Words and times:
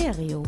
Stereo. 0.00 0.42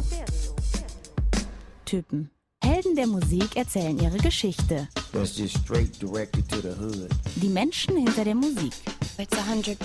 Typen. 1.84 2.30
Helden 2.64 2.96
der 2.96 3.06
Musik 3.06 3.54
erzählen 3.54 3.98
ihre 3.98 4.16
Geschichte. 4.16 4.88
That's 5.12 5.36
just 5.36 5.58
straight 5.58 6.00
directed 6.00 6.48
to 6.48 6.62
the 6.62 6.70
hood. 6.70 7.10
Die 7.36 7.50
Menschen 7.50 7.98
hinter 7.98 8.24
der 8.24 8.34
Musik. 8.34 8.72
It's 9.18 9.36
100% 9.36 9.76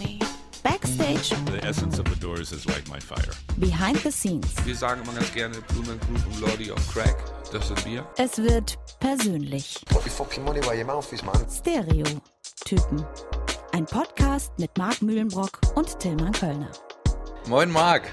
me. 0.00 0.18
Backstage, 0.64 1.32
The 1.52 1.64
essence 1.64 2.00
of 2.00 2.06
the 2.12 2.18
Doors 2.18 2.50
is 2.50 2.64
like 2.64 2.88
my 2.88 2.98
fire. 2.98 3.30
behind 3.56 3.98
the 4.02 4.10
scenes. 4.10 4.48
Wir 4.64 4.74
sagen 4.74 5.02
immer 5.04 5.12
ganz 5.12 5.32
gerne 5.32 5.60
Blumen 5.68 6.00
Group 6.00 6.26
und 6.26 6.40
Lordy 6.40 6.72
on 6.72 6.78
Crack. 6.92 7.16
Das 7.52 7.68
sind 7.68 7.86
wir. 7.86 8.04
Es 8.16 8.38
wird 8.38 8.76
persönlich. 8.98 9.80
Put 9.90 10.04
your 10.04 10.10
fucking 10.10 10.42
money 10.42 10.60
where 10.62 10.76
your 10.76 10.86
mouth 10.86 11.12
is, 11.12 11.22
man. 11.22 11.36
Stereo. 11.48 12.04
Typen. 12.64 13.04
Ein 13.70 13.86
Podcast 13.86 14.50
mit 14.58 14.76
Marc 14.76 15.02
Mühlenbrock 15.02 15.60
und 15.76 15.96
Tillmann 16.00 16.32
Kölner. 16.32 16.72
Moin 17.46 17.70
Marc. 17.70 18.10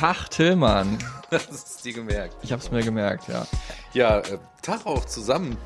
Tag 0.00 0.30
Tillmann. 0.30 0.96
Das 1.30 1.46
ist 1.46 1.84
dir 1.84 1.92
gemerkt. 1.92 2.34
Ich 2.42 2.50
hab's 2.52 2.72
mir 2.72 2.82
gemerkt, 2.82 3.28
ja. 3.28 3.46
Ja, 3.92 4.18
äh, 4.18 4.38
Tag 4.62 4.84
auch 4.84 5.04
zusammen. 5.04 5.56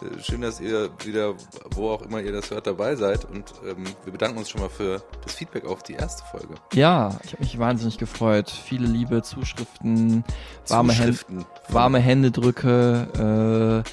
Äh, 0.00 0.22
Schön, 0.22 0.40
dass 0.40 0.60
ihr 0.60 0.88
wieder, 1.04 1.34
wo 1.74 1.90
auch 1.90 2.00
immer 2.00 2.20
ihr 2.20 2.32
das 2.32 2.50
hört, 2.50 2.66
dabei 2.66 2.96
seid. 2.96 3.26
Und 3.26 3.52
ähm, 3.68 3.84
wir 4.04 4.12
bedanken 4.12 4.38
uns 4.38 4.48
schon 4.48 4.62
mal 4.62 4.70
für 4.70 5.02
das 5.22 5.34
Feedback 5.34 5.66
auf 5.66 5.82
die 5.82 5.92
erste 5.94 6.22
Folge. 6.30 6.54
Ja, 6.72 7.18
ich 7.24 7.32
habe 7.32 7.42
mich 7.42 7.58
wahnsinnig 7.58 7.98
gefreut. 7.98 8.48
Viele 8.48 8.86
liebe 8.86 9.20
Zuschriften, 9.22 10.24
warme, 10.68 10.94
Hände, 10.94 11.12
Zuschriften. 11.12 11.44
warme 11.68 11.98
Händedrücke, 11.98 13.84
äh, 13.84 13.90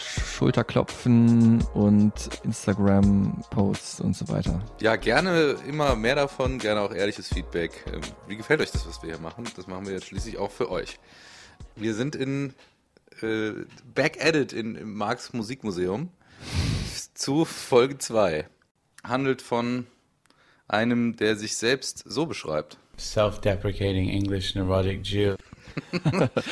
Schulterklopfen 0.00 1.62
und 1.74 2.12
Instagram-Posts 2.44 4.00
und 4.00 4.16
so 4.16 4.28
weiter. 4.28 4.62
Ja, 4.80 4.96
gerne 4.96 5.56
immer 5.66 5.96
mehr 5.96 6.14
davon, 6.14 6.58
gerne 6.58 6.80
auch 6.80 6.92
ehrliches 6.92 7.28
Feedback. 7.28 7.84
Ähm, 7.92 8.00
Wie 8.26 8.36
gefällt 8.36 8.60
euch 8.60 8.70
das, 8.70 8.86
was 8.86 9.02
wir 9.02 9.10
hier 9.10 9.20
machen? 9.20 9.44
Das 9.56 9.66
machen 9.66 9.86
wir 9.86 9.92
jetzt 9.92 10.06
schließlich 10.06 10.38
auch 10.38 10.50
für 10.50 10.70
euch. 10.70 10.98
Wir 11.76 11.94
sind 11.94 12.16
in 12.16 12.54
äh, 13.22 13.52
Back 13.94 14.24
at 14.24 14.34
it 14.36 14.52
in, 14.52 14.74
im 14.74 14.94
Marx 14.94 15.32
Musikmuseum 15.32 16.08
zu 17.14 17.44
Folge 17.44 17.98
2. 17.98 18.46
Handelt 19.04 19.42
von 19.42 19.86
einem, 20.68 21.16
der 21.16 21.36
sich 21.36 21.56
selbst 21.56 22.04
so 22.06 22.26
beschreibt. 22.26 22.78
self-deprecating 22.98 24.08
English 24.08 24.54
neurotic 24.54 25.04
Jew. 25.04 25.34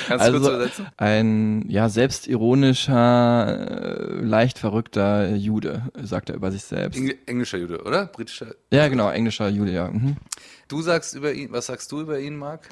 Kannst 0.09 0.27
du 0.27 0.33
kurz 0.33 0.49
übersetzen? 0.49 0.87
ein 0.97 1.65
ja 1.69 1.89
selbstironischer, 1.89 4.21
äh, 4.21 4.25
leicht 4.25 4.59
verrückter 4.59 5.35
Jude, 5.35 5.91
sagt 6.01 6.31
er 6.31 6.37
über 6.37 6.51
sich 6.51 6.65
selbst. 6.65 6.99
Engl 6.99 7.17
englischer 7.27 7.59
Jude, 7.59 7.83
oder? 7.83 8.07
Britischer. 8.07 8.55
ja, 8.73 8.89
genau, 8.89 9.11
englischer 9.11 9.49
Jude, 9.49 9.73
ja. 9.73 9.91
Mhm. 9.91 10.17
Du 10.69 10.83
sagst 10.83 11.15
über 11.15 11.33
ihn, 11.33 11.53
was 11.53 11.67
sagst 11.67 11.91
du 11.93 12.01
über 12.01 12.19
ihn, 12.19 12.37
Marc? 12.37 12.69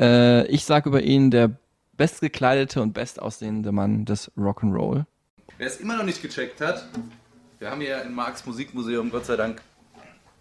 Äh, 0.00 0.46
ich 0.46 0.64
sag 0.64 0.86
über 0.86 1.02
ihn 1.02 1.30
der 1.30 1.50
bestgekleidete 1.96 2.82
und 2.82 2.94
bestaussehende 2.94 3.72
Mann 3.72 4.04
des 4.04 4.30
Rock'n'Roll. 4.36 5.04
Wer 5.58 5.66
es 5.66 5.76
immer 5.76 5.96
noch 5.96 6.04
nicht 6.04 6.22
gecheckt 6.22 6.60
hat, 6.60 6.88
wir 7.58 7.70
haben 7.70 7.80
hier 7.80 8.02
im 8.02 8.14
Marx 8.14 8.44
Musikmuseum 8.44 9.10
Gott 9.10 9.26
sei 9.26 9.36
Dank 9.36 9.62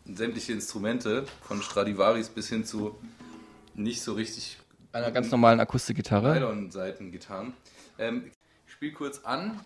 sämtliche 0.06 0.54
Instrumente, 0.54 1.26
von 1.42 1.62
Stradivarius 1.62 2.30
bis 2.30 2.50
hin 2.50 2.66
zu 2.66 2.96
nicht 3.76 4.02
so 4.02 4.14
richtig 4.14 4.58
Einer 4.94 5.12
ganz 5.12 5.32
normalen 5.32 5.62
Akustikgitarre. 5.62 6.34
Nylon-Seitengitarren. 6.34 7.54
Ähm, 7.98 8.30
ich 8.66 8.74
spiele 8.74 8.92
kurz 8.92 9.20
an, 9.24 9.60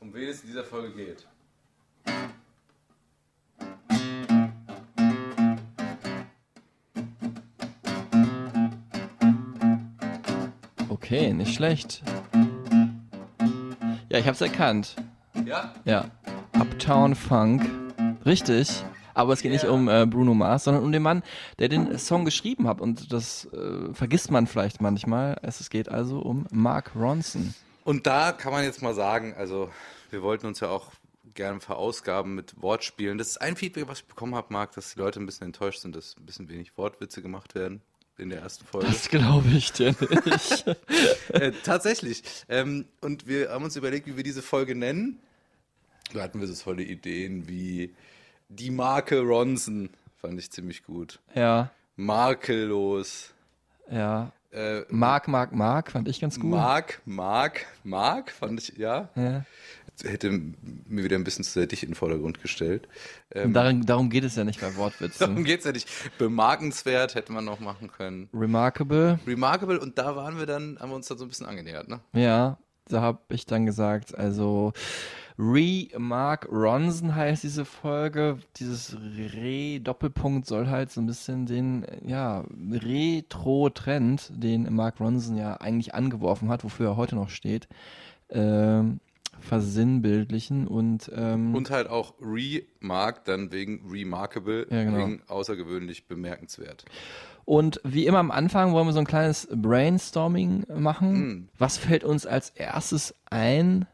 um 0.00 0.12
wen 0.12 0.28
es 0.28 0.42
in 0.42 0.48
dieser 0.48 0.64
Folge 0.64 0.92
geht. 0.92 1.26
Okay, 10.88 11.32
nicht 11.32 11.54
schlecht. 11.54 12.02
Ja, 14.08 14.18
ich 14.18 14.26
hab's 14.26 14.40
erkannt. 14.40 14.96
Ja? 15.44 15.72
Ja. 15.84 16.06
Uptown 16.54 17.14
Funk. 17.14 17.68
Richtig. 18.26 18.84
Aber 19.14 19.32
es 19.32 19.42
geht 19.42 19.52
nicht 19.52 19.64
Yeah. 19.64 19.72
um 19.72 19.88
äh, 19.88 20.06
Bruno 20.06 20.34
Mars, 20.34 20.64
sondern 20.64 20.82
um 20.82 20.92
den 20.92 21.02
Mann, 21.02 21.22
der 21.58 21.68
den 21.68 21.98
Song 21.98 22.24
geschrieben 22.24 22.66
hat. 22.66 22.80
Und 22.80 23.12
das 23.12 23.46
äh, 23.52 23.92
vergisst 23.92 24.30
man 24.30 24.46
vielleicht 24.46 24.80
manchmal. 24.80 25.38
Es, 25.42 25.60
es 25.60 25.70
geht 25.70 25.88
also 25.88 26.18
um 26.20 26.46
Mark 26.50 26.92
Ronson. 26.96 27.54
Und 27.84 28.06
da 28.06 28.32
kann 28.32 28.52
man 28.52 28.64
jetzt 28.64 28.82
mal 28.82 28.94
sagen, 28.94 29.34
also 29.36 29.70
wir 30.10 30.22
wollten 30.22 30.46
uns 30.46 30.60
ja 30.60 30.68
auch 30.68 30.92
gerne 31.34 31.60
verausgaben 31.60 32.34
mit 32.34 32.60
Wortspielen. 32.60 33.18
Das 33.18 33.28
ist 33.28 33.40
ein 33.40 33.56
Feedback, 33.56 33.88
was 33.88 34.00
ich 34.00 34.06
bekommen 34.06 34.34
habe, 34.34 34.52
Marc, 34.52 34.72
dass 34.72 34.94
die 34.94 34.98
Leute 34.98 35.20
ein 35.20 35.26
bisschen 35.26 35.46
enttäuscht 35.46 35.80
sind, 35.80 35.96
dass 35.96 36.16
ein 36.18 36.26
bisschen 36.26 36.48
wenig 36.48 36.76
Wortwitze 36.76 37.22
gemacht 37.22 37.54
werden 37.54 37.80
in 38.18 38.30
der 38.30 38.40
ersten 38.40 38.64
Folge. 38.66 38.86
Das 38.88 39.08
glaube 39.08 39.48
ich 39.50 39.72
dir 39.72 39.94
nicht. 40.24 40.66
äh, 41.28 41.52
tatsächlich. 41.64 42.22
Ähm, 42.48 42.86
und 43.00 43.26
wir 43.26 43.50
haben 43.50 43.64
uns 43.64 43.76
überlegt, 43.76 44.06
wie 44.06 44.16
wir 44.16 44.24
diese 44.24 44.42
Folge 44.42 44.74
nennen. 44.74 45.18
Da 46.12 46.22
hatten 46.22 46.40
wir 46.40 46.46
so 46.46 46.62
tolle 46.62 46.82
Ideen 46.82 47.48
wie 47.48 47.94
die 48.58 48.70
Marke 48.70 49.20
Ronson. 49.20 49.90
Fand 50.20 50.38
ich 50.38 50.50
ziemlich 50.50 50.84
gut. 50.84 51.18
ja, 51.34 51.70
Makellos. 51.96 53.32
ja. 53.90 54.32
Äh, 54.52 54.82
Mark, 54.90 55.28
Mark, 55.28 55.52
Mark 55.54 55.92
fand 55.92 56.08
ich 56.08 56.20
ganz 56.20 56.38
gut. 56.38 56.50
Mark, 56.50 57.00
Mark, 57.06 57.64
Mark, 57.84 58.30
fand 58.30 58.60
ich, 58.60 58.76
ja. 58.76 59.08
Ja. 59.14 59.44
Hätte 60.04 60.30
mir 60.30 61.04
wieder 61.04 61.16
ein 61.16 61.24
bisschen 61.24 61.42
zu 61.42 61.52
sehr 61.52 61.66
dich 61.66 61.82
in 61.82 61.90
den 61.90 61.94
Vordergrund 61.94 62.42
gestellt. 62.42 62.86
Ähm, 63.34 63.54
Darum, 63.54 63.86
darum 63.86 64.10
geht 64.10 64.24
es 64.24 64.36
ja 64.36 64.44
nicht 64.44 64.60
bei 64.60 64.66
darum 64.70 64.76
Wortwitzen. 64.76 65.44
geht's 65.44 65.64
ja 65.64 65.72
nicht. 65.72 65.88
Bemerkenswert 66.18 67.14
hätte 67.14 67.32
man 67.32 67.46
noch 67.46 67.60
machen 67.60 67.90
können. 67.90 68.28
Remarkable. 68.34 69.18
Remarkable 69.26 69.80
und 69.80 69.96
da 69.96 70.16
waren 70.16 70.38
wir 70.38 70.44
dann, 70.44 70.76
haben 70.78 70.90
wir 70.90 70.96
uns 70.96 71.08
dann 71.08 71.16
so 71.16 71.24
ein 71.24 71.28
bisschen 71.28 71.46
angenähert, 71.46 71.88
ne? 71.88 72.00
Ja, 72.12 72.58
da 72.88 73.00
habe 73.00 73.20
ich 73.30 73.46
dann 73.46 73.64
gesagt, 73.64 74.14
also 74.14 74.74
Re-Mark 75.38 76.48
Ronson 76.50 77.14
heißt 77.14 77.42
diese 77.42 77.64
Folge. 77.64 78.38
Dieses 78.56 78.96
Re-Doppelpunkt 78.96 80.46
soll 80.46 80.68
halt 80.68 80.90
so 80.90 81.00
ein 81.00 81.06
bisschen 81.06 81.46
den, 81.46 81.84
äh, 81.84 81.98
ja, 82.06 82.44
Retro-Trend, 82.70 84.32
den 84.34 84.72
Mark 84.74 85.00
Ronson 85.00 85.36
ja 85.36 85.54
eigentlich 85.56 85.94
angeworfen 85.94 86.48
hat, 86.48 86.64
wofür 86.64 86.90
er 86.90 86.96
heute 86.96 87.16
noch 87.16 87.30
steht, 87.30 87.68
ähm, 88.30 89.00
versinnbildlichen 89.40 90.68
und, 90.68 91.10
ähm, 91.14 91.54
Und 91.54 91.70
halt 91.70 91.88
auch 91.88 92.14
Remark, 92.20 93.24
dann 93.24 93.50
wegen 93.52 93.82
Remarkable, 93.90 94.66
Ja, 94.70 94.84
genau. 94.84 94.98
wegen 94.98 95.22
außergewöhnlich 95.26 96.06
bemerkenswert. 96.06 96.84
Und 97.44 97.80
wie 97.82 98.06
immer 98.06 98.18
am 98.18 98.30
Anfang 98.30 98.72
wollen 98.72 98.86
wir 98.86 98.92
so 98.92 99.00
ein 99.00 99.06
kleines 99.06 99.48
Brainstorming 99.52 100.64
machen. 100.76 101.14
Hm. 101.14 101.48
Was 101.58 101.76
fällt 101.76 102.04
uns 102.04 102.24
als 102.24 102.50
erstes 102.50 103.14
ein, 103.30 103.86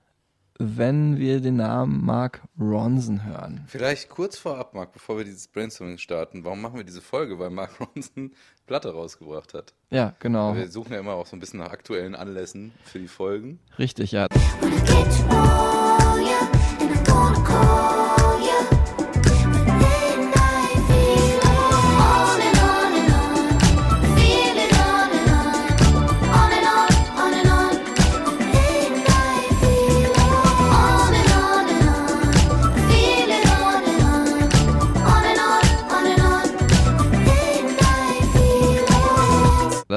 wenn 0.58 1.18
wir 1.18 1.40
den 1.40 1.56
Namen 1.56 2.04
Mark 2.04 2.42
Ronson 2.60 3.24
hören? 3.24 3.64
Vielleicht 3.68 4.08
kurz 4.08 4.36
vorab, 4.36 4.74
Marc, 4.74 4.92
bevor 4.92 5.16
wir 5.16 5.24
dieses 5.24 5.46
Brainstorming 5.48 5.98
starten, 5.98 6.44
warum 6.44 6.60
machen 6.60 6.76
wir 6.76 6.84
diese 6.84 7.00
Folge? 7.00 7.38
Weil 7.38 7.50
Mark 7.50 7.70
Ronson 7.96 8.32
Platte 8.66 8.92
rausgebracht 8.92 9.54
hat. 9.54 9.72
Ja, 9.90 10.14
genau. 10.18 10.54
Wir 10.54 10.68
suchen 10.68 10.92
ja 10.92 10.98
immer 10.98 11.14
auch 11.14 11.26
so 11.26 11.36
ein 11.36 11.40
bisschen 11.40 11.60
nach 11.60 11.70
aktuellen 11.70 12.14
Anlässen 12.14 12.72
für 12.84 12.98
die 12.98 13.08
Folgen. 13.08 13.60
Richtig, 13.78 14.12
ja. 14.12 14.26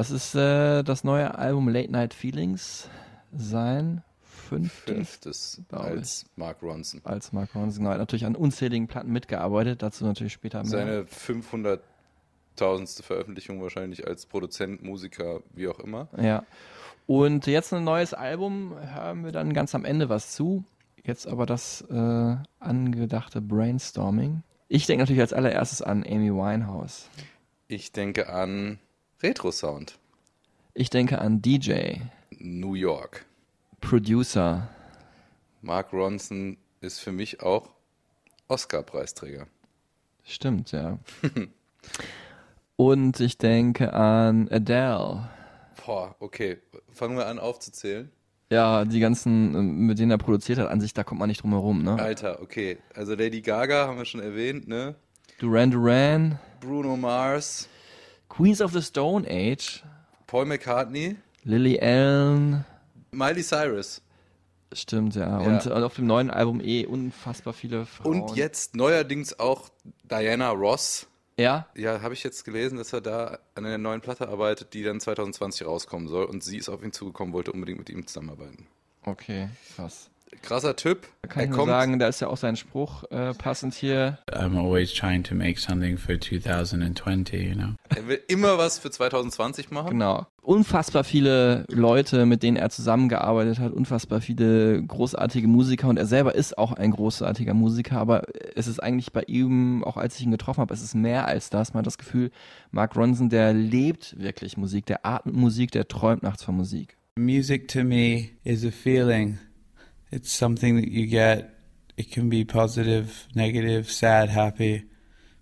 Das 0.02 0.10
ist 0.10 0.34
äh, 0.34 0.82
das 0.82 1.04
neue 1.04 1.38
Album 1.38 1.70
Late 1.70 1.92
Night 1.92 2.16
Feelings, 2.16 2.90
sein 3.32 4.02
fünftes 4.24 4.96
Fünftes 4.96 5.62
als 5.70 6.26
Mark 6.36 6.64
Ronson. 6.64 7.02
als 7.04 7.32
Mark 7.34 7.54
Ronson. 7.54 7.84
Genau, 7.84 7.92
hat 7.92 8.00
natürlich 8.00 8.26
an 8.26 8.36
unzähligen 8.36 8.88
Platten 8.88 9.12
mitgearbeitet, 9.12 9.84
dazu 9.84 10.04
natürlich 10.04 10.34
später 10.34 10.64
mehr. 10.64 10.72
Seine 10.72 11.04
500.000. 11.04 13.04
Veröffentlichung 13.04 13.62
wahrscheinlich 13.62 14.08
als 14.08 14.26
Produzent, 14.26 14.82
Musiker, 14.82 15.42
wie 15.54 15.68
auch 15.68 15.80
immer. 15.80 16.08
Ja. 16.20 16.46
Und 17.06 17.46
jetzt 17.46 17.72
ein 17.72 17.84
neues 17.84 18.16
Album, 18.16 18.74
hören 18.80 19.24
wir 19.24 19.32
dann 19.32 19.54
ganz 19.54 19.76
am 19.76 19.86
Ende 19.86 20.10
was 20.10 20.32
zu. 20.32 20.64
Jetzt 21.04 21.28
aber 21.28 21.46
das 21.46 21.82
äh, 21.92 22.38
angedachte 22.60 23.40
Brainstorming. 23.40 24.42
Ich 24.68 24.88
denke 24.88 25.04
natürlich 25.04 25.22
als 25.22 25.34
allererstes 25.34 25.84
an 25.84 26.04
Amy 26.04 26.34
Winehouse. 26.34 27.08
Ich 27.68 27.92
denke 27.92 28.30
an 28.30 28.80
Retro-Sound. 29.24 30.00
Ich 30.74 30.90
denke 30.90 31.20
an 31.20 31.42
DJ, 31.42 31.98
New 32.40 32.74
York. 32.74 33.26
Producer. 33.80 34.70
Mark 35.62 35.94
Ronson 35.94 36.58
ist 36.80 37.00
für 37.00 37.12
mich 37.12 37.42
auch 37.42 37.70
Oscar-Preisträger. 38.48 39.48
Stimmt, 40.24 40.72
ja. 40.72 40.98
Und 42.78 43.20
ich 43.20 43.38
denke 43.38 43.94
an 43.94 44.48
Adele. 44.50 45.30
Boah, 45.86 46.16
okay. 46.20 46.58
Fangen 46.90 47.16
wir 47.16 47.28
an 47.28 47.38
aufzuzählen. 47.38 48.12
Ja, 48.50 48.86
die 48.86 49.00
ganzen, 49.00 49.86
mit 49.86 50.00
denen 50.00 50.12
er 50.12 50.18
produziert 50.18 50.58
hat, 50.58 50.68
an 50.68 50.82
sich, 50.82 50.94
da 50.94 51.04
kommt 51.04 51.20
man 51.20 51.30
nicht 51.30 51.44
drum 51.44 51.52
herum, 51.52 51.84
ne? 51.84 51.98
Alter, 52.00 52.42
okay. 52.42 52.80
Also 52.96 53.14
Lady 53.14 53.42
Gaga 53.42 53.88
haben 53.88 53.98
wir 53.98 54.06
schon 54.06 54.20
erwähnt, 54.20 54.68
ne? 54.68 54.96
Duran 55.40 55.72
Duran, 55.72 56.40
Bruno 56.60 56.98
Mars, 56.98 57.70
Queens 58.32 58.62
of 58.62 58.72
the 58.72 58.82
Stone 58.82 59.28
Age, 59.30 59.84
Paul 60.26 60.46
McCartney, 60.46 61.18
Lily 61.44 61.78
Allen, 61.82 62.64
Miley 63.12 63.44
Cyrus. 63.44 64.02
stimmt, 64.72 65.16
ja. 65.16 65.42
Ja. 65.42 65.48
Und 65.48 65.66
äh, 65.66 65.70
auf 65.72 65.96
dem 65.96 66.08
neuen 66.08 66.30
Album 66.30 66.62
eh 66.62 66.86
unfassbar 66.86 67.52
viele 67.54 67.86
Frauen. 67.86 68.22
Und 68.22 68.38
jetzt 68.38 68.76
neuerdings 68.76 69.38
auch 69.38 69.70
Diana 70.10 70.52
Ross. 70.52 71.08
Ja, 71.38 71.68
Ja, 71.76 72.02
habe 72.02 72.14
ich 72.14 72.24
jetzt 72.24 72.46
gelesen, 72.46 72.78
dass 72.78 72.94
er 72.94 73.02
da 73.02 73.40
an 73.56 73.66
einer 73.66 73.78
neuen 73.78 74.00
Platte 74.00 74.30
arbeitet, 74.30 74.74
die 74.74 74.84
dann 74.84 75.00
2020 75.00 75.66
rauskommen 75.66 76.08
soll. 76.08 76.26
Und 76.26 76.44
sie 76.44 76.58
ist 76.58 76.70
auf 76.70 76.84
ihn 76.84 76.92
zugekommen, 76.94 77.34
wollte 77.34 77.52
unbedingt 77.52 77.80
mit 77.80 77.90
ihm 77.90 78.06
zusammenarbeiten. 78.06 78.68
okay, 79.04 79.50
krass. 79.76 80.11
Krasser 80.42 80.76
Typ. 80.76 81.08
Da 81.22 81.28
kann 81.28 81.42
er 81.42 81.44
ich 81.44 81.50
nur 81.50 81.60
kommt, 81.60 81.70
sagen, 81.70 82.00
da 82.00 82.08
ist 82.08 82.22
ja 82.22 82.28
auch 82.28 82.38
sein 82.38 82.56
Spruch 82.56 83.04
äh, 83.12 83.34
passend 83.34 83.74
hier. 83.74 84.18
I'm 84.32 84.58
always 84.58 84.94
trying 84.94 85.24
to 85.24 85.36
make 85.36 85.60
something 85.60 85.98
for 85.98 86.20
2020, 86.20 87.50
you 87.50 87.56
know. 87.56 87.76
er 87.90 88.08
will 88.08 88.20
immer 88.28 88.58
was 88.58 88.80
für 88.80 88.90
2020 88.90 89.72
machen. 89.72 89.92
Genau. 89.92 90.26
Unfassbar 90.42 91.04
viele 91.04 91.66
Leute, 91.70 92.26
mit 92.26 92.42
denen 92.42 92.58
er 92.58 92.70
zusammengearbeitet 92.70 93.60
hat, 93.60 93.74
unfassbar 93.74 94.22
viele 94.22 94.82
großartige 94.84 95.48
Musiker 95.48 95.88
und 95.88 95.98
er 95.98 96.08
selber 96.08 96.34
ist 96.34 96.58
auch 96.58 96.72
ein 96.72 96.92
großartiger 96.92 97.54
Musiker, 97.54 97.98
aber 97.98 98.24
es 98.56 98.68
ist 98.68 98.82
eigentlich 98.82 99.14
bei 99.14 99.22
ihm, 99.28 99.84
auch 99.84 99.98
als 99.98 100.18
ich 100.18 100.24
ihn 100.24 100.32
getroffen 100.32 100.62
habe, 100.62 100.74
es 100.74 100.82
ist 100.82 100.96
mehr 100.96 101.28
als 101.28 101.52
das. 101.52 101.74
Man 101.74 101.80
hat 101.82 101.88
das 101.88 102.00
Gefühl, 102.00 102.32
Mark 102.72 102.96
Ronson, 102.96 103.30
der 103.30 103.54
lebt 103.54 104.20
wirklich 104.20 104.58
Musik, 104.58 104.88
der 104.88 105.06
atmet 105.06 105.36
Musik, 105.36 105.72
der 105.72 105.88
träumt 105.88 106.24
nachts 106.24 106.44
von 106.44 106.56
Musik. 106.58 106.98
Music 107.18 107.68
to 107.68 107.84
me 107.84 108.30
is 108.44 108.66
a 108.66 108.72
feeling. 108.72 109.38
It's 110.12 110.36
something 110.38 110.80
that 110.82 110.90
you 110.90 111.08
get. 111.08 111.50
It 111.96 112.12
can 112.12 112.30
be 112.30 112.44
positive, 112.46 113.10
negative, 113.34 113.92
sad, 113.92 114.30
happy, 114.30 114.86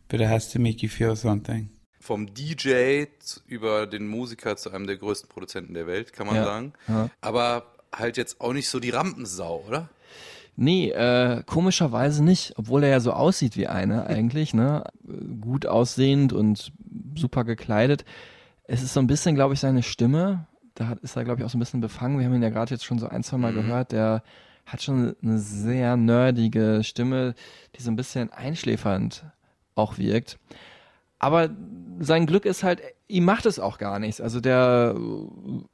but 0.10 0.20
it 0.20 0.28
has 0.28 0.50
to 0.52 0.60
make 0.60 0.82
you 0.82 0.90
feel 0.90 1.16
something. 1.16 1.70
Vom 2.00 2.28
DJ 2.34 3.06
über 3.48 3.86
den 3.88 4.08
Musiker 4.08 4.56
zu 4.58 4.72
einem 4.72 4.88
der 4.88 4.98
größten 4.98 5.30
Produzenten 5.30 5.74
der 5.74 5.86
Welt, 5.88 6.14
kann 6.14 6.28
man 6.28 6.38
Ja. 6.38 6.44
sagen. 6.46 6.74
Ja. 6.88 7.10
Aber 7.22 7.64
halt 7.96 8.18
jetzt 8.18 8.42
auch 8.42 8.54
nicht 8.54 8.68
so 8.70 8.80
die 8.80 8.90
Rampensau, 8.90 9.64
oder? 9.68 9.90
Nee, 10.56 10.90
äh, 10.92 11.44
komischerweise 11.46 12.24
nicht, 12.24 12.54
obwohl 12.58 12.84
er 12.84 12.90
ja 12.90 13.00
so 13.00 13.14
aussieht 13.14 13.56
wie 13.56 13.68
eine 13.68 14.08
eigentlich, 14.08 14.54
ne? 14.54 14.84
Gut 15.40 15.66
aussehend 15.66 16.34
und 16.34 16.74
super 17.16 17.44
gekleidet. 17.46 18.04
Es 18.66 18.84
ist 18.84 18.94
so 18.94 19.00
ein 19.00 19.08
bisschen, 19.08 19.36
glaube 19.36 19.54
ich, 19.54 19.60
seine 19.62 19.84
Stimme. 19.84 20.48
Da 20.76 20.88
hat, 20.88 21.00
ist 21.00 21.16
er, 21.16 21.24
glaube 21.24 21.40
ich, 21.42 21.46
auch 21.46 21.50
so 21.50 21.58
ein 21.58 21.62
bisschen 21.62 21.82
befangen. 21.82 22.20
Wir 22.20 22.26
haben 22.26 22.34
ihn 22.36 22.44
ja 22.44 22.50
gerade 22.50 22.72
jetzt 22.74 22.84
schon 22.86 23.00
so 23.00 23.08
ein, 23.08 23.24
zwei 23.24 23.38
Mal 23.38 23.54
gehört. 23.54 23.92
Der 23.94 24.22
hat 24.72 24.82
schon 24.82 25.16
eine 25.22 25.40
sehr 25.40 25.98
nerdige 25.98 26.82
Stimme, 26.84 27.36
die 27.76 27.82
so 27.82 27.92
ein 27.92 27.96
bisschen 27.96 28.32
einschläfernd 28.32 29.26
auch 29.76 29.98
wirkt. 29.98 30.38
Aber 31.20 31.50
sein 32.00 32.26
Glück 32.26 32.46
ist 32.46 32.64
halt, 32.64 32.82
ihm 33.08 33.26
macht 33.26 33.46
es 33.46 33.60
auch 33.60 33.78
gar 33.78 34.00
nichts. 34.00 34.22
Also 34.22 34.40
der, 34.40 34.96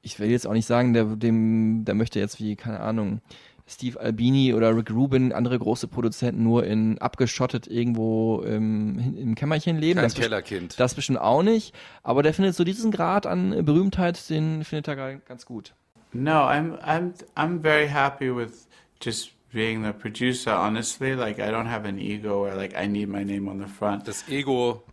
ich 0.01 0.19
will 0.19 0.31
jetzt 0.31 0.47
auch 0.47 0.53
nicht 0.53 0.65
sagen, 0.65 0.93
der, 0.93 1.05
dem, 1.15 1.85
der 1.85 1.93
möchte 1.93 2.19
jetzt 2.19 2.39
wie, 2.39 2.55
keine 2.55 2.79
Ahnung, 2.79 3.21
Steve 3.67 3.99
Albini 3.99 4.53
oder 4.53 4.75
Rick 4.75 4.91
Rubin, 4.91 5.33
andere 5.33 5.57
große 5.57 5.87
Produzenten 5.87 6.43
nur 6.43 6.65
in 6.65 6.99
abgeschottet 6.99 7.67
irgendwo 7.67 8.41
im, 8.41 9.17
im 9.17 9.35
Kämmerchen 9.35 9.77
leben. 9.77 9.99
Kein 9.99 10.09
Das 10.09 10.15
Kellerkind. 10.15 10.79
Das 10.79 10.93
bestimmt 10.93 11.19
auch 11.19 11.41
nicht. 11.41 11.73
Aber 12.03 12.21
der 12.21 12.33
findet 12.33 12.55
so 12.55 12.63
diesen 12.63 12.91
Grad 12.91 13.25
an 13.25 13.65
Berühmtheit, 13.65 14.29
den 14.29 14.63
findet 14.63 14.87
er 14.87 15.15
ganz 15.17 15.45
gut. 15.45 15.73
No, 16.13 16.47
I'm 16.47 16.79
I'm 16.79 17.13
I'm 17.35 17.61
very 17.61 17.87
happy 17.87 18.33
with 18.33 18.67
just 19.05 19.31
being 19.53 19.83
the 19.83 19.93
producer. 19.93 20.51
Honestly, 20.51 21.15
like 21.15 21.39
I 21.39 21.51
don't 21.51 21.69
have 21.69 21.85
an 21.85 21.99
ego 21.99 22.45
or 22.45 22.55
like 22.55 22.75
I 22.75 22.87
need 22.87 23.07
my 23.09 23.23
name 23.23 23.49
on 23.49 23.59
the 23.59 23.67
front. 23.67 24.07
Das 24.07 24.27
Ego 24.27 24.83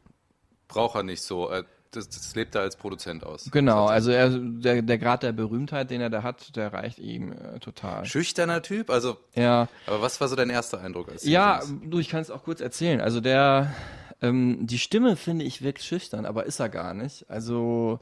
braucht 0.68 0.96
er 0.96 1.02
nicht 1.02 1.22
so. 1.22 1.50
Das, 1.90 2.08
das 2.08 2.34
lebt 2.34 2.54
er 2.54 2.62
als 2.62 2.76
Produzent 2.76 3.22
aus. 3.22 3.50
Genau, 3.52 3.84
also 3.84 4.10
er, 4.10 4.30
der, 4.30 4.80
der 4.80 4.96
Grad 4.96 5.22
der 5.22 5.32
Berühmtheit, 5.32 5.90
den 5.90 6.00
er 6.00 6.08
da 6.08 6.22
hat, 6.22 6.56
der 6.56 6.72
reicht 6.72 6.98
ihm 6.98 7.32
äh, 7.32 7.58
total. 7.58 8.06
Schüchterner 8.06 8.62
Typ, 8.62 8.88
also, 8.88 9.18
Ja, 9.34 9.68
aber 9.86 10.00
was 10.00 10.18
war 10.18 10.28
so 10.28 10.34
dein 10.34 10.48
erster 10.48 10.80
Eindruck? 10.80 11.10
Als 11.10 11.22
ja, 11.22 11.60
du, 11.84 11.98
ich 11.98 12.08
kann 12.08 12.22
es 12.22 12.30
auch 12.30 12.44
kurz 12.44 12.62
erzählen. 12.62 13.02
Also 13.02 13.20
der, 13.20 13.74
ähm, 14.22 14.66
die 14.66 14.78
Stimme 14.78 15.16
finde 15.16 15.44
ich 15.44 15.60
wirkt 15.60 15.82
schüchtern, 15.82 16.24
aber 16.24 16.46
ist 16.46 16.60
er 16.60 16.70
gar 16.70 16.94
nicht. 16.94 17.28
Also 17.28 18.00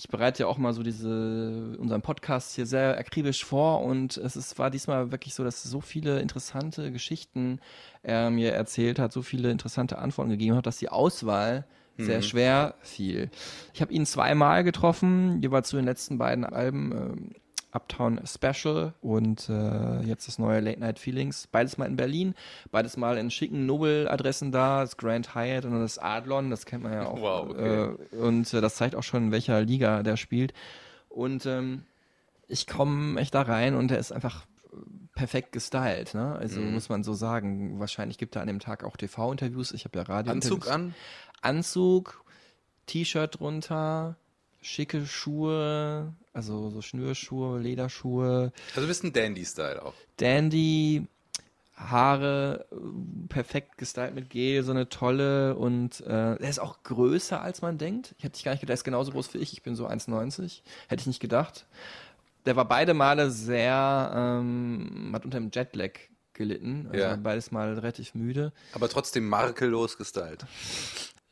ich 0.00 0.08
bereite 0.08 0.44
ja 0.44 0.46
auch 0.46 0.56
mal 0.56 0.72
so 0.72 0.82
diese 0.82 1.76
unseren 1.78 2.00
Podcast 2.00 2.54
hier 2.54 2.64
sehr 2.64 2.96
akribisch 2.96 3.44
vor 3.44 3.82
und 3.82 4.16
es 4.16 4.34
ist, 4.34 4.58
war 4.58 4.70
diesmal 4.70 5.12
wirklich 5.12 5.34
so, 5.34 5.44
dass 5.44 5.62
so 5.62 5.82
viele 5.82 6.20
interessante 6.20 6.90
Geschichten 6.90 7.60
er 8.02 8.30
mir 8.30 8.52
erzählt 8.54 8.98
hat, 8.98 9.12
so 9.12 9.20
viele 9.20 9.50
interessante 9.50 9.98
Antworten 9.98 10.30
gegeben 10.30 10.56
hat, 10.56 10.66
dass 10.66 10.78
die 10.78 10.88
Auswahl 10.88 11.66
sehr 11.98 12.22
schwer 12.22 12.76
fiel. 12.80 13.30
Ich 13.74 13.82
habe 13.82 13.92
ihn 13.92 14.06
zweimal 14.06 14.64
getroffen, 14.64 15.42
jeweils 15.42 15.68
zu 15.68 15.76
den 15.76 15.84
letzten 15.84 16.16
beiden 16.16 16.46
Alben. 16.46 16.92
Ähm, 16.92 17.30
Uptown 17.72 18.20
Special 18.26 18.94
und 19.00 19.48
äh, 19.48 20.00
jetzt 20.02 20.26
das 20.28 20.38
neue 20.38 20.60
Late 20.60 20.80
Night 20.80 20.98
Feelings. 20.98 21.46
Beides 21.46 21.78
mal 21.78 21.86
in 21.86 21.96
Berlin, 21.96 22.34
beides 22.70 22.96
mal 22.96 23.16
in 23.18 23.30
schicken 23.30 23.66
Nobel-Adressen 23.66 24.52
da, 24.52 24.80
das 24.80 24.96
Grand 24.96 25.34
Hyatt 25.34 25.64
und 25.64 25.78
das 25.80 25.98
Adlon, 25.98 26.50
das 26.50 26.66
kennt 26.66 26.82
man 26.82 26.92
ja 26.92 27.06
auch. 27.06 27.20
Wow, 27.20 27.50
okay. 27.50 27.84
äh, 28.12 28.16
und 28.16 28.52
äh, 28.54 28.60
das 28.60 28.74
zeigt 28.76 28.94
auch 28.96 29.02
schon, 29.02 29.24
in 29.26 29.32
welcher 29.32 29.60
Liga 29.62 30.02
der 30.02 30.16
spielt. 30.16 30.52
Und 31.08 31.46
ähm, 31.46 31.84
ich 32.48 32.66
komme 32.66 33.20
echt 33.20 33.34
da 33.34 33.42
rein 33.42 33.74
und 33.74 33.90
er 33.90 33.98
ist 33.98 34.12
einfach 34.12 34.46
perfekt 35.14 35.52
gestylt, 35.52 36.14
ne? 36.14 36.36
Also 36.36 36.60
Mhm. 36.60 36.72
muss 36.74 36.88
man 36.88 37.02
so 37.04 37.12
sagen. 37.14 37.78
Wahrscheinlich 37.80 38.16
gibt 38.16 38.36
er 38.36 38.42
an 38.42 38.48
dem 38.48 38.60
Tag 38.60 38.84
auch 38.84 38.96
TV-Interviews. 38.96 39.72
Ich 39.72 39.84
habe 39.84 39.98
ja 39.98 40.04
Radio. 40.04 40.32
Anzug 40.32 40.68
an? 40.70 40.94
Anzug, 41.42 42.24
T-Shirt 42.86 43.38
drunter, 43.40 44.16
schicke 44.62 45.06
Schuhe, 45.06 46.12
also 46.32 46.70
so 46.70 46.82
Schnürschuhe, 46.82 47.58
Lederschuhe, 47.58 48.52
Also 48.70 48.82
du 48.82 48.86
bist 48.86 49.04
ein 49.04 49.12
Dandy-Style 49.12 49.82
auch. 49.84 49.94
Dandy, 50.18 51.06
Haare 51.76 52.66
perfekt 53.30 53.78
gestylt 53.78 54.14
mit 54.14 54.28
Gel, 54.28 54.62
so 54.62 54.70
eine 54.70 54.90
tolle 54.90 55.56
und 55.56 56.00
äh, 56.00 56.34
er 56.34 56.38
ist 56.48 56.58
auch 56.58 56.82
größer 56.82 57.40
als 57.40 57.62
man 57.62 57.78
denkt. 57.78 58.14
Ich 58.18 58.24
hätte 58.24 58.34
nicht 58.36 58.44
gar 58.44 58.52
nicht 58.52 58.60
gedacht, 58.60 58.72
er 58.72 58.74
ist 58.74 58.84
genauso 58.84 59.12
groß 59.12 59.32
wie 59.32 59.38
ich. 59.38 59.54
Ich 59.54 59.62
bin 59.62 59.74
so 59.76 59.86
1,90. 59.88 60.60
Hätte 60.88 61.00
ich 61.00 61.06
nicht 61.06 61.20
gedacht. 61.20 61.66
Der 62.44 62.56
war 62.56 62.66
beide 62.66 62.92
Male 62.92 63.30
sehr, 63.30 64.12
ähm, 64.14 65.10
hat 65.14 65.24
unter 65.24 65.38
dem 65.40 65.50
Jetlag 65.54 65.92
gelitten. 66.34 66.86
Also 66.90 66.98
Ja. 67.02 67.16
beides 67.16 67.50
Mal 67.50 67.72
relativ 67.74 68.14
müde. 68.14 68.52
Aber 68.74 68.88
trotzdem 68.90 69.26
makellos 69.28 69.96
gestylt. 69.96 70.44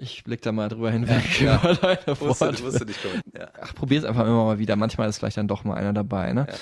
Ich 0.00 0.22
blick 0.22 0.42
da 0.42 0.52
mal 0.52 0.68
drüber 0.68 0.90
hinweg. 0.92 1.40
über 1.40 1.74
deine 1.74 2.20
Wusste, 2.20 2.46
Worte. 2.46 2.62
wusste 2.62 2.84
nicht 2.86 3.02
kommen. 3.02 3.20
Ja. 3.36 3.48
Ach, 3.60 3.74
probier's 3.74 4.04
einfach 4.04 4.22
immer 4.24 4.44
mal 4.44 4.58
wieder. 4.60 4.76
Manchmal 4.76 5.08
ist 5.08 5.18
vielleicht 5.18 5.36
dann 5.36 5.48
doch 5.48 5.64
mal 5.64 5.74
einer 5.74 5.92
dabei, 5.92 6.32
ne? 6.32 6.46
Ja, 6.48 6.54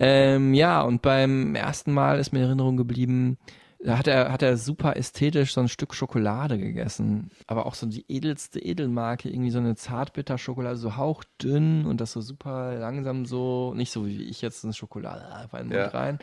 ähm, 0.00 0.54
ja 0.54 0.82
und 0.82 1.00
beim 1.00 1.54
ersten 1.54 1.92
Mal 1.92 2.18
ist 2.18 2.32
mir 2.32 2.40
in 2.40 2.46
Erinnerung 2.46 2.76
geblieben, 2.76 3.38
da 3.82 3.96
hat 3.96 4.08
er, 4.08 4.30
hat 4.32 4.42
er 4.42 4.56
super 4.58 4.96
ästhetisch 4.96 5.54
so 5.54 5.60
ein 5.60 5.68
Stück 5.68 5.94
Schokolade 5.94 6.58
gegessen. 6.58 7.30
Aber 7.46 7.64
auch 7.64 7.74
so 7.74 7.86
die 7.86 8.04
edelste 8.08 8.58
Edelmarke, 8.58 9.30
irgendwie 9.30 9.50
so 9.52 9.58
eine 9.58 9.74
Zartbitterschokolade, 9.76 10.76
so 10.76 10.96
hauchdünn 10.96 11.86
und 11.86 12.00
das 12.00 12.12
so 12.12 12.20
super 12.20 12.74
langsam 12.74 13.24
so, 13.24 13.72
nicht 13.74 13.90
so 13.92 14.04
wie 14.06 14.22
ich 14.24 14.42
jetzt 14.42 14.64
eine 14.64 14.74
Schokolade 14.74 15.32
einfach 15.32 15.60
in 15.60 15.70
den 15.70 15.80
Mund 15.80 15.92
Ja. 15.94 15.98
rein. 15.98 16.18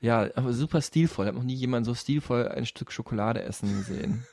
Ja, 0.00 0.26
aber 0.34 0.52
super 0.52 0.82
stilvoll. 0.82 1.24
Ich 1.24 1.28
habe 1.28 1.38
noch 1.38 1.46
nie 1.46 1.54
jemanden 1.54 1.86
so 1.86 1.94
stilvoll 1.94 2.48
ein 2.48 2.66
Stück 2.66 2.92
Schokolade 2.92 3.42
essen 3.42 3.74
gesehen. 3.78 4.26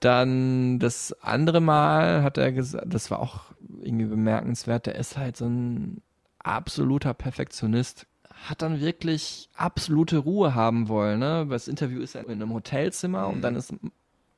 Dann 0.00 0.78
das 0.78 1.14
andere 1.20 1.60
Mal 1.60 2.22
hat 2.22 2.38
er 2.38 2.52
gesagt, 2.52 2.92
das 2.92 3.10
war 3.10 3.20
auch 3.20 3.44
irgendwie 3.82 4.06
bemerkenswert, 4.06 4.86
der 4.86 4.96
ist 4.96 5.16
halt 5.16 5.36
so 5.36 5.46
ein 5.46 6.02
absoluter 6.38 7.14
Perfektionist. 7.14 8.06
Hat 8.30 8.62
dann 8.62 8.80
wirklich 8.80 9.50
absolute 9.54 10.18
Ruhe 10.18 10.54
haben 10.54 10.88
wollen. 10.88 11.20
Ne? 11.20 11.46
Das 11.48 11.68
Interview 11.68 12.00
ist 12.00 12.14
ja 12.14 12.22
in 12.22 12.30
einem 12.30 12.54
Hotelzimmer 12.54 13.28
und 13.28 13.42
dann 13.42 13.56
ist 13.56 13.74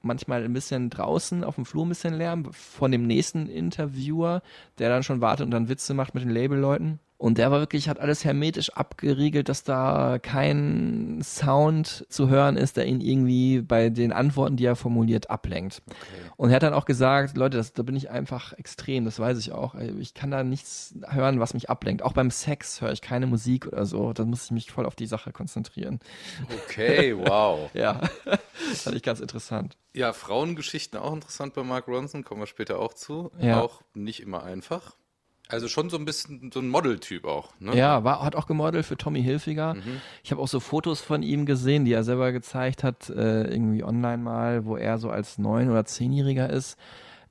manchmal 0.01 0.45
ein 0.45 0.53
bisschen 0.53 0.91
draußen 0.91 1.45
auf 1.45 1.55
dem 1.55 1.65
Flur 1.65 1.87
ein 1.87 1.91
bisschen 1.91 2.15
Lärm 2.15 2.53
von 2.53 2.91
dem 2.91 3.07
nächsten 3.07 3.47
Interviewer, 3.47 4.43
der 4.79 4.89
dann 4.89 5.05
schon 5.05 5.21
wartet 5.21 5.45
und 5.45 5.53
dann 5.53 5.69
Witze 5.69 5.95
macht 5.95 6.15
mit 6.15 6.25
den 6.25 6.31
Labelleuten. 6.31 6.99
Und 7.23 7.39
der 7.39 7.53
war 7.53 7.61
wirklich, 7.61 7.89
hat 7.89 8.01
alles 8.01 8.25
hermetisch 8.25 8.71
abgeriegelt, 8.71 9.49
dass 9.49 9.63
da 9.63 10.19
kein 10.21 11.21
Sound 11.23 12.05
zu 12.09 12.29
hören 12.29 12.57
ist, 12.57 12.77
der 12.77 12.87
ihn 12.87 13.01
irgendwie 13.01 13.61
bei 13.61 13.91
den 13.91 14.13
Antworten, 14.13 14.57
die 14.57 14.65
er 14.65 14.75
formuliert, 14.75 15.31
ablenkt. 15.31 15.83
Und 16.37 16.51
er 16.51 16.57
hat 16.57 16.65
dann 16.65 16.75
auch 16.75 16.85
gesagt, 16.85 17.37
Leute, 17.37 17.59
das, 17.59 17.75
da 17.75 17.85
bin 17.85 17.95
ich 17.95 18.11
einfach 18.11 18.55
extrem, 18.55 19.05
das 19.05 19.21
weiß 19.21 19.39
ich 19.39 19.53
auch. 19.53 19.77
Ich 20.01 20.15
kann 20.15 20.33
da 20.33 20.43
nichts 20.43 20.97
hören, 21.11 21.39
was 21.39 21.55
mich 21.55 21.71
ablenkt. 21.71 22.03
Auch 22.03 22.13
beim 22.13 22.33
Sex 22.33 22.81
höre 22.81 22.91
ich 22.91 23.03
keine 23.03 23.29
Musik 23.29 23.69
oder 23.69 23.87
so. 23.87 24.13
Da 24.13 24.25
muss 24.25 24.47
ich 24.47 24.51
mich 24.51 24.73
voll 24.73 24.85
auf 24.85 24.97
die 24.97 25.07
Sache 25.07 25.31
konzentrieren. 25.31 26.01
Okay, 26.65 27.17
wow. 27.17 27.71
Ja, 27.73 28.01
fand 28.75 28.97
ich 28.97 29.03
ganz 29.05 29.21
interessant. 29.21 29.77
Ja, 29.95 30.13
Frauengeschichten 30.13 30.99
auch 30.99 31.15
interessant 31.15 31.55
bei 31.55 31.63
Mark 31.63 31.87
Ronson, 31.87 32.25
kommen 32.25 32.41
wir 32.41 32.49
später 32.49 32.81
auch 32.81 32.95
zu. 32.95 33.31
Ja. 33.39 33.61
Auch 33.61 33.83
nicht 33.95 34.19
immer 34.19 34.43
einfach. 34.43 34.97
Also 35.53 35.69
schon 35.69 35.91
so 35.91 35.99
ein 35.99 36.07
bisschen 36.07 36.51
so 36.53 36.61
ein 36.61 36.69
Modeltyp 36.69 37.27
auch, 37.27 37.53
ne? 37.61 37.77
Ja, 37.77 38.05
war, 38.05 38.25
hat 38.25 38.37
auch 38.37 38.47
gemodelt 38.47 38.87
für 38.87 38.97
Tommy 38.97 39.23
Hilfiger. 39.23 39.77
Ich 40.25 40.31
habe 40.31 40.41
auch 40.41 40.49
so 40.49 40.61
Fotos 40.61 41.03
von 41.03 41.23
ihm 41.23 41.45
gesehen, 41.45 41.85
die 41.85 41.93
er 41.93 42.05
selber 42.05 42.33
gezeigt 42.33 42.83
hat, 42.83 43.11
äh, 43.11 43.45
irgendwie 43.45 43.85
online 43.85 44.23
mal, 44.23 44.65
wo 44.65 44.77
er 44.77 44.97
so 44.97 45.11
als 45.11 45.37
neun- 45.37 45.71
oder 45.71 45.85
zehnjähriger 45.85 46.49
ist. 46.49 46.79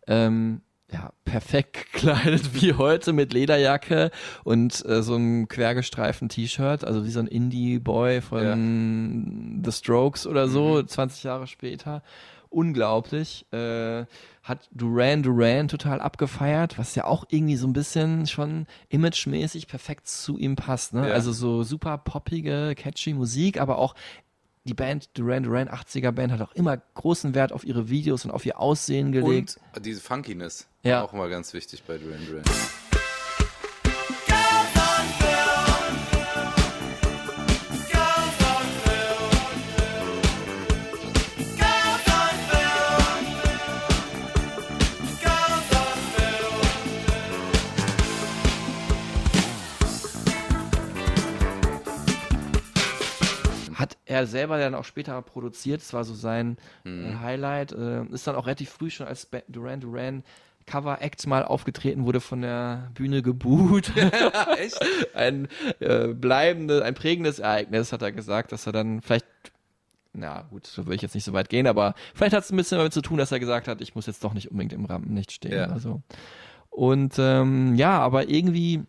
Ähm, 0.06 0.62
ja, 0.92 1.14
perfekt 1.26 1.74
gekleidet 1.94 2.54
wie 2.54 2.74
heute 2.74 3.14
mit 3.14 3.34
Lederjacke 3.34 4.12
und 4.44 4.86
äh, 4.86 5.02
so 5.02 5.16
einem 5.16 5.48
quergestreiften 5.48 6.30
T-Shirt, 6.30 6.84
also 6.84 7.06
wie 7.06 7.12
so 7.12 7.20
ein 7.20 7.28
Indie-Boy 7.28 8.22
von 8.22 9.62
The 9.66 9.72
Strokes 9.72 10.28
oder 10.28 10.48
so, 10.48 10.84
20 10.84 11.24
Jahre 11.24 11.48
später. 11.48 12.04
Unglaublich. 12.50 13.46
Äh, 13.54 14.06
hat 14.44 14.68
Duran 14.72 15.22
Duran 15.24 15.68
total 15.68 16.02
abgefeiert, 16.02 16.78
was 16.80 16.96
ja 16.96 17.06
auch 17.06 17.26
irgendwie 17.30 17.58
so 17.58 17.68
ein 17.68 17.74
bisschen 17.74 18.26
schon 18.28 18.66
imagemäßig 18.90 19.68
perfekt 19.68 20.08
zu 20.08 20.38
ihm 20.38 20.56
passt. 20.56 20.94
Ne? 20.94 21.08
Ja. 21.10 21.14
Also 21.14 21.32
so 21.32 21.64
super 21.64 21.98
poppige, 22.00 22.74
catchy 22.76 23.14
Musik, 23.14 23.60
aber 23.62 23.78
auch 23.78 23.94
die 24.64 24.74
Band 24.74 25.10
Duran 25.18 25.44
Duran, 25.44 25.70
80er 25.70 26.12
Band, 26.12 26.32
hat 26.34 26.42
auch 26.42 26.54
immer 26.54 26.78
großen 26.78 27.34
Wert 27.34 27.52
auf 27.52 27.64
ihre 27.64 27.90
Videos 27.90 28.26
und 28.26 28.32
auf 28.32 28.46
ihr 28.46 28.60
Aussehen 28.60 29.12
gelegt. 29.12 29.60
Und 29.76 29.86
diese 29.86 30.02
Funkiness, 30.02 30.68
Ja. 30.84 31.04
auch 31.04 31.14
immer 31.14 31.30
ganz 31.30 31.54
wichtig 31.54 31.84
bei 31.84 31.98
Duran 31.98 32.20
Duran. 32.28 32.44
Er 54.12 54.28
selber 54.28 54.60
dann 54.60 54.76
auch 54.76 54.84
später 54.84 55.22
produziert, 55.22 55.82
das 55.82 55.94
war 55.94 56.04
so 56.04 56.14
sein 56.14 56.58
äh, 56.86 57.16
Highlight. 57.16 57.72
Äh, 57.72 58.04
ist 58.08 58.28
dann 58.28 58.36
auch 58.36 58.46
relativ 58.46 58.70
früh 58.70 58.90
schon 58.90 59.08
als 59.08 59.26
Ba- 59.26 59.44
Duran 59.48 59.80
Duran 59.80 60.24
Cover 60.66 61.02
Act 61.02 61.26
mal 61.28 61.44
aufgetreten, 61.44 62.06
wurde 62.06 62.20
von 62.20 62.42
der 62.42 62.92
Bühne 62.94 63.22
gebuht. 63.22 63.92
Echt? 64.58 64.80
ein 65.16 65.48
äh, 65.80 66.08
bleibendes, 66.10 66.82
ein 66.82 66.94
prägendes 66.94 67.40
Ereignis, 67.40 67.92
hat 67.94 68.02
er 68.02 68.12
gesagt, 68.12 68.52
dass 68.52 68.68
er 68.68 68.74
dann 68.74 69.02
vielleicht, 69.02 69.26
na 70.14 70.42
gut, 70.50 70.68
so 70.68 70.86
will 70.86 70.94
ich 70.96 71.02
jetzt 71.02 71.16
nicht 71.16 71.24
so 71.24 71.34
weit 71.34 71.50
gehen, 71.50 71.66
aber 71.68 71.96
vielleicht 72.14 72.34
hat 72.36 72.44
es 72.44 72.52
ein 72.52 72.58
bisschen 72.58 72.78
damit 72.78 72.94
zu 72.94 73.02
tun, 73.02 73.18
dass 73.18 73.32
er 73.32 73.40
gesagt 73.40 73.68
hat, 73.68 73.82
ich 73.82 73.96
muss 73.96 74.06
jetzt 74.08 74.24
doch 74.24 74.34
nicht 74.34 74.52
unbedingt 74.52 74.74
im 74.74 74.86
Rampenlicht 74.86 75.32
stehen 75.32 75.54
Ja. 75.54 75.66
oder 75.68 75.80
so. 75.80 76.02
Und 76.70 77.16
ähm, 77.18 77.76
ja, 77.76 77.98
aber 78.00 78.30
irgendwie, 78.30 78.84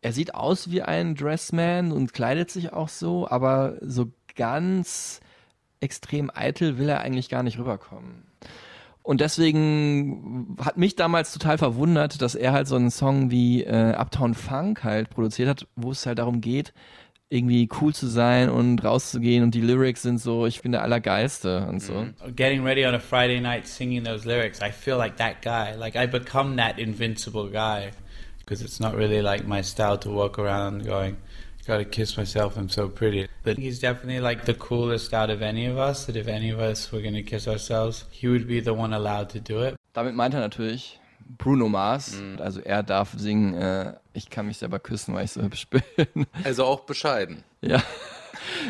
er 0.00 0.12
sieht 0.12 0.34
aus 0.34 0.70
wie 0.70 0.82
ein 0.82 1.14
Dressman 1.14 1.92
und 1.92 2.12
kleidet 2.14 2.50
sich 2.50 2.72
auch 2.72 2.88
so, 2.88 3.28
aber 3.28 3.76
so 3.82 4.06
ganz 4.34 5.20
extrem 5.80 6.30
eitel 6.32 6.78
will 6.78 6.88
er 6.88 7.00
eigentlich 7.00 7.28
gar 7.28 7.42
nicht 7.42 7.58
rüberkommen. 7.58 8.24
Und 9.02 9.20
deswegen 9.20 10.56
hat 10.64 10.76
mich 10.76 10.94
damals 10.94 11.32
total 11.32 11.58
verwundert, 11.58 12.22
dass 12.22 12.36
er 12.36 12.52
halt 12.52 12.68
so 12.68 12.76
einen 12.76 12.92
Song 12.92 13.32
wie 13.32 13.64
äh, 13.64 13.94
Uptown 13.96 14.34
Funk 14.34 14.84
halt 14.84 15.10
produziert 15.10 15.48
hat, 15.48 15.66
wo 15.74 15.90
es 15.90 16.06
halt 16.06 16.20
darum 16.20 16.40
geht, 16.40 16.72
irgendwie 17.28 17.68
cool 17.80 17.92
zu 17.92 18.06
sein 18.06 18.48
und 18.48 18.84
rauszugehen 18.84 19.42
und 19.42 19.54
die 19.54 19.60
Lyrics 19.60 20.02
sind 20.02 20.18
so, 20.18 20.46
ich 20.46 20.62
bin 20.62 20.70
der 20.70 20.82
Allergeiste 20.82 21.66
und 21.66 21.80
so. 21.80 22.06
Getting 22.36 22.62
ready 22.62 22.86
on 22.86 22.94
a 22.94 23.00
Friday 23.00 23.40
night 23.40 23.66
singing 23.66 24.04
those 24.04 24.28
lyrics, 24.28 24.60
I 24.60 24.70
feel 24.70 24.98
like 24.98 25.16
that 25.16 25.42
guy. 25.42 25.74
Like 25.74 25.96
I 25.96 26.06
become 26.06 26.56
that 26.58 26.78
invincible 26.78 27.50
guy. 27.50 27.90
Because 28.38 28.62
it's 28.62 28.80
not 28.80 28.94
really 28.94 29.20
like 29.20 29.46
my 29.46 29.62
style 29.62 29.96
to 30.00 30.10
walk 30.10 30.38
around 30.38 30.84
going, 30.84 31.16
gotta 31.66 31.84
kiss 31.84 32.16
myself, 32.16 32.56
I'm 32.56 32.68
so 32.68 32.88
pretty. 32.88 33.28
But 33.44 33.56
he's 33.58 33.78
definitely 33.80 34.20
like 34.20 34.44
the 34.44 34.54
coolest 34.54 35.12
out 35.14 35.30
of 35.30 35.42
any 35.42 35.66
of 35.66 35.76
us, 35.78 36.06
that 36.06 36.16
if 36.16 36.26
any 36.28 36.50
of 36.50 36.58
us 36.60 36.90
were 36.92 37.02
gonna 37.02 37.22
kiss 37.22 37.46
ourselves, 37.48 38.04
he 38.10 38.28
would 38.28 38.46
be 38.46 38.60
the 38.60 38.74
one 38.74 38.92
allowed 38.94 39.30
to 39.30 39.40
do 39.40 39.62
it. 39.62 39.76
Damit 39.94 40.14
meint 40.14 40.34
er 40.34 40.40
natürlich 40.40 40.98
Bruno 41.38 41.68
Mars, 41.68 42.14
also 42.38 42.60
er 42.60 42.82
darf 42.82 43.14
singen, 43.16 43.54
äh, 43.54 43.94
ich 44.12 44.28
kann 44.28 44.46
mich 44.46 44.58
selber 44.58 44.78
küssen, 44.78 45.14
weil 45.14 45.24
ich 45.24 45.32
so 45.32 45.42
hübsch 45.42 45.66
bin. 45.68 45.82
Also 46.44 46.64
auch 46.64 46.80
bescheiden. 46.80 47.44
ja. 47.60 47.82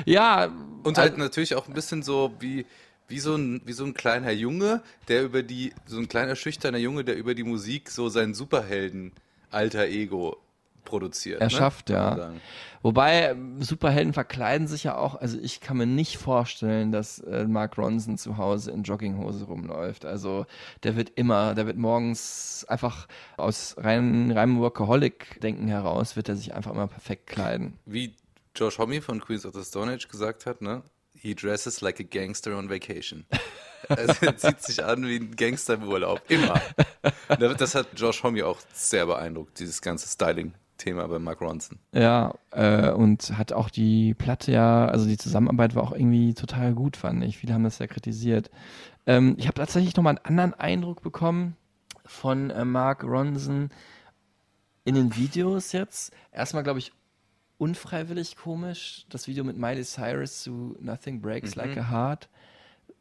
Ja, 0.04 0.50
Und 0.84 0.98
halt 0.98 1.16
natürlich 1.16 1.54
auch 1.54 1.66
ein 1.66 1.74
bisschen 1.74 2.02
so 2.02 2.32
wie, 2.40 2.66
wie, 3.08 3.18
so 3.18 3.34
ein, 3.36 3.62
wie 3.64 3.72
so 3.72 3.84
ein 3.84 3.94
kleiner 3.94 4.30
Junge, 4.30 4.82
der 5.08 5.22
über 5.24 5.42
die, 5.42 5.72
so 5.86 5.98
ein 5.98 6.08
kleiner 6.08 6.36
schüchterner 6.36 6.78
Junge, 6.78 7.04
der 7.04 7.16
über 7.16 7.34
die 7.34 7.42
Musik 7.42 7.90
so 7.90 8.08
sein 8.08 8.34
Superhelden-alter 8.34 9.86
Ego 9.86 10.36
produziert. 10.84 11.40
Er 11.40 11.48
ne? 11.48 11.72
ja. 11.88 12.32
Wobei 12.82 13.30
ähm, 13.30 13.62
Superhelden 13.62 14.12
verkleiden 14.12 14.66
sich 14.66 14.84
ja 14.84 14.96
auch, 14.96 15.14
also 15.14 15.38
ich 15.40 15.60
kann 15.60 15.76
mir 15.76 15.86
nicht 15.86 16.18
vorstellen, 16.18 16.92
dass 16.92 17.20
äh, 17.20 17.46
Mark 17.46 17.78
Ronson 17.78 18.18
zu 18.18 18.36
Hause 18.36 18.72
in 18.72 18.82
Jogginghose 18.82 19.44
rumläuft. 19.44 20.04
Also 20.04 20.46
der 20.82 20.96
wird 20.96 21.12
immer, 21.14 21.54
der 21.54 21.66
wird 21.66 21.76
morgens 21.76 22.66
einfach 22.68 23.06
aus 23.36 23.76
rein, 23.78 24.32
reinem 24.32 24.58
Workaholic-Denken 24.58 25.68
heraus, 25.68 26.16
wird 26.16 26.28
er 26.28 26.36
sich 26.36 26.54
einfach 26.54 26.72
immer 26.72 26.88
perfekt 26.88 27.28
kleiden. 27.28 27.78
Wie 27.86 28.16
Josh 28.54 28.78
Homme 28.78 29.00
von 29.00 29.20
Queens 29.20 29.46
of 29.46 29.54
the 29.54 29.64
Stone 29.64 29.92
Age 29.92 30.08
gesagt 30.08 30.46
hat, 30.46 30.60
ne? 30.60 30.82
He 31.14 31.34
dresses 31.34 31.80
like 31.80 32.00
a 32.00 32.04
gangster 32.04 32.56
on 32.56 32.68
vacation. 32.68 33.26
Also 33.88 34.26
er 34.26 34.36
zieht 34.36 34.62
sich 34.62 34.84
an 34.84 35.04
wie 35.06 35.16
ein 35.16 35.34
Gangster 35.34 35.74
im 35.74 35.88
Urlaub. 35.88 36.22
Immer. 36.28 36.60
Das 37.58 37.74
hat 37.74 37.88
Josh 37.96 38.22
Homme 38.22 38.46
auch 38.46 38.60
sehr 38.72 39.06
beeindruckt, 39.06 39.58
dieses 39.58 39.82
ganze 39.82 40.06
Styling-Thema 40.82 41.08
bei 41.08 41.18
Mark 41.18 41.40
Ronson. 41.40 41.78
Ja, 41.92 42.34
äh, 42.50 42.90
und 42.90 43.36
hat 43.38 43.52
auch 43.52 43.70
die 43.70 44.14
Platte 44.14 44.52
ja, 44.52 44.86
also 44.86 45.06
die 45.06 45.16
Zusammenarbeit 45.16 45.74
war 45.74 45.82
auch 45.82 45.92
irgendwie 45.92 46.34
total 46.34 46.74
gut, 46.74 46.96
fand 46.96 47.22
ich. 47.24 47.38
Viele 47.38 47.54
haben 47.54 47.64
das 47.64 47.78
ja 47.78 47.86
kritisiert. 47.86 48.50
Ähm, 49.06 49.34
ich 49.38 49.46
habe 49.46 49.54
tatsächlich 49.54 49.96
nochmal 49.96 50.18
einen 50.18 50.38
anderen 50.38 50.54
Eindruck 50.54 51.02
bekommen 51.02 51.56
von 52.04 52.50
äh, 52.50 52.64
Mark 52.64 53.04
Ronson 53.04 53.70
in 54.84 54.94
den 54.94 55.16
Videos 55.16 55.72
jetzt. 55.72 56.12
Erstmal, 56.32 56.62
glaube 56.62 56.80
ich, 56.80 56.92
unfreiwillig 57.58 58.36
komisch. 58.36 59.06
Das 59.08 59.28
Video 59.28 59.44
mit 59.44 59.56
Miley 59.56 59.84
Cyrus 59.84 60.42
zu 60.42 60.76
Nothing 60.80 61.20
Breaks 61.20 61.54
Like 61.54 61.76
a 61.76 61.90
Heart. 61.90 62.28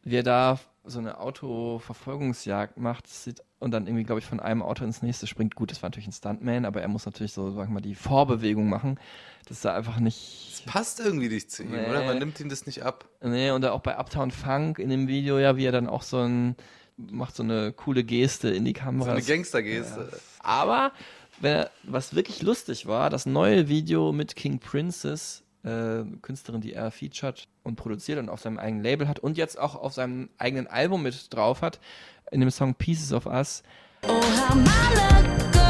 Wie 0.03 0.17
er 0.17 0.23
da 0.23 0.59
so 0.83 0.99
eine 0.99 1.19
Autoverfolgungsjagd 1.19 2.77
macht 2.77 3.07
sieht, 3.07 3.41
und 3.59 3.71
dann 3.71 3.85
irgendwie, 3.85 4.03
glaube 4.03 4.19
ich, 4.19 4.25
von 4.25 4.39
einem 4.39 4.63
Auto 4.63 4.83
ins 4.83 5.03
nächste 5.03 5.27
springt. 5.27 5.55
Gut, 5.55 5.69
das 5.69 5.83
war 5.83 5.89
natürlich 5.89 6.07
ein 6.07 6.13
Stuntman, 6.13 6.65
aber 6.65 6.81
er 6.81 6.87
muss 6.87 7.05
natürlich 7.05 7.33
so, 7.33 7.51
sagen 7.51 7.69
wir 7.69 7.73
mal, 7.75 7.81
die 7.81 7.93
Vorbewegung 7.93 8.67
machen. 8.69 8.99
Das 9.47 9.57
ist 9.57 9.65
da 9.65 9.75
einfach 9.75 9.99
nicht. 9.99 10.63
Passt 10.65 10.99
irgendwie 10.99 11.29
nicht 11.29 11.51
zu 11.51 11.61
ihm, 11.63 11.71
Nee. 11.71 11.85
oder? 11.87 12.03
Man 12.05 12.17
nimmt 12.17 12.39
ihm 12.39 12.49
das 12.49 12.65
nicht 12.65 12.81
ab. 12.81 13.07
Nee, 13.21 13.51
und 13.51 13.63
auch 13.65 13.81
bei 13.81 13.97
Uptown 13.99 14.31
Funk 14.31 14.79
in 14.79 14.89
dem 14.89 15.07
Video, 15.07 15.37
ja, 15.37 15.57
wie 15.57 15.65
er 15.65 15.71
dann 15.71 15.87
auch 15.87 16.01
so 16.01 16.17
ein, 16.17 16.55
macht 16.97 17.35
so 17.35 17.43
eine 17.43 17.71
coole 17.71 18.03
Geste 18.03 18.49
in 18.49 18.65
die 18.65 18.73
Kamera. 18.73 19.05
So 19.05 19.11
eine 19.11 19.19
Das- 19.19 19.27
Gangstergeste. 19.27 20.09
aber 20.39 20.91
wenn 21.39 21.53
er, 21.57 21.71
was 21.83 22.15
wirklich 22.15 22.41
lustig 22.41 22.87
war, 22.87 23.09
das 23.11 23.27
neue 23.27 23.67
Video 23.67 24.11
mit 24.11 24.35
King 24.35 24.57
Princess, 24.59 25.40
äh, 25.63 26.03
Künstlerin, 26.21 26.61
die 26.61 26.73
er 26.73 26.91
featured 26.91 27.47
und 27.63 27.75
produziert 27.75 28.19
und 28.19 28.29
auf 28.29 28.41
seinem 28.41 28.59
eigenen 28.59 28.83
Label 28.83 29.07
hat 29.07 29.19
und 29.19 29.37
jetzt 29.37 29.59
auch 29.59 29.75
auf 29.75 29.93
seinem 29.93 30.29
eigenen 30.37 30.67
Album 30.67 31.03
mit 31.03 31.33
drauf 31.33 31.61
hat, 31.61 31.79
in 32.31 32.39
dem 32.39 32.51
Song 32.51 32.75
Pieces 32.75 33.13
of 33.13 33.25
Us. 33.25 33.63
Oh, 34.03 34.07
how 34.09 34.55
my 34.55 34.63
luck 34.95 35.60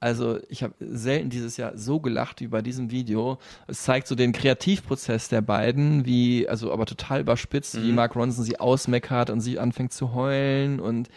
Also 0.00 0.38
ich 0.48 0.62
habe 0.62 0.74
selten 0.78 1.28
dieses 1.28 1.56
Jahr 1.56 1.76
so 1.76 1.98
gelacht 1.98 2.40
wie 2.40 2.46
bei 2.46 2.62
diesem 2.62 2.90
Video. 2.90 3.38
Es 3.66 3.82
zeigt 3.82 4.06
so 4.06 4.14
den 4.14 4.32
Kreativprozess 4.32 5.28
der 5.28 5.40
beiden, 5.40 6.04
wie, 6.06 6.48
also 6.48 6.72
aber 6.72 6.86
total 6.86 7.20
überspitzt, 7.20 7.82
wie 7.82 7.92
Mark 7.92 8.14
Ronson 8.14 8.44
sie 8.44 8.60
ausmeckert 8.60 9.30
und 9.30 9.40
sie 9.40 9.58
anfängt 9.58 9.92
zu 9.92 10.14
heulen 10.14 10.78
und 10.78 11.08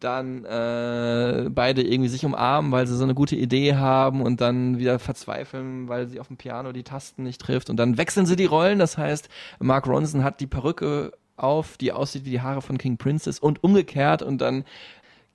dann 0.00 0.44
äh, 0.44 1.48
beide 1.50 1.82
irgendwie 1.82 2.10
sich 2.10 2.24
umarmen, 2.24 2.70
weil 2.70 2.86
sie 2.86 2.96
so 2.96 3.04
eine 3.04 3.14
gute 3.14 3.36
Idee 3.36 3.76
haben 3.76 4.20
und 4.20 4.42
dann 4.42 4.78
wieder 4.78 4.98
verzweifeln, 4.98 5.88
weil 5.88 6.08
sie 6.08 6.20
auf 6.20 6.28
dem 6.28 6.36
Piano 6.36 6.72
die 6.72 6.82
Tasten 6.82 7.22
nicht 7.22 7.40
trifft 7.40 7.70
und 7.70 7.76
dann 7.76 7.96
wechseln 7.96 8.26
sie 8.26 8.36
die 8.36 8.44
Rollen. 8.44 8.78
Das 8.78 8.98
heißt, 8.98 9.30
Mark 9.58 9.86
Ronson 9.86 10.22
hat 10.22 10.40
die 10.40 10.46
Perücke 10.46 11.12
auf, 11.36 11.76
die 11.76 11.92
aussieht 11.92 12.24
wie 12.24 12.30
die 12.30 12.40
Haare 12.40 12.62
von 12.62 12.78
King 12.78 12.96
Princess 12.96 13.38
und 13.38 13.62
umgekehrt 13.62 14.22
und 14.22 14.38
dann 14.38 14.64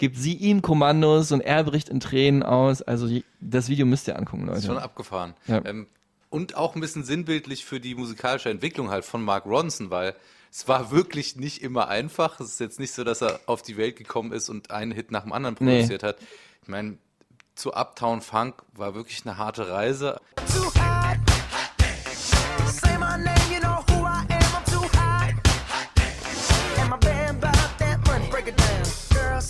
gibt 0.01 0.17
sie 0.17 0.34
ihm 0.34 0.62
Kommandos 0.63 1.31
und 1.31 1.41
er 1.41 1.63
bricht 1.63 1.88
in 1.88 2.00
Tränen 2.00 2.41
aus. 2.41 2.81
Also 2.81 3.08
das 3.39 3.70
Video 3.70 3.86
müsst 3.86 4.08
ihr 4.08 4.17
angucken, 4.17 4.48
Das 4.48 4.58
ist 4.60 4.65
schon 4.65 4.74
Leute. 4.74 4.84
abgefahren. 4.86 5.36
Ja. 5.48 5.63
Ähm, 5.63 5.86
und 6.31 6.55
auch 6.55 6.74
ein 6.75 6.81
bisschen 6.81 7.03
sinnbildlich 7.03 7.63
für 7.65 7.79
die 7.79 7.93
musikalische 7.93 8.50
Entwicklung 8.50 8.89
halt 8.89 9.05
von 9.05 9.22
Mark 9.24 9.46
Ronson, 9.46 9.91
weil 9.91 10.15
es 10.51 10.67
war 10.67 10.89
wirklich 10.91 11.36
nicht 11.36 11.62
immer 11.62 11.88
einfach. 11.88 12.39
Es 12.39 12.48
ist 12.53 12.60
jetzt 12.60 12.79
nicht 12.79 12.93
so, 12.93 13.03
dass 13.03 13.22
er 13.22 13.39
auf 13.46 13.62
die 13.62 13.77
Welt 13.77 13.96
gekommen 13.96 14.31
ist 14.31 14.50
und 14.50 14.72
einen 14.72 14.91
Hit 14.91 15.12
nach 15.12 15.22
dem 15.24 15.34
anderen 15.34 15.55
Nee. 15.60 15.75
produziert 15.77 16.01
hat. 16.03 16.17
Ich 16.63 16.67
meine, 16.67 16.98
zu 17.53 17.74
Uptown 17.75 18.22
Funk 18.22 18.55
war 18.74 18.96
wirklich 18.96 19.22
eine 19.25 19.38
harte 19.38 19.70
Reise. 19.70 20.20
too 20.51 20.80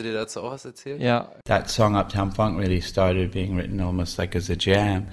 Hattet 0.00 0.12
ihr 0.12 0.18
dazu 0.18 0.40
auch 0.40 0.52
was 0.52 0.64
erzählt? 0.64 1.00
Ja, 1.02 1.30
That 1.44 1.68
song 1.68 1.94
Uptown 1.94 2.32
Funk 2.32 2.58
really 2.58 2.80
started 2.80 3.32
being 3.32 3.54
written 3.54 3.80
almost 3.80 4.18
like 4.18 4.34
as 4.34 4.48
a 4.48 4.56
jam. 4.56 5.08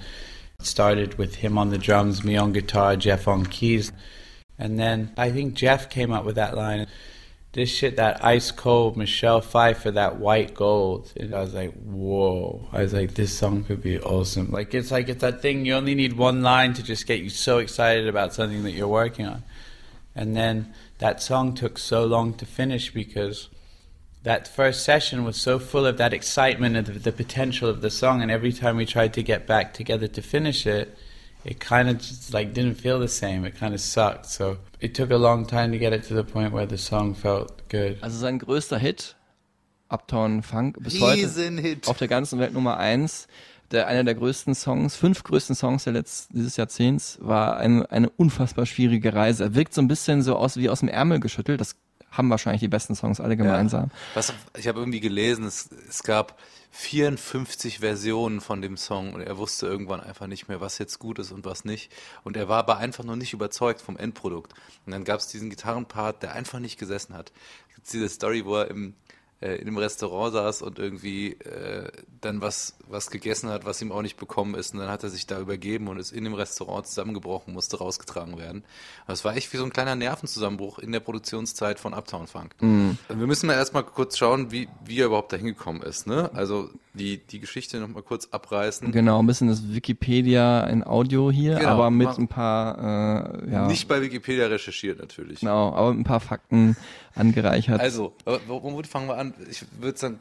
It 0.58 0.66
started 0.66 1.18
with 1.18 1.36
him 1.36 1.58
on 1.58 1.70
the 1.70 1.76
drums, 1.78 2.24
me 2.24 2.38
on 2.38 2.52
guitar, 2.54 2.96
Jeff 2.96 3.28
on 3.28 3.44
keys. 3.44 3.92
And 4.58 4.78
then 4.78 5.12
I 5.18 5.30
think 5.30 5.54
Jeff 5.54 5.90
came 5.90 6.10
up 6.10 6.24
with 6.24 6.36
that 6.36 6.56
line. 6.56 6.86
This 7.52 7.68
shit, 7.68 7.96
that 7.96 8.24
ice 8.24 8.50
cold 8.50 8.96
Michelle 8.96 9.42
Pfeiffer, 9.42 9.90
that 9.90 10.18
white 10.18 10.54
gold. 10.54 11.12
And 11.16 11.34
I 11.34 11.40
was 11.40 11.52
like, 11.52 11.74
whoa. 11.74 12.66
I 12.72 12.80
was 12.82 12.94
like, 12.94 13.12
this 13.14 13.36
song 13.36 13.64
could 13.64 13.82
be 13.82 14.00
awesome. 14.00 14.50
Like, 14.50 14.72
it's 14.72 14.90
like, 14.90 15.10
it's 15.10 15.20
that 15.20 15.42
thing, 15.42 15.66
you 15.66 15.74
only 15.74 15.94
need 15.94 16.14
one 16.14 16.42
line 16.42 16.72
to 16.74 16.82
just 16.82 17.06
get 17.06 17.20
you 17.20 17.28
so 17.28 17.58
excited 17.58 18.08
about 18.08 18.32
something 18.32 18.62
that 18.62 18.72
you're 18.72 18.88
working 18.88 19.26
on. 19.26 19.42
And 20.14 20.34
then 20.34 20.72
that 20.98 21.22
song 21.22 21.54
took 21.54 21.76
so 21.76 22.06
long 22.06 22.32
to 22.34 22.46
finish 22.46 22.90
because 22.92 23.50
that 24.24 24.48
first 24.48 24.84
session 24.84 25.24
was 25.24 25.36
so 25.40 25.58
full 25.58 25.86
of 25.86 25.96
that 25.96 26.12
excitement 26.12 26.76
and 26.76 26.86
the, 26.86 26.98
the 26.98 27.12
potential 27.12 27.68
of 27.68 27.80
the 27.80 27.90
song 27.90 28.22
and 28.22 28.30
every 28.30 28.52
time 28.52 28.76
we 28.76 28.84
tried 28.84 29.12
to 29.14 29.22
get 29.22 29.46
back 29.46 29.72
together 29.74 30.08
to 30.08 30.22
finish 30.22 30.66
it 30.66 30.96
it 31.44 31.60
kind 31.60 31.88
of 31.88 31.98
just 31.98 32.34
like 32.34 32.52
didn't 32.52 32.74
feel 32.74 32.98
the 32.98 33.08
same 33.08 33.44
it 33.44 33.54
kind 33.54 33.74
of 33.74 33.80
sucked 33.80 34.26
so 34.26 34.58
it 34.80 34.94
took 34.94 35.10
a 35.10 35.16
long 35.16 35.46
time 35.46 35.72
to 35.72 35.78
get 35.78 35.92
it 35.92 36.02
to 36.02 36.14
the 36.14 36.24
point 36.24 36.52
where 36.52 36.66
the 36.66 36.78
song 36.78 37.14
felt 37.14 37.68
good 37.68 37.96
also 38.02 38.18
sein 38.18 38.38
größter 38.38 38.78
Hit, 38.78 39.16
Uptown 39.88 40.42
Funk, 40.42 40.76
bis 40.80 41.00
heute 41.00 41.22
Riesenhit. 41.22 41.88
auf 41.88 41.98
der 41.98 42.08
ganzen 42.08 42.38
Welt 42.38 42.52
Nummer 42.52 42.76
eins. 42.76 43.26
Der, 43.70 43.86
einer 43.86 44.02
der 44.02 44.14
größten 44.14 44.54
Songs, 44.54 44.96
fünf 44.96 45.22
größten 45.24 45.54
Songs 45.54 45.84
der 45.84 45.92
letzten, 45.92 46.34
dieses 46.34 46.56
Jahrzehnts, 46.56 47.18
war 47.20 47.58
eine, 47.58 47.90
eine 47.90 48.08
unfassbar 48.08 48.64
schwierige 48.64 49.12
Reise. 49.12 49.44
Er 49.44 49.54
wirkt 49.54 49.74
so 49.74 49.82
ein 49.82 49.88
bisschen 49.88 50.22
so 50.22 50.36
aus 50.36 50.56
wie 50.56 50.70
aus 50.70 50.80
dem 50.80 50.88
Ärmel 50.88 51.20
geschüttelt. 51.20 51.60
Das 51.60 51.76
haben 52.10 52.30
wahrscheinlich 52.30 52.60
die 52.60 52.68
besten 52.68 52.94
Songs 52.94 53.20
alle 53.20 53.36
gemeinsam. 53.36 53.90
Was, 54.14 54.32
ich 54.56 54.66
habe 54.68 54.80
irgendwie 54.80 55.00
gelesen, 55.00 55.44
es, 55.44 55.70
es 55.88 56.02
gab 56.02 56.38
54 56.70 57.80
Versionen 57.80 58.40
von 58.40 58.62
dem 58.62 58.76
Song 58.76 59.14
und 59.14 59.20
er 59.20 59.38
wusste 59.38 59.66
irgendwann 59.66 60.00
einfach 60.00 60.26
nicht 60.26 60.48
mehr, 60.48 60.60
was 60.60 60.78
jetzt 60.78 60.98
gut 60.98 61.18
ist 61.18 61.32
und 61.32 61.44
was 61.44 61.64
nicht. 61.64 61.90
Und 62.24 62.36
er 62.36 62.48
war 62.48 62.58
aber 62.58 62.78
einfach 62.78 63.04
noch 63.04 63.16
nicht 63.16 63.32
überzeugt 63.32 63.80
vom 63.80 63.96
Endprodukt. 63.96 64.54
Und 64.86 64.92
dann 64.92 65.04
gab 65.04 65.20
es 65.20 65.28
diesen 65.28 65.50
Gitarrenpart, 65.50 66.22
der 66.22 66.32
einfach 66.32 66.58
nicht 66.58 66.78
gesessen 66.78 67.14
hat. 67.14 67.32
Gibt's 67.74 67.90
diese 67.90 68.08
Story, 68.08 68.44
wo 68.44 68.56
er 68.56 68.68
im, 68.68 68.94
äh, 69.40 69.54
in 69.56 69.68
einem 69.68 69.78
Restaurant 69.78 70.32
saß 70.32 70.62
und 70.62 70.78
irgendwie 70.78 71.32
äh, 71.32 71.90
dann 72.20 72.40
was, 72.40 72.76
was 72.88 73.10
gegessen 73.10 73.48
hat, 73.50 73.64
was 73.64 73.80
ihm 73.80 73.92
auch 73.92 74.02
nicht 74.02 74.16
bekommen 74.16 74.54
ist. 74.54 74.74
Und 74.74 74.80
dann 74.80 74.88
hat 74.90 75.04
er 75.04 75.10
sich 75.10 75.26
da 75.26 75.38
übergeben 75.38 75.88
und 75.88 75.98
ist 75.98 76.12
in 76.12 76.24
dem 76.24 76.34
Restaurant 76.34 76.86
zusammengebrochen, 76.86 77.54
musste 77.54 77.78
rausgetragen 77.78 78.36
werden. 78.38 78.64
Das 79.06 79.24
war 79.24 79.36
echt 79.36 79.52
wie 79.52 79.56
so 79.56 79.64
ein 79.64 79.72
kleiner 79.72 79.94
Nervenzusammenbruch 79.94 80.78
in 80.80 80.90
der 80.92 81.00
Produktionszeit 81.00 81.78
von 81.78 81.94
Uptown 81.94 82.26
Funk. 82.26 82.54
Wir 82.60 83.26
müssen 83.26 83.46
mal 83.46 83.54
erstmal 83.54 83.84
kurz 83.84 84.18
schauen, 84.18 84.50
wie, 84.50 84.68
wie 84.84 85.00
er 85.00 85.06
überhaupt 85.06 85.32
da 85.32 85.36
hingekommen 85.36 85.82
ist. 85.82 86.06
Ne? 86.06 86.30
Also 86.34 86.70
die, 86.94 87.18
die 87.18 87.38
Geschichte 87.40 87.78
nochmal 87.78 88.02
kurz 88.02 88.28
abreißen. 88.30 88.90
Genau, 88.92 89.20
ein 89.20 89.26
bisschen 89.26 89.48
das 89.48 89.72
Wikipedia 89.72 90.64
in 90.64 90.84
Audio 90.84 91.30
hier, 91.30 91.56
Genau, 91.56 91.70
aber 91.70 91.90
mit 91.90 92.08
ein 92.08 92.28
paar, 92.28 93.44
äh, 93.44 93.50
ja, 93.50 93.66
Nicht 93.66 93.88
bei 93.88 94.02
Wikipedia 94.02 94.46
recherchiert 94.46 94.98
natürlich. 94.98 95.40
genau, 95.40 95.72
aber 95.74 95.90
mit 95.90 96.00
ein 96.00 96.04
paar 96.04 96.20
Fakten 96.20 96.76
angereichert. 97.14 97.80
Also, 97.80 98.14
aber 98.24 98.40
womit 98.46 98.86
fangen 98.86 99.08
wir 99.08 99.16
an? 99.16 99.27
Ich 99.50 99.64
würde 99.78 99.94
es 99.94 100.00
dann 100.00 100.18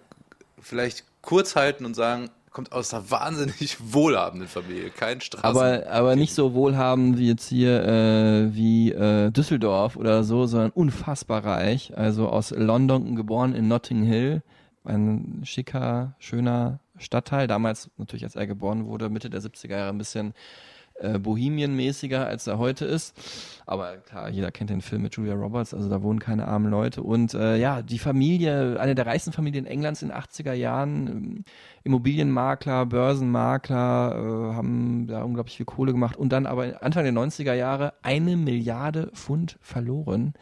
vielleicht 0.59 1.03
kurz 1.21 1.55
halten 1.55 1.85
und 1.85 1.95
sagen, 1.95 2.29
kommt 2.51 2.71
aus 2.71 2.91
einer 2.91 3.11
wahnsinnig 3.11 3.77
wohlhabenden 3.93 4.47
Familie, 4.47 4.89
kein 4.89 5.21
Straßen. 5.21 5.45
aber, 5.45 5.87
aber 5.87 6.15
nicht 6.15 6.33
so 6.33 6.55
wohlhabend 6.55 7.19
wie 7.19 7.27
jetzt 7.27 7.47
hier 7.47 7.83
äh, 7.83 8.55
wie 8.55 8.91
äh, 8.91 9.29
Düsseldorf 9.29 9.95
oder 9.95 10.23
so, 10.23 10.47
sondern 10.47 10.71
unfassbar 10.71 11.45
reich. 11.45 11.95
Also 11.95 12.27
aus 12.29 12.49
London 12.49 13.15
geboren 13.15 13.53
in 13.53 13.67
Notting 13.67 14.03
Hill, 14.03 14.41
ein 14.85 15.41
schicker, 15.43 16.15
schöner 16.17 16.79
Stadtteil. 16.97 17.45
Damals 17.45 17.91
natürlich, 17.97 18.23
als 18.23 18.35
er 18.35 18.47
geboren 18.47 18.87
wurde, 18.87 19.09
Mitte 19.09 19.29
der 19.29 19.41
70er 19.41 19.71
Jahre 19.77 19.89
ein 19.89 19.99
bisschen 19.99 20.33
äh, 20.99 21.19
bohemienmäßiger, 21.19 22.25
als 22.25 22.47
er 22.47 22.57
heute 22.57 22.85
ist. 22.85 23.15
Aber 23.65 23.97
klar, 23.97 24.29
jeder 24.29 24.51
kennt 24.51 24.69
den 24.69 24.81
Film 24.81 25.01
mit 25.01 25.15
Julia 25.15 25.33
Roberts, 25.33 25.73
also 25.73 25.89
da 25.89 26.01
wohnen 26.01 26.19
keine 26.19 26.47
armen 26.47 26.71
Leute. 26.71 27.03
Und 27.03 27.33
äh, 27.33 27.57
ja, 27.57 27.81
die 27.81 27.99
Familie, 27.99 28.79
eine 28.79 28.95
der 28.95 29.05
reichsten 29.05 29.33
Familien 29.33 29.65
Englands 29.65 30.01
in 30.01 30.09
den 30.09 30.17
80er 30.17 30.53
Jahren, 30.53 31.07
ähm, 31.07 31.43
Immobilienmakler, 31.83 32.85
Börsenmakler, 32.85 34.11
äh, 34.15 34.55
haben 34.55 35.07
da 35.07 35.23
unglaublich 35.23 35.57
viel 35.57 35.65
Kohle 35.65 35.91
gemacht 35.91 36.15
und 36.15 36.29
dann 36.29 36.45
aber 36.45 36.81
Anfang 36.81 37.03
der 37.03 37.13
90er 37.13 37.53
Jahre 37.53 37.93
eine 38.01 38.37
Milliarde 38.37 39.11
Pfund 39.13 39.57
verloren. 39.61 40.33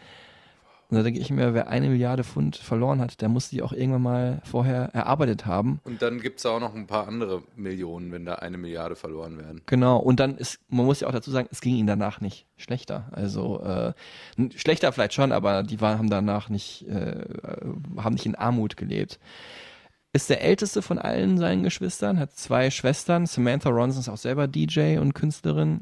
Und 0.96 1.00
da 1.00 1.04
denke 1.04 1.20
ich 1.20 1.30
mir, 1.30 1.54
wer 1.54 1.68
eine 1.68 1.90
Milliarde 1.90 2.24
Pfund 2.24 2.56
verloren 2.56 3.02
hat, 3.02 3.20
der 3.20 3.28
muss 3.28 3.50
die 3.50 3.62
auch 3.62 3.74
irgendwann 3.74 4.02
mal 4.02 4.42
vorher 4.46 4.92
erarbeitet 4.94 5.46
haben. 5.46 5.82
und 5.84 6.02
dann 6.02 6.22
gibt 6.22 6.40
es 6.40 6.46
auch 6.46 6.62
noch 6.62 6.74
ein 6.74 6.88
paar 6.88 7.10
andere 7.10 7.44
Millionen, 7.58 8.14
wenn 8.14 8.24
da 8.24 8.36
eine 8.36 8.58
Milliarde 8.58 8.96
verloren 8.96 9.38
werden. 9.38 9.62
Genau, 9.66 9.98
und 9.98 10.22
dann 10.22 10.38
ist, 10.38 10.60
man 10.70 10.86
muss 10.86 11.02
ja 11.02 11.10
auch 11.10 11.12
dazu 11.12 11.32
sagen, 11.32 11.50
es 11.52 11.60
ging 11.60 11.76
ihnen 11.76 11.88
danach 11.88 12.22
nicht 12.22 12.48
schlechter. 12.56 13.10
Also 13.12 13.62
äh, 13.62 13.94
schlechter 14.56 14.94
vielleicht 14.94 15.14
schon, 15.14 15.34
aber 15.34 15.64
die 15.64 15.82
waren, 15.82 15.98
haben 15.98 16.10
danach 16.10 16.48
nicht, 16.48 16.88
äh, 16.88 17.26
haben 17.98 18.14
nicht 18.14 18.26
in 18.26 18.36
Armut 18.36 18.78
gelebt. 18.78 19.20
Ist 20.14 20.30
der 20.30 20.42
älteste 20.42 20.82
von 20.82 20.98
allen 20.98 21.38
seinen 21.38 21.64
Geschwistern, 21.64 22.20
hat 22.20 22.32
zwei 22.32 22.70
Schwestern. 22.70 23.26
Samantha 23.26 23.70
Ronson 23.70 24.00
ist 24.00 24.08
auch 24.08 24.16
selber 24.16 24.48
DJ 24.48 24.98
und 25.00 25.14
Künstlerin 25.14 25.82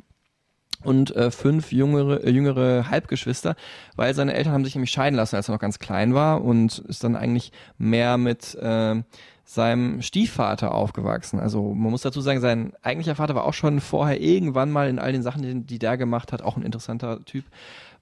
und 0.83 1.15
äh, 1.15 1.31
fünf 1.31 1.71
jüngere, 1.71 2.23
äh, 2.23 2.29
jüngere 2.29 2.89
Halbgeschwister, 2.89 3.55
weil 3.95 4.13
seine 4.13 4.33
Eltern 4.33 4.53
haben 4.53 4.65
sich 4.65 4.75
nämlich 4.75 4.91
scheiden 4.91 5.15
lassen, 5.15 5.35
als 5.35 5.49
er 5.49 5.53
noch 5.53 5.61
ganz 5.61 5.79
klein 5.79 6.13
war 6.13 6.43
und 6.43 6.79
ist 6.79 7.03
dann 7.03 7.15
eigentlich 7.15 7.51
mehr 7.77 8.17
mit 8.17 8.55
äh, 8.55 9.01
seinem 9.45 10.01
Stiefvater 10.01 10.73
aufgewachsen. 10.73 11.39
Also 11.39 11.73
man 11.73 11.91
muss 11.91 12.01
dazu 12.01 12.21
sagen, 12.21 12.39
sein 12.39 12.73
eigentlicher 12.81 13.15
Vater 13.15 13.35
war 13.35 13.45
auch 13.45 13.53
schon 13.53 13.81
vorher 13.81 14.21
irgendwann 14.21 14.71
mal 14.71 14.89
in 14.89 14.99
all 14.99 15.11
den 15.11 15.23
Sachen, 15.23 15.41
die, 15.41 15.61
die 15.61 15.79
der 15.79 15.97
gemacht 15.97 16.31
hat, 16.31 16.41
auch 16.41 16.55
ein 16.55 16.63
interessanter 16.63 17.23
Typ, 17.25 17.45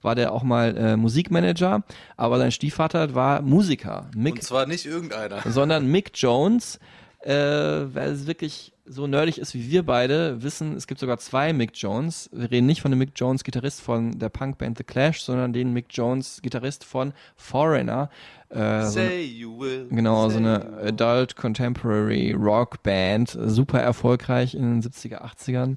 war 0.02 0.14
der 0.14 0.32
auch 0.32 0.42
mal 0.42 0.76
äh, 0.76 0.96
Musikmanager, 0.96 1.82
aber 2.16 2.38
sein 2.38 2.52
Stiefvater 2.52 3.14
war 3.14 3.42
Musiker. 3.42 4.10
Mick 4.16 4.34
Und 4.34 4.42
zwar 4.42 4.66
nicht 4.66 4.86
irgendeiner. 4.86 5.40
sondern 5.46 5.86
Mick 5.86 6.12
Jones, 6.14 6.78
äh, 7.20 7.32
wer 7.32 8.06
es 8.06 8.26
wirklich 8.26 8.71
so 8.84 9.06
nerdig 9.06 9.38
ist 9.38 9.54
wie 9.54 9.70
wir 9.70 9.84
beide, 9.84 10.42
wissen, 10.42 10.74
es 10.76 10.86
gibt 10.86 10.98
sogar 11.00 11.18
zwei 11.18 11.52
Mick 11.52 11.70
Jones. 11.74 12.28
Wir 12.32 12.50
reden 12.50 12.66
nicht 12.66 12.82
von 12.82 12.90
dem 12.90 12.98
Mick 12.98 13.12
Jones, 13.14 13.44
Gitarrist 13.44 13.80
von 13.80 14.18
der 14.18 14.28
Punkband 14.28 14.76
The 14.78 14.84
Clash, 14.84 15.22
sondern 15.22 15.52
den 15.52 15.72
Mick 15.72 15.86
Jones, 15.90 16.40
Gitarrist 16.42 16.84
von 16.84 17.12
Foreigner. 17.36 18.10
Äh, 18.48 18.54
so 18.56 18.60
eine- 18.60 19.08
Say 19.08 19.24
you 19.24 19.58
will. 19.58 19.86
Genau, 19.90 20.28
so 20.28 20.38
eine. 20.38 20.78
Adult 20.84 21.36
Contemporary 21.36 22.32
Rock 22.32 22.82
Band, 22.82 23.36
super 23.46 23.80
erfolgreich 23.80 24.54
in 24.54 24.62
den 24.62 24.82
70er, 24.82 25.22
80ern. 25.24 25.76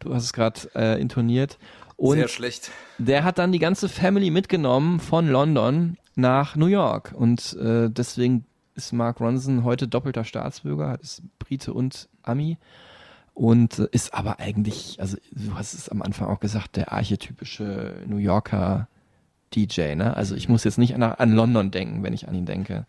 Du 0.00 0.14
hast 0.14 0.24
es 0.24 0.32
gerade 0.32 0.60
äh, 0.74 1.00
intoniert. 1.00 1.58
Und 1.96 2.16
Sehr 2.18 2.28
schlecht. 2.28 2.70
der 2.98 3.24
hat 3.24 3.38
dann 3.38 3.52
die 3.52 3.58
ganze 3.60 3.88
Family 3.88 4.30
mitgenommen 4.30 5.00
von 5.00 5.28
London 5.28 5.96
nach 6.16 6.56
New 6.56 6.66
York. 6.66 7.12
Und 7.16 7.56
äh, 7.60 7.88
deswegen 7.90 8.46
ist 8.74 8.92
Mark 8.92 9.20
Ronson 9.20 9.64
heute 9.64 9.88
doppelter 9.88 10.24
Staatsbürger, 10.24 10.98
ist 11.00 11.22
Brite 11.38 11.72
und 11.72 12.08
Ami. 12.22 12.58
Und 13.32 13.78
äh, 13.80 13.88
ist 13.90 14.14
aber 14.14 14.38
eigentlich, 14.38 15.00
also 15.00 15.16
du 15.32 15.54
hast 15.54 15.74
es 15.74 15.88
am 15.88 16.02
Anfang 16.02 16.28
auch 16.28 16.40
gesagt, 16.40 16.76
der 16.76 16.92
archetypische 16.92 18.02
New 18.06 18.18
Yorker 18.18 18.88
DJ, 19.54 19.94
ne? 19.94 20.16
Also 20.16 20.34
ich 20.34 20.48
muss 20.48 20.64
jetzt 20.64 20.78
nicht 20.78 20.94
an, 20.94 21.02
an 21.02 21.32
London 21.32 21.70
denken, 21.70 22.02
wenn 22.02 22.12
ich 22.12 22.28
an 22.28 22.34
ihn 22.34 22.46
denke. 22.46 22.86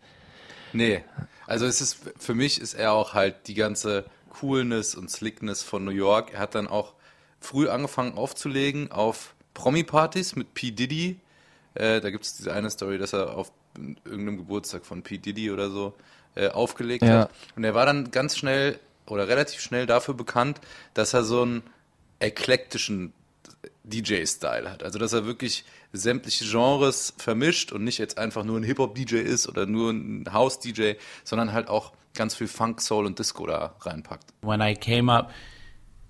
Nee. 0.72 1.02
Also 1.46 1.66
es 1.66 1.80
ist, 1.80 1.98
für 2.18 2.34
mich 2.34 2.60
ist 2.60 2.74
er 2.74 2.92
auch 2.92 3.14
halt 3.14 3.48
die 3.48 3.54
ganze 3.54 4.04
Coolness 4.40 4.94
und 4.94 5.10
Slickness 5.10 5.62
von 5.62 5.84
New 5.84 5.90
York. 5.90 6.34
Er 6.34 6.40
hat 6.40 6.54
dann 6.54 6.66
auch 6.66 6.94
früh 7.40 7.68
angefangen 7.68 8.16
aufzulegen 8.16 8.90
auf 8.90 9.34
Promi-Partys 9.54 10.36
mit 10.36 10.54
P. 10.54 10.70
Diddy. 10.70 11.20
Äh, 11.74 12.00
da 12.00 12.10
gibt 12.10 12.24
es 12.24 12.36
diese 12.36 12.52
eine 12.52 12.70
Story, 12.70 12.98
dass 12.98 13.12
er 13.12 13.36
auf 13.36 13.52
irgendeinem 14.04 14.36
Geburtstag 14.38 14.84
von 14.86 15.02
P. 15.02 15.18
Diddy 15.18 15.50
oder 15.50 15.70
so 15.70 15.94
äh, 16.34 16.48
aufgelegt 16.48 17.04
Ja. 17.04 17.20
hat. 17.20 17.30
Und 17.56 17.64
er 17.64 17.74
war 17.74 17.86
dann 17.86 18.10
ganz 18.10 18.36
schnell 18.36 18.78
oder 19.06 19.28
relativ 19.28 19.60
schnell 19.60 19.86
dafür 19.86 20.14
bekannt, 20.14 20.60
dass 20.94 21.14
er 21.14 21.22
so 21.24 21.42
einen 21.42 21.62
eklektischen 22.20 23.12
DJ-Style 23.84 24.70
hat. 24.70 24.82
Also 24.82 24.98
dass 24.98 25.12
er 25.12 25.26
wirklich 25.26 25.64
sämtliche 25.92 26.44
Genres 26.44 27.14
vermischt 27.16 27.72
und 27.72 27.84
nicht 27.84 27.98
jetzt 27.98 28.18
einfach 28.18 28.44
nur 28.44 28.58
ein 28.58 28.64
Hip-Hop-DJ 28.64 29.16
ist 29.16 29.48
oder 29.48 29.66
nur 29.66 29.92
ein 29.92 30.24
House-DJ, 30.32 30.94
sondern 31.24 31.52
halt 31.52 31.68
auch 31.68 31.92
ganz 32.14 32.34
viel 32.34 32.48
Funk, 32.48 32.80
Soul 32.80 33.06
und 33.06 33.18
Disco 33.18 33.46
da 33.46 33.74
reinpackt. 33.80 34.24
when 34.42 34.60
I 34.60 34.74
came 34.74 35.12
up 35.12 35.30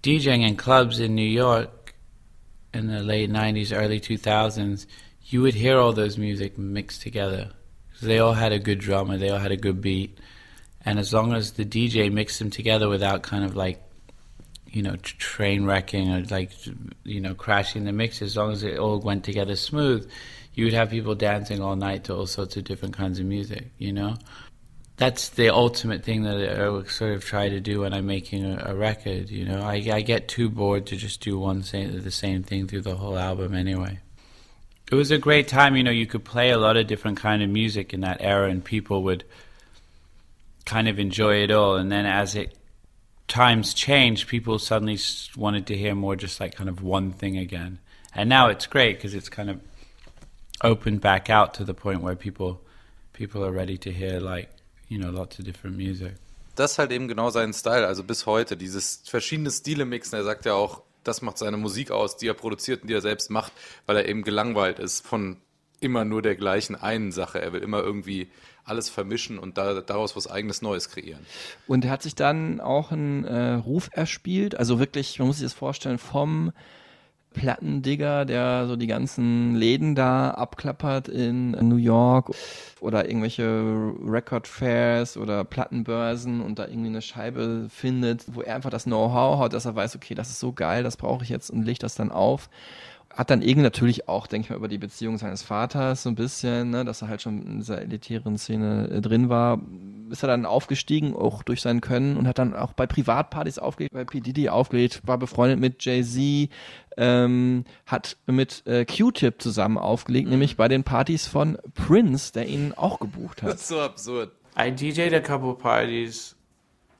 DJing 0.04 0.42
in 0.42 0.56
clubs 0.56 0.98
in 0.98 1.14
New 1.14 1.22
York 1.22 1.68
in 2.72 2.88
the 2.88 2.96
late 2.98 3.30
90s, 3.32 3.72
early 3.74 3.98
2000s, 3.98 4.86
you 5.26 5.42
would 5.42 5.54
hear 5.54 5.78
all 5.78 5.92
those 5.92 6.18
music 6.18 6.56
mixed 6.56 7.02
together. 7.02 7.50
They 8.00 8.18
all 8.18 8.34
had 8.34 8.52
a 8.52 8.58
good 8.58 8.78
drummer, 8.78 9.16
they 9.16 9.30
all 9.30 9.38
had 9.38 9.52
a 9.52 9.56
good 9.56 9.80
beat. 9.80 10.18
And 10.84 10.98
as 10.98 11.12
long 11.12 11.32
as 11.32 11.52
the 11.52 11.64
DJ 11.64 12.12
mixed 12.12 12.38
them 12.38 12.50
together 12.50 12.88
without 12.88 13.22
kind 13.22 13.44
of 13.44 13.56
like, 13.56 13.82
you 14.68 14.82
know, 14.82 14.96
train 14.96 15.64
wrecking 15.64 16.12
or 16.12 16.22
like, 16.24 16.52
you 17.02 17.20
know, 17.20 17.34
crashing 17.34 17.84
the 17.84 17.92
mix, 17.92 18.22
as 18.22 18.36
long 18.36 18.52
as 18.52 18.62
it 18.62 18.78
all 18.78 19.00
went 19.00 19.24
together 19.24 19.56
smooth, 19.56 20.08
you 20.54 20.64
would 20.64 20.74
have 20.74 20.90
people 20.90 21.14
dancing 21.14 21.60
all 21.60 21.74
night 21.74 22.04
to 22.04 22.14
all 22.14 22.26
sorts 22.26 22.56
of 22.56 22.64
different 22.64 22.96
kinds 22.96 23.18
of 23.18 23.26
music, 23.26 23.70
you 23.78 23.92
know? 23.92 24.16
that's 24.96 25.30
the 25.30 25.50
ultimate 25.50 26.02
thing 26.02 26.22
that 26.22 26.36
I 26.36 26.88
sort 26.88 27.12
of 27.12 27.24
try 27.24 27.48
to 27.48 27.60
do 27.60 27.80
when 27.80 27.92
I'm 27.92 28.06
making 28.06 28.44
a, 28.44 28.70
a 28.70 28.74
record. 28.74 29.28
You 29.28 29.44
know, 29.44 29.60
I, 29.60 29.74
I 29.92 30.00
get 30.00 30.28
too 30.28 30.48
bored 30.48 30.86
to 30.86 30.96
just 30.96 31.20
do 31.20 31.38
one 31.38 31.60
the 31.60 32.10
same 32.10 32.42
thing 32.42 32.66
through 32.66 32.80
the 32.82 32.96
whole 32.96 33.18
album 33.18 33.54
anyway. 33.54 33.98
It 34.90 34.94
was 34.94 35.10
a 35.10 35.18
great 35.18 35.48
time. 35.48 35.76
You 35.76 35.82
know, 35.82 35.90
you 35.90 36.06
could 36.06 36.24
play 36.24 36.50
a 36.50 36.58
lot 36.58 36.76
of 36.76 36.86
different 36.86 37.18
kind 37.18 37.42
of 37.42 37.50
music 37.50 37.92
in 37.92 38.00
that 38.02 38.18
era, 38.20 38.48
and 38.48 38.64
people 38.64 39.02
would 39.02 39.24
kind 40.64 40.88
of 40.88 40.98
enjoy 40.98 41.42
it 41.42 41.50
all. 41.50 41.76
And 41.76 41.90
then 41.90 42.06
as 42.06 42.34
it 42.34 42.56
times 43.28 43.74
changed, 43.74 44.28
people 44.28 44.58
suddenly 44.58 44.98
wanted 45.36 45.66
to 45.66 45.76
hear 45.76 45.94
more, 45.94 46.16
just 46.16 46.38
like 46.40 46.54
kind 46.54 46.68
of 46.68 46.82
one 46.82 47.12
thing 47.12 47.36
again. 47.36 47.78
And 48.14 48.28
now 48.28 48.48
it's 48.48 48.66
great 48.66 48.96
because 48.96 49.14
it's 49.14 49.28
kind 49.28 49.50
of 49.50 49.60
opened 50.62 51.00
back 51.00 51.28
out 51.28 51.54
to 51.54 51.64
the 51.64 51.74
point 51.74 52.00
where 52.00 52.16
people 52.16 52.60
people 53.12 53.44
are 53.44 53.52
ready 53.52 53.76
to 53.76 53.90
hear 53.92 54.20
like 54.20 54.50
you 54.88 54.98
know 54.98 55.10
lots 55.10 55.38
of 55.38 55.44
different 55.44 55.76
music. 55.76 56.14
Das 56.54 56.72
ist 56.72 56.78
halt 56.78 56.90
eben 56.90 57.06
genau 57.06 57.28
sein 57.28 57.52
Style, 57.52 57.86
also 57.86 58.02
bis 58.02 58.24
heute. 58.24 58.56
Dieses 58.56 59.02
verschiedene 59.04 59.50
Stile 59.50 59.84
mixen. 59.84 60.16
Er 60.16 60.24
sagt 60.24 60.46
ja 60.46 60.54
auch, 60.54 60.82
das 61.06 61.22
macht 61.22 61.38
seine 61.38 61.56
Musik 61.56 61.90
aus, 61.90 62.16
die 62.16 62.28
er 62.28 62.34
produziert 62.34 62.82
und 62.82 62.88
die 62.88 62.94
er 62.94 63.00
selbst 63.00 63.30
macht, 63.30 63.52
weil 63.86 63.96
er 63.96 64.08
eben 64.08 64.22
gelangweilt 64.22 64.78
ist 64.78 65.06
von 65.06 65.38
immer 65.80 66.04
nur 66.04 66.22
der 66.22 66.36
gleichen 66.36 66.74
einen 66.74 67.12
Sache. 67.12 67.40
Er 67.40 67.52
will 67.52 67.62
immer 67.62 67.82
irgendwie 67.82 68.28
alles 68.64 68.88
vermischen 68.88 69.38
und 69.38 69.58
da, 69.58 69.80
daraus 69.80 70.16
was 70.16 70.28
eigenes 70.28 70.62
Neues 70.62 70.90
kreieren. 70.90 71.24
Und 71.66 71.84
er 71.84 71.90
hat 71.90 72.02
sich 72.02 72.14
dann 72.14 72.60
auch 72.60 72.90
einen 72.90 73.24
äh, 73.24 73.54
Ruf 73.54 73.88
erspielt, 73.92 74.56
also 74.56 74.78
wirklich, 74.78 75.18
man 75.18 75.28
muss 75.28 75.38
sich 75.38 75.44
das 75.44 75.52
vorstellen, 75.52 75.98
vom 75.98 76.52
Plattendigger, 77.36 78.24
der 78.24 78.66
so 78.66 78.76
die 78.76 78.86
ganzen 78.86 79.54
Läden 79.54 79.94
da 79.94 80.30
abklappert 80.30 81.06
in 81.06 81.50
New 81.50 81.76
York 81.76 82.30
oder 82.80 83.08
irgendwelche 83.08 83.92
Record 84.02 84.48
Fairs 84.48 85.18
oder 85.18 85.44
Plattenbörsen 85.44 86.40
und 86.40 86.58
da 86.58 86.66
irgendwie 86.66 86.88
eine 86.88 87.02
Scheibe 87.02 87.66
findet, 87.68 88.24
wo 88.34 88.40
er 88.40 88.56
einfach 88.56 88.70
das 88.70 88.84
Know-how 88.84 89.38
hat, 89.38 89.52
dass 89.52 89.66
er 89.66 89.76
weiß, 89.76 89.96
okay, 89.96 90.14
das 90.14 90.30
ist 90.30 90.40
so 90.40 90.52
geil, 90.52 90.82
das 90.82 90.96
brauche 90.96 91.24
ich 91.24 91.30
jetzt 91.30 91.50
und 91.50 91.62
legt 91.62 91.82
das 91.82 91.94
dann 91.94 92.10
auf. 92.10 92.48
Hat 93.14 93.30
dann 93.30 93.40
irgendwie 93.40 93.62
natürlich 93.62 94.08
auch, 94.08 94.26
denke 94.26 94.46
ich 94.46 94.50
mal, 94.50 94.56
über 94.56 94.68
die 94.68 94.78
Beziehung 94.78 95.16
seines 95.18 95.42
Vaters 95.42 96.02
so 96.02 96.10
ein 96.10 96.16
bisschen, 96.16 96.70
ne, 96.70 96.84
dass 96.84 97.02
er 97.02 97.08
halt 97.08 97.22
schon 97.22 97.46
in 97.46 97.58
dieser 97.58 97.80
elitären 97.80 98.36
Szene 98.36 98.88
äh, 98.88 99.00
drin 99.00 99.28
war, 99.28 99.60
ist 100.10 100.22
er 100.22 100.28
dann 100.28 100.46
aufgestiegen, 100.46 101.14
auch 101.14 101.42
durch 101.42 101.60
sein 101.60 101.80
Können 101.80 102.16
und 102.16 102.28
hat 102.28 102.38
dann 102.38 102.54
auch 102.54 102.72
bei 102.72 102.86
Privatpartys 102.86 103.58
aufgelegt, 103.58 103.94
bei 103.94 104.04
P. 104.04 104.20
Diddy 104.20 104.48
aufgelegt, 104.48 105.02
war 105.04 105.18
befreundet 105.18 105.58
mit 105.58 105.84
Jay-Z, 105.84 106.50
ähm, 106.96 107.64
hat 107.86 108.16
mit 108.26 108.62
äh, 108.66 108.84
Q-Tip 108.84 109.40
zusammen 109.42 109.78
aufgelegt, 109.78 110.28
nämlich 110.28 110.56
bei 110.56 110.68
den 110.68 110.84
Partys 110.84 111.26
von 111.26 111.58
Prince, 111.74 112.32
der 112.32 112.46
ihn 112.46 112.72
auch 112.74 112.98
gebucht 113.00 113.42
Das 113.42 113.50
hat. 113.50 113.54
ist 113.56 113.68
so 113.68 113.80
absurd. 113.80 114.30
I 114.58 114.70
DJ'd 114.70 115.12
a 115.14 115.20
couple 115.20 115.54
parties 115.54 116.34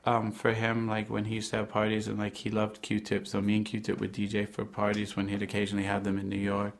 um, 0.05 0.31
for 0.31 0.51
him, 0.51 0.87
like 0.87 1.09
when 1.09 1.25
he 1.25 1.37
used 1.37 1.49
to 1.51 1.57
have 1.57 1.67
parties, 1.69 2.07
and 2.07 2.19
like 2.19 2.35
he 2.37 2.49
loved 2.49 2.81
Q-Tip, 2.81 3.27
so 3.27 3.41
me 3.41 3.55
and 3.57 3.65
Q-Tip 3.65 3.99
would 3.99 4.13
DJ 4.13 4.47
for 4.47 4.63
parties 4.65 5.15
when 5.17 5.27
he'd 5.27 5.41
occasionally 5.41 5.85
have 5.85 6.03
them 6.03 6.17
in 6.19 6.29
New 6.29 6.39
York. 6.39 6.73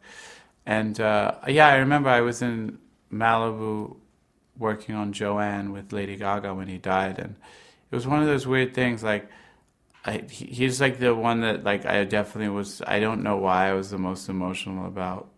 And 0.66 1.00
uh, 1.00 1.34
yeah, 1.48 1.68
I 1.68 1.78
remember 1.78 2.10
I 2.10 2.22
was 2.22 2.42
in 2.42 2.78
Malibu 3.12 3.96
working 4.58 4.96
on 4.96 5.14
Joanne 5.14 5.72
with 5.72 5.92
Lady 5.94 6.16
Gaga 6.16 6.54
when 6.54 6.68
he 6.68 6.78
died, 6.78 7.20
and 7.20 7.36
it 7.92 7.96
was 7.96 8.06
one 8.06 8.20
of 8.22 8.28
those 8.28 8.46
weird 8.46 8.74
things. 8.74 9.04
Like, 9.04 9.30
I, 10.08 10.24
he's 10.30 10.80
like 10.80 11.00
the 11.00 11.14
one 11.14 11.42
that 11.42 11.64
like 11.66 11.86
I 11.86 12.06
definitely 12.06 12.50
was. 12.50 12.82
I 12.88 13.00
don't 13.02 13.24
know 13.24 13.38
why 13.38 13.70
I 13.70 13.74
was 13.74 13.92
the 13.92 13.98
most 13.98 14.30
emotional 14.30 14.88
about. 14.88 15.30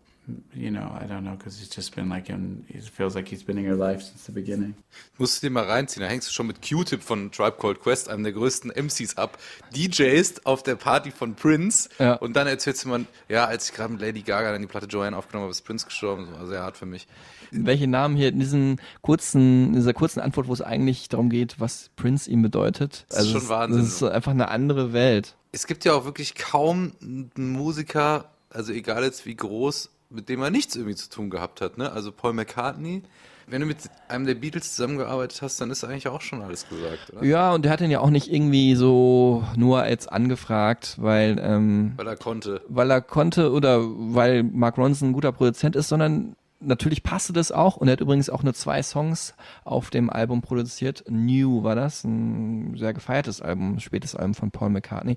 You 0.54 0.70
know, 0.70 0.80
I 1.00 1.06
don't 1.06 1.22
know 1.22 1.36
because 1.36 1.58
he's 1.58 1.74
just 1.74 1.94
been 1.94 2.08
like 2.08 2.28
in. 2.28 2.64
It 2.68 2.84
feels 2.84 3.14
like 3.14 3.28
he's 3.28 3.44
been 3.44 3.58
in 3.58 3.64
your 3.68 3.76
life 3.76 4.02
since 4.02 4.24
the 4.26 4.32
beginning. 4.32 4.74
Musst 5.18 5.42
du 5.42 5.46
dir 5.48 5.52
mal 5.52 5.64
reinziehen. 5.64 6.02
Da 6.02 6.08
hängst 6.08 6.28
du 6.28 6.32
schon 6.32 6.46
mit 6.46 6.60
Q-Tip 6.66 7.02
von 7.02 7.30
Tribe 7.30 7.56
Called 7.60 7.80
Quest, 7.80 8.08
einem 8.08 8.22
der 8.24 8.32
größten 8.32 8.70
MCs 8.70 9.16
ab. 9.16 9.38
DJst 9.76 10.46
auf 10.46 10.62
der 10.62 10.76
Party 10.76 11.10
von 11.10 11.34
Prince 11.34 11.88
Ja. 11.98 12.14
und 12.14 12.34
dann 12.36 12.46
erzählst 12.46 12.84
du 12.84 12.88
mal, 12.88 13.06
ja, 13.28 13.44
als 13.46 13.68
ich 13.70 13.74
gerade 13.76 13.92
mit 13.92 14.02
Lady 14.02 14.22
Gaga 14.22 14.52
dann 14.52 14.60
die 14.62 14.66
Platte 14.68 14.86
Joanne 14.86 15.16
aufgenommen 15.16 15.44
habe, 15.44 15.50
ist 15.52 15.62
Prince 15.62 15.86
gestorben. 15.86 16.26
Das 16.30 16.40
war 16.40 16.46
sehr 16.46 16.62
hart 16.62 16.76
für 16.76 16.86
mich. 16.86 17.06
welche 17.52 17.88
Namen 17.88 18.14
hier 18.16 18.28
in 18.28 18.38
diesen 18.38 18.80
kurzen, 19.02 19.68
in 19.68 19.72
dieser 19.74 19.92
kurzen 19.92 20.20
Antwort, 20.20 20.46
wo 20.46 20.52
es 20.52 20.60
eigentlich 20.62 21.08
darum 21.08 21.30
geht, 21.30 21.58
was 21.58 21.90
Prince 21.96 22.30
ihm 22.30 22.42
bedeutet. 22.42 23.06
Das 23.08 23.22
ist 23.24 23.30
schon 23.32 23.40
es- 23.42 23.48
Wahnsinn. 23.48 23.80
Das 23.80 23.88
ist 23.88 23.98
so 23.98 24.08
einfach 24.08 24.30
eine 24.30 24.48
andere 24.48 24.92
Welt. 24.92 25.34
Es 25.52 25.66
gibt 25.66 25.84
ja 25.84 25.94
auch 25.94 26.04
wirklich 26.04 26.36
kaum 26.36 26.92
einen 27.02 27.30
Musiker, 27.52 28.30
also 28.50 28.72
egal 28.72 29.02
jetzt 29.02 29.26
wie 29.26 29.34
groß, 29.34 29.90
mit 30.10 30.28
dem 30.28 30.42
er 30.42 30.50
nichts 30.50 30.76
irgendwie 30.76 30.96
zu 30.96 31.08
tun 31.08 31.30
gehabt 31.30 31.60
hat. 31.60 31.78
Ne? 31.78 31.90
Also 31.90 32.12
Paul 32.12 32.32
McCartney, 32.32 33.02
wenn 33.46 33.60
du 33.60 33.66
mit 33.66 33.78
einem 34.08 34.26
der 34.26 34.34
Beatles 34.34 34.74
zusammengearbeitet 34.76 35.42
hast, 35.42 35.60
dann 35.60 35.70
ist 35.70 35.82
eigentlich 35.84 36.08
auch 36.08 36.20
schon 36.20 36.42
alles 36.42 36.68
gesagt, 36.68 37.12
oder? 37.12 37.24
Ja, 37.24 37.52
und 37.52 37.64
der 37.64 37.72
hat 37.72 37.80
ihn 37.80 37.90
ja 37.90 38.00
auch 38.00 38.10
nicht 38.10 38.32
irgendwie 38.32 38.74
so 38.76 39.44
nur 39.56 39.86
jetzt 39.86 40.10
angefragt, 40.12 40.96
weil, 41.00 41.38
ähm, 41.40 41.94
Weil 41.96 42.06
er 42.06 42.16
konnte. 42.16 42.60
weil 42.68 42.90
er 42.90 43.00
konnte 43.00 43.50
oder 43.52 43.80
weil 43.82 44.42
Mark 44.44 44.78
Ronson 44.78 45.10
ein 45.10 45.12
guter 45.12 45.32
Produzent 45.32 45.74
ist, 45.74 45.88
sondern 45.88 46.36
natürlich 46.60 47.02
passte 47.02 47.32
das 47.32 47.50
auch. 47.50 47.76
Und 47.76 47.88
er 47.88 47.92
hat 47.92 48.00
übrigens 48.00 48.30
auch 48.30 48.42
nur 48.42 48.54
zwei 48.54 48.82
Songs 48.82 49.34
auf 49.64 49.90
dem 49.90 50.10
Album 50.10 50.42
produziert. 50.42 51.04
New 51.08 51.62
war 51.64 51.74
das, 51.74 52.04
ein 52.04 52.76
sehr 52.76 52.92
gefeiertes 52.94 53.40
Album, 53.40 53.74
ein 53.76 53.80
spätes 53.80 54.14
Album 54.14 54.34
von 54.34 54.50
Paul 54.50 54.70
McCartney. 54.70 55.16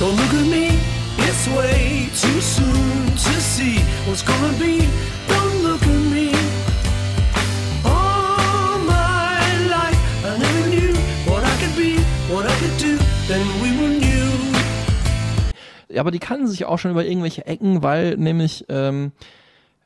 Don't 0.00 0.16
look 0.16 0.32
at 0.32 0.46
me, 0.46 0.80
it's 1.18 1.46
way 1.48 2.08
too 2.22 2.40
soon 2.40 3.06
to 3.16 3.32
see 3.38 3.76
what's 4.06 4.22
gonna 4.22 4.54
be. 4.58 4.88
Don't 5.28 5.62
look 5.62 5.82
at 5.82 6.02
me. 6.10 6.32
All 7.84 8.78
my 8.78 9.40
life, 9.68 10.00
I 10.24 10.38
never 10.38 10.68
knew 10.70 10.94
what 11.30 11.44
I 11.44 11.54
could 11.60 11.76
be, 11.76 11.98
what 12.32 12.46
I 12.46 12.54
could 12.60 12.76
do. 12.78 12.96
Then 13.28 13.44
we 13.60 13.68
were 13.78 13.90
new. 13.90 14.30
Ja, 15.90 16.00
aber 16.00 16.12
die 16.12 16.18
kannten 16.18 16.46
sich 16.48 16.64
auch 16.64 16.78
schon 16.78 16.92
über 16.92 17.04
irgendwelche 17.04 17.46
Ecken, 17.46 17.82
weil 17.82 18.16
nämlich 18.16 18.64
ähm, 18.70 19.12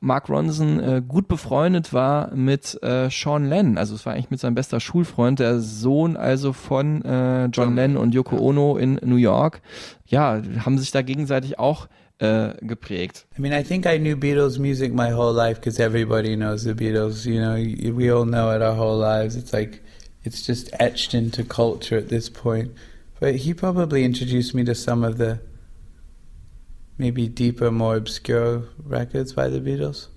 Mark 0.05 0.29
Ronson 0.29 0.81
äh, 0.81 1.03
gut 1.07 1.29
befreundet 1.29 1.93
war 1.93 2.35
mit 2.35 2.81
äh, 2.83 3.09
Sean 3.11 3.49
Lennon. 3.49 3.79
Also 3.79 3.95
es 3.95 4.05
war 4.05 4.13
eigentlich 4.13 4.31
mit 4.31 4.39
seinem 4.39 4.55
bester 4.55 4.79
Schulfreund, 4.79 5.39
der 5.39 5.61
Sohn 5.61 6.17
also 6.17 6.53
von 6.53 7.03
äh, 7.05 7.47
John. 7.47 7.75
Lennon 7.75 7.97
und 7.97 8.15
Yoko 8.15 8.37
Ono 8.37 8.77
in 8.77 9.01
New 9.03 9.17
York. 9.17 9.63
Ja, 10.07 10.43
haben 10.65 10.79
sich 10.79 10.91
da 10.91 11.01
gegenseitig 11.03 11.59
auch 11.59 11.89
äh, 12.19 12.51
geprägt. 12.61 13.27
I 13.39 13.41
mean, 13.41 13.53
I 13.53 13.65
think 13.65 13.87
I 13.87 13.99
knew 13.99 14.15
Beatles 14.15 14.59
music 14.59 14.93
my 14.93 15.11
whole 15.11 15.35
life 15.35 15.59
because 15.59 15.83
everybody 15.83 16.37
knows 16.37 16.63
the 16.63 16.75
Beatles. 16.75 17.25
You 17.25 17.41
know, 17.41 17.55
we 17.55 18.13
all 18.15 18.27
know 18.27 18.55
it 18.55 18.63
our 18.63 18.77
whole 18.77 18.99
lives. 18.99 19.37
It's 19.37 19.53
like 19.53 19.81
it's 20.23 20.47
just 20.47 20.71
etched 20.79 21.15
into 21.15 21.43
culture 21.43 21.97
at 21.97 22.11
this 22.11 22.29
point. 22.29 22.71
But 23.21 23.37
he 23.37 23.55
probably 23.55 24.05
introduced 24.05 24.55
me 24.55 24.65
to 24.65 24.75
some 24.75 25.03
of 25.03 25.17
the 25.17 25.41
maybe 26.99 27.29
deeper, 27.29 27.71
more 27.71 27.97
obscure 27.97 28.65
records 28.83 29.33
by 29.33 29.49
the 29.49 29.61
Beatles. 29.61 30.09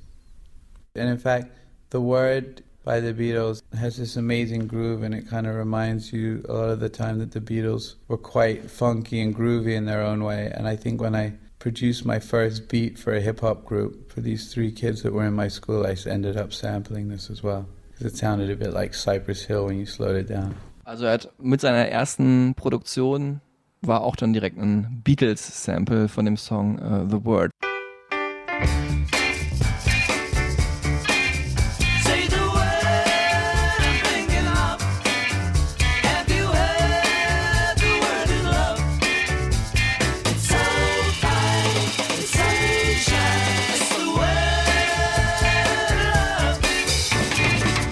And 0.95 1.09
in 1.09 1.17
fact, 1.17 1.51
the 1.89 2.01
word 2.01 2.63
by 2.83 2.99
the 2.99 3.13
Beatles 3.13 3.61
has 3.77 3.97
this 3.97 4.15
amazing 4.15 4.67
groove, 4.67 5.03
and 5.03 5.13
it 5.13 5.27
kind 5.27 5.45
of 5.45 5.55
reminds 5.55 6.13
you 6.13 6.43
a 6.47 6.53
lot 6.53 6.69
of 6.69 6.79
the 6.79 6.89
time 6.89 7.19
that 7.19 7.31
the 7.31 7.41
Beatles 7.41 7.95
were 8.07 8.17
quite 8.17 8.71
funky 8.71 9.19
and 9.21 9.35
groovy 9.35 9.75
in 9.75 9.85
their 9.85 10.01
own 10.01 10.23
way. 10.23 10.51
And 10.55 10.67
I 10.67 10.75
think 10.75 11.01
when 11.01 11.15
I 11.15 11.33
produced 11.59 12.05
my 12.05 12.19
first 12.19 12.69
beat 12.69 12.97
for 12.97 13.13
a 13.13 13.21
hip 13.21 13.41
hop 13.41 13.65
group 13.65 14.11
for 14.11 14.21
these 14.21 14.53
three 14.53 14.71
kids 14.71 15.03
that 15.03 15.13
were 15.13 15.25
in 15.25 15.33
my 15.33 15.49
school, 15.49 15.85
I 15.85 15.95
ended 16.09 16.37
up 16.37 16.53
sampling 16.53 17.09
this 17.09 17.29
as 17.29 17.43
well. 17.43 17.67
Because 17.91 18.13
it 18.13 18.17
sounded 18.17 18.49
a 18.49 18.55
bit 18.55 18.73
like 18.73 18.93
Cypress 18.93 19.45
Hill 19.45 19.65
when 19.65 19.79
you 19.79 19.85
slowed 19.85 20.15
it 20.15 20.27
down. 20.27 20.55
Also 20.85 21.05
er 21.05 21.11
hat 21.11 21.27
mit 21.37 21.59
seiner 21.59 21.91
ersten 21.91 22.53
Produktion 22.55 23.41
war 23.88 24.02
auch 24.02 24.15
dann 24.15 24.34
direkt 24.34 24.58
ein 24.58 25.02
Beatles-Sample 25.04 26.08
von 26.08 26.26
dem 26.26 26.38
Song 26.38 26.78
äh, 26.80 27.10
The 27.10 27.23
Word. 27.23 27.52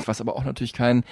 Was 0.08 0.22
aber 0.22 0.36
auch 0.36 0.44
natürlich 0.44 0.74
kein 0.74 1.04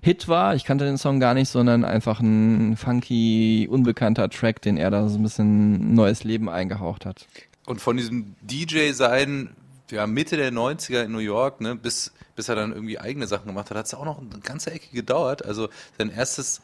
Hit 0.00 0.28
war. 0.28 0.54
Ich 0.54 0.64
kannte 0.64 0.84
den 0.84 0.98
Song 0.98 1.20
gar 1.20 1.34
nicht, 1.34 1.48
sondern 1.48 1.84
einfach 1.84 2.20
ein 2.20 2.76
funky, 2.76 3.68
unbekannter 3.70 4.28
Track, 4.30 4.62
den 4.62 4.76
er 4.76 4.90
da 4.90 5.08
so 5.08 5.18
ein 5.18 5.22
bisschen 5.22 5.94
neues 5.94 6.24
Leben 6.24 6.48
eingehaucht 6.48 7.06
hat. 7.06 7.26
Und 7.66 7.80
von 7.80 7.96
diesem 7.96 8.34
DJ-Sein, 8.42 9.50
ja, 9.90 10.06
Mitte 10.06 10.36
der 10.36 10.52
90er 10.52 11.04
in 11.04 11.12
New 11.12 11.18
York, 11.18 11.60
ne, 11.60 11.76
bis, 11.76 12.12
bis 12.34 12.48
er 12.48 12.56
dann 12.56 12.72
irgendwie 12.72 12.98
eigene 12.98 13.26
Sachen 13.26 13.46
gemacht 13.46 13.70
hat, 13.70 13.76
hat 13.76 13.86
es 13.86 13.94
auch 13.94 14.04
noch 14.04 14.18
eine 14.18 14.40
ganze 14.42 14.72
Ecke 14.72 14.88
gedauert. 14.92 15.44
Also 15.44 15.68
sein 15.98 16.10
erstes 16.10 16.60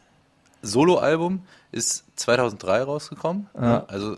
Soloalbum 0.62 1.42
ist 1.70 2.04
2003 2.16 2.82
rausgekommen. 2.82 3.46
Ne? 3.54 3.88
Also 3.88 4.16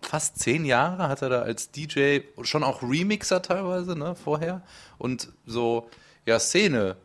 fast 0.00 0.38
zehn 0.38 0.64
Jahre 0.64 1.08
hat 1.08 1.22
er 1.22 1.28
da 1.28 1.42
als 1.42 1.70
DJ, 1.70 2.20
schon 2.42 2.62
auch 2.62 2.82
Remixer 2.82 3.42
teilweise, 3.42 3.96
ne, 3.96 4.14
vorher. 4.14 4.62
Und 4.98 5.28
so, 5.46 5.88
ja, 6.26 6.38
Szene. 6.38 6.96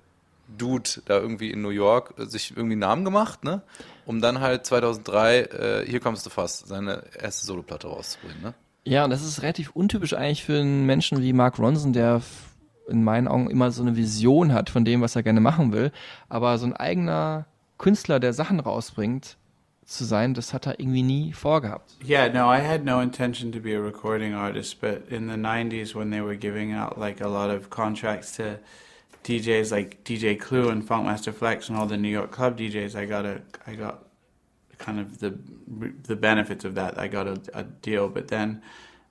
Dude 0.58 0.90
da 1.06 1.20
irgendwie 1.20 1.52
in 1.52 1.62
New 1.62 1.70
York 1.70 2.14
äh, 2.18 2.26
sich 2.26 2.52
irgendwie 2.52 2.74
einen 2.74 2.82
Namen 2.82 3.06
gemacht, 3.06 3.44
ne? 3.44 3.62
Um 4.06 4.22
dann 4.22 4.40
halt 4.40 4.66
2003, 4.66 5.40
äh, 5.40 5.86
hier 5.86 6.00
kommst 6.00 6.26
du 6.26 6.30
fast, 6.30 6.68
seine 6.68 7.04
erste 7.18 7.46
Soloplatte 7.46 7.88
rauszubringen, 7.88 8.42
ne? 8.42 8.54
Ja, 8.86 9.04
und 9.04 9.12
das 9.12 9.24
ist 9.24 9.42
relativ 9.42 9.72
untypisch 9.72 10.14
eigentlich 10.14 10.44
für 10.44 10.60
einen 10.60 10.86
Menschen 10.86 11.22
wie 11.22 11.34
Mark 11.34 11.60
Ronson, 11.60 11.94
der 11.94 12.22
in 12.88 13.04
meinen 13.04 13.28
Augen 13.28 13.50
immer 13.50 13.72
so 13.72 13.84
eine 13.84 13.96
Vision 13.96 14.52
hat 14.54 14.70
von 14.70 14.84
dem, 14.84 15.02
was 15.02 15.16
er 15.16 15.24
gerne 15.24 15.42
machen 15.42 15.72
will. 15.72 15.92
Aber 16.28 16.58
so 16.58 16.66
ein 16.66 16.76
eigener 16.76 17.46
Künstler, 17.78 18.20
der 18.20 18.34
Sachen 18.34 18.60
rausbringt, 18.60 19.38
zu 19.90 20.06
sein, 20.06 20.36
das 20.36 20.54
hat 20.54 20.68
er 20.68 20.80
irgendwie 20.80 21.02
nie 21.02 21.34
vorgehabt. 21.34 21.96
Yeah, 22.08 22.30
no, 22.30 22.54
I 22.54 22.62
had 22.62 22.84
no 22.84 23.02
intention 23.02 23.52
to 23.52 23.60
be 23.60 23.76
a 23.76 23.80
recording 23.80 24.36
artist, 24.36 24.80
but 24.80 25.10
in 25.10 25.28
the 25.28 25.36
90s 25.36 25.96
when 25.96 26.12
they 26.12 26.22
were 26.22 26.38
giving 26.38 26.74
out 26.74 26.98
like 26.98 27.22
a 27.22 27.28
lot 27.28 27.50
of 27.50 27.70
contracts 27.70 28.34
to 28.34 28.60
DJs 29.24 29.72
like 29.72 30.04
DJ 30.04 30.40
Clue 30.40 30.70
and 30.70 30.88
Funkmaster 30.88 31.34
Flex 31.34 31.70
and 31.70 31.78
all 31.78 31.86
the 31.86 31.98
New 31.98 32.10
York 32.10 32.32
club 32.32 32.58
DJs, 32.58 32.96
I 32.96 33.06
got 33.06 33.26
a 33.26 33.42
I 33.68 33.76
got 33.76 34.06
kind 34.78 35.00
of 35.00 35.20
the 35.20 35.38
the 36.04 36.16
benefits 36.16 36.66
of 36.66 36.76
that. 36.76 36.98
I 36.98 37.08
got 37.08 37.28
a, 37.28 37.42
a 37.54 37.64
deal, 37.64 38.10
but 38.10 38.30
then 38.30 38.62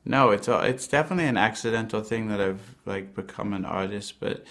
no, 0.05 0.31
it's 0.31 0.49
a, 0.49 0.61
it's 0.61 0.89
definitely 0.89 1.27
an 1.27 1.37
accidental 1.37 2.03
thing 2.03 2.29
that 2.29 2.41
I've 2.41 2.77
like 2.87 3.15
become 3.15 3.53
an 3.53 3.65
artist, 3.65 4.21
but 4.21 4.45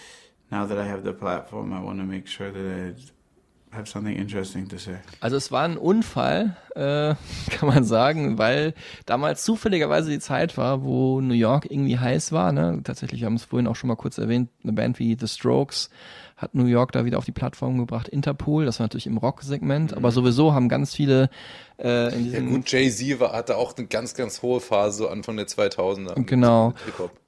now 0.52 0.66
that 0.66 0.78
I 0.78 0.86
have 0.86 1.04
the 1.04 1.14
platform, 1.14 1.74
I 1.74 1.82
want 1.82 2.00
to 2.00 2.06
make 2.06 2.28
sure 2.28 2.52
that 2.52 2.60
I 2.60 2.94
have 3.78 3.88
something 3.90 4.16
interesting 4.16 4.68
to 4.70 4.78
say. 4.78 4.96
Also 5.22 5.38
es 5.38 5.52
war 5.52 5.64
ein 5.64 5.78
Unfall, 5.78 6.56
äh, 6.76 7.16
kann 7.52 7.70
man 7.70 7.84
sagen, 7.84 8.38
weil 8.38 8.74
damals 9.06 9.44
zufälligerweise 9.44 10.10
die 10.10 10.20
Zeit 10.20 10.58
war, 10.58 10.84
wo 10.84 11.22
New 11.22 11.34
York 11.34 11.68
irgendwie 11.70 11.98
heiß 12.00 12.32
war. 12.32 12.52
Ne? 12.52 12.82
Tatsächlich, 12.84 13.22
wir 13.22 13.26
haben 13.28 13.36
es 13.36 13.46
vorhin 13.46 13.68
auch 13.68 13.76
schon 13.76 13.88
mal 13.88 13.96
kurz 13.96 14.18
erwähnt, 14.18 14.50
eine 14.64 14.74
Band 14.74 15.00
wie 15.00 15.16
The 15.20 15.28
Strokes 15.28 15.90
hat 16.36 16.54
New 16.54 16.66
York 16.66 16.92
da 16.92 17.04
wieder 17.04 17.18
auf 17.18 17.26
die 17.26 17.32
Plattform 17.32 17.80
gebracht. 17.80 18.08
Interpol, 18.08 18.64
das 18.66 18.80
war 18.80 18.84
natürlich 18.86 19.08
im 19.08 19.18
Rock-Segment, 19.18 19.98
aber 19.98 20.12
sowieso 20.12 20.54
haben 20.54 20.70
ganz 20.70 20.94
viele 20.94 21.32
äh, 21.80 22.14
in 22.14 22.26
Ja 22.26 22.40
diesem 22.40 22.50
gut, 22.52 22.72
Jay-Z 22.72 23.20
war- 23.20 23.34
hatte 23.34 23.58
auch 23.58 23.76
eine 23.76 23.88
ganz, 23.88 24.14
ganz 24.14 24.44
hohe 24.44 24.60
Phase 24.60 24.98
so 25.00 25.10
Anfang 25.10 25.36
der 25.38 25.48
2000er. 25.48 26.16
mit- 26.16 26.28
Genau. 26.28 26.76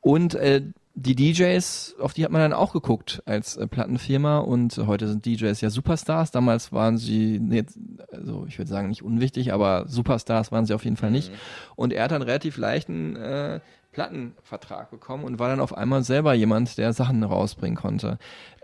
Und 0.02 0.36
äh, 0.36 0.62
die 1.00 1.16
DJs, 1.16 1.96
auf 2.00 2.14
die 2.14 2.26
hat 2.26 2.32
man 2.32 2.42
dann 2.42 2.54
auch 2.54 2.74
geguckt 2.74 3.24
als 3.26 3.56
äh, 3.58 3.68
Plattenfirma 3.68 4.40
und 4.40 4.78
heute 4.78 5.08
sind 5.08 5.26
DJs 5.26 5.60
ja 5.62 5.70
Superstars. 5.70 6.32
Damals 6.32 6.74
waren 6.74 6.98
sie 6.98 7.42
jetzt, 7.50 7.80
also 8.12 8.46
ich 8.48 8.58
würde 8.58 8.70
sagen 8.70 8.90
nicht 8.90 9.04
unwichtig, 9.04 9.54
aber 9.54 9.86
Superstars 9.88 10.52
waren 10.52 10.66
sie 10.66 10.74
auf 10.74 10.84
jeden 10.84 10.98
Fall 10.98 11.12
nicht. 11.12 11.32
Und 11.76 11.94
er 11.94 12.04
hat 12.04 12.12
dann 12.12 12.22
relativ 12.22 12.58
leichten 12.58 13.16
äh, 13.16 13.62
Plattenvertrag 13.92 14.92
bekommen 14.92 15.24
und 15.24 15.40
war 15.40 15.50
dann 15.50 15.62
auf 15.62 15.76
einmal 15.76 16.04
selber 16.04 16.34
jemand, 16.34 16.78
der 16.78 16.94
Sachen 16.94 17.24
rausbringen 17.24 17.78
konnte. 17.78 18.18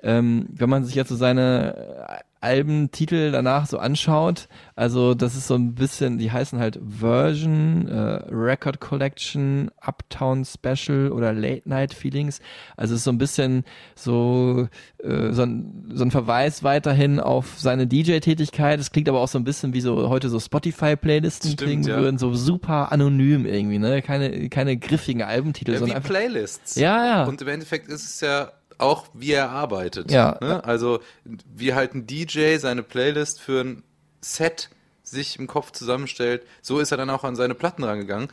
Ähm, 0.03 0.47
wenn 0.51 0.69
man 0.69 0.83
sich 0.83 0.95
jetzt 0.95 1.09
so 1.09 1.15
seine 1.15 1.75
äh, 2.07 2.23
Albentitel 2.45 3.31
danach 3.31 3.65
so 3.65 3.79
anschaut, 3.79 4.47
also 4.75 5.15
das 5.15 5.35
ist 5.35 5.47
so 5.47 5.55
ein 5.55 5.73
bisschen, 5.73 6.19
die 6.19 6.31
heißen 6.31 6.59
halt 6.59 6.79
Version, 6.85 7.87
äh, 7.87 8.23
Record 8.29 8.79
Collection, 8.79 9.71
Uptown 9.81 10.45
Special 10.45 11.11
oder 11.11 11.33
Late 11.33 11.67
Night 11.67 11.93
Feelings. 11.93 12.39
Also 12.77 12.93
es 12.93 12.99
ist 12.99 13.05
so 13.05 13.11
ein 13.11 13.17
bisschen 13.17 13.63
so, 13.95 14.67
äh, 15.01 15.31
so, 15.31 15.41
ein, 15.41 15.91
so 15.93 16.03
ein 16.03 16.11
Verweis 16.11 16.63
weiterhin 16.63 17.19
auf 17.19 17.55
seine 17.57 17.87
DJ-Tätigkeit. 17.87 18.79
Es 18.79 18.91
klingt 18.91 19.09
aber 19.09 19.21
auch 19.21 19.27
so 19.27 19.39
ein 19.39 19.43
bisschen 19.43 19.73
wie 19.73 19.81
so 19.81 20.09
heute 20.09 20.29
so 20.29 20.39
Spotify-Playlisten 20.39 21.55
klingen 21.55 21.83
ja. 21.83 21.97
würden, 21.97 22.19
so 22.19 22.35
super 22.35 22.91
anonym 22.91 23.45
irgendwie, 23.45 23.79
ne? 23.79 24.01
Keine, 24.03 24.49
keine 24.49 24.77
griffigen 24.77 25.23
Albentitel, 25.23 25.71
Ja, 25.71 25.75
wie 25.77 25.79
sondern 25.79 25.97
einfach 25.97 26.09
Playlists. 26.09 26.75
Ja, 26.75 27.05
ja. 27.05 27.23
Und 27.23 27.41
im 27.41 27.47
Endeffekt 27.47 27.87
ist 27.87 28.03
es 28.03 28.21
ja 28.21 28.51
auch, 28.77 29.05
wie 29.13 29.31
er 29.31 29.49
arbeitet. 29.49 30.11
Ja. 30.11 30.37
Ne? 30.41 30.63
Also, 30.63 30.99
wie 31.23 31.73
halt 31.73 31.93
ein 31.93 32.07
DJ 32.07 32.57
seine 32.57 32.83
Playlist 32.83 33.39
für 33.41 33.61
ein 33.61 33.83
Set 34.21 34.69
sich 35.03 35.37
im 35.39 35.47
Kopf 35.47 35.71
zusammenstellt, 35.71 36.45
so 36.61 36.79
ist 36.79 36.91
er 36.91 36.97
dann 36.97 37.09
auch 37.09 37.23
an 37.23 37.35
seine 37.35 37.55
Platten 37.55 37.83
rangegangen. 37.83 38.29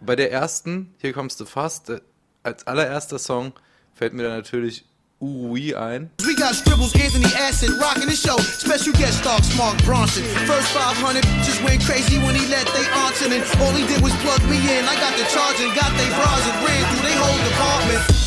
Bei 0.00 0.16
der 0.16 0.32
ersten, 0.32 0.94
hier 0.98 1.12
kommst 1.12 1.40
du 1.40 1.44
fast, 1.44 1.90
äh, 1.90 2.00
als 2.42 2.66
allererster 2.66 3.18
Song 3.18 3.52
fällt 3.94 4.12
mir 4.12 4.24
dann 4.24 4.36
natürlich 4.36 4.84
Ui 5.18 5.74
ein. 5.74 6.10
We 6.20 6.34
got 6.34 6.54
scribbles, 6.54 6.92
Anthony 6.94 7.32
Acid, 7.40 7.70
rocking 7.80 8.06
the 8.06 8.14
show. 8.14 8.36
Special 8.36 8.92
guest 8.92 9.20
star, 9.20 9.40
Mark 9.56 9.82
Bronson. 9.84 10.22
First 10.44 10.68
500 10.76 11.24
just 11.42 11.62
went 11.64 11.80
crazy 11.84 12.18
when 12.18 12.34
he 12.34 12.44
let 12.48 12.66
they 12.76 12.84
answer. 13.08 13.32
And 13.32 13.42
all 13.62 13.72
he 13.72 13.86
did 13.86 14.02
was 14.02 14.12
plug 14.20 14.44
me 14.44 14.60
in. 14.60 14.84
I 14.84 14.94
got 15.00 15.16
the 15.16 15.24
charge 15.32 15.56
and 15.64 15.72
got 15.74 15.88
they 15.96 16.08
bras 16.12 16.44
and 16.44 16.68
ran 16.68 16.84
through 16.92 17.08
they 17.08 17.16
whole 17.16 17.40
department. 17.48 18.25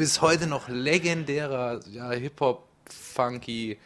Bis 0.00 0.22
heute 0.22 0.46
noch 0.46 0.70
legendärer, 0.70 1.80
ja, 1.92 2.10
Hip-Hop, 2.10 2.66
Funky, 2.88 3.76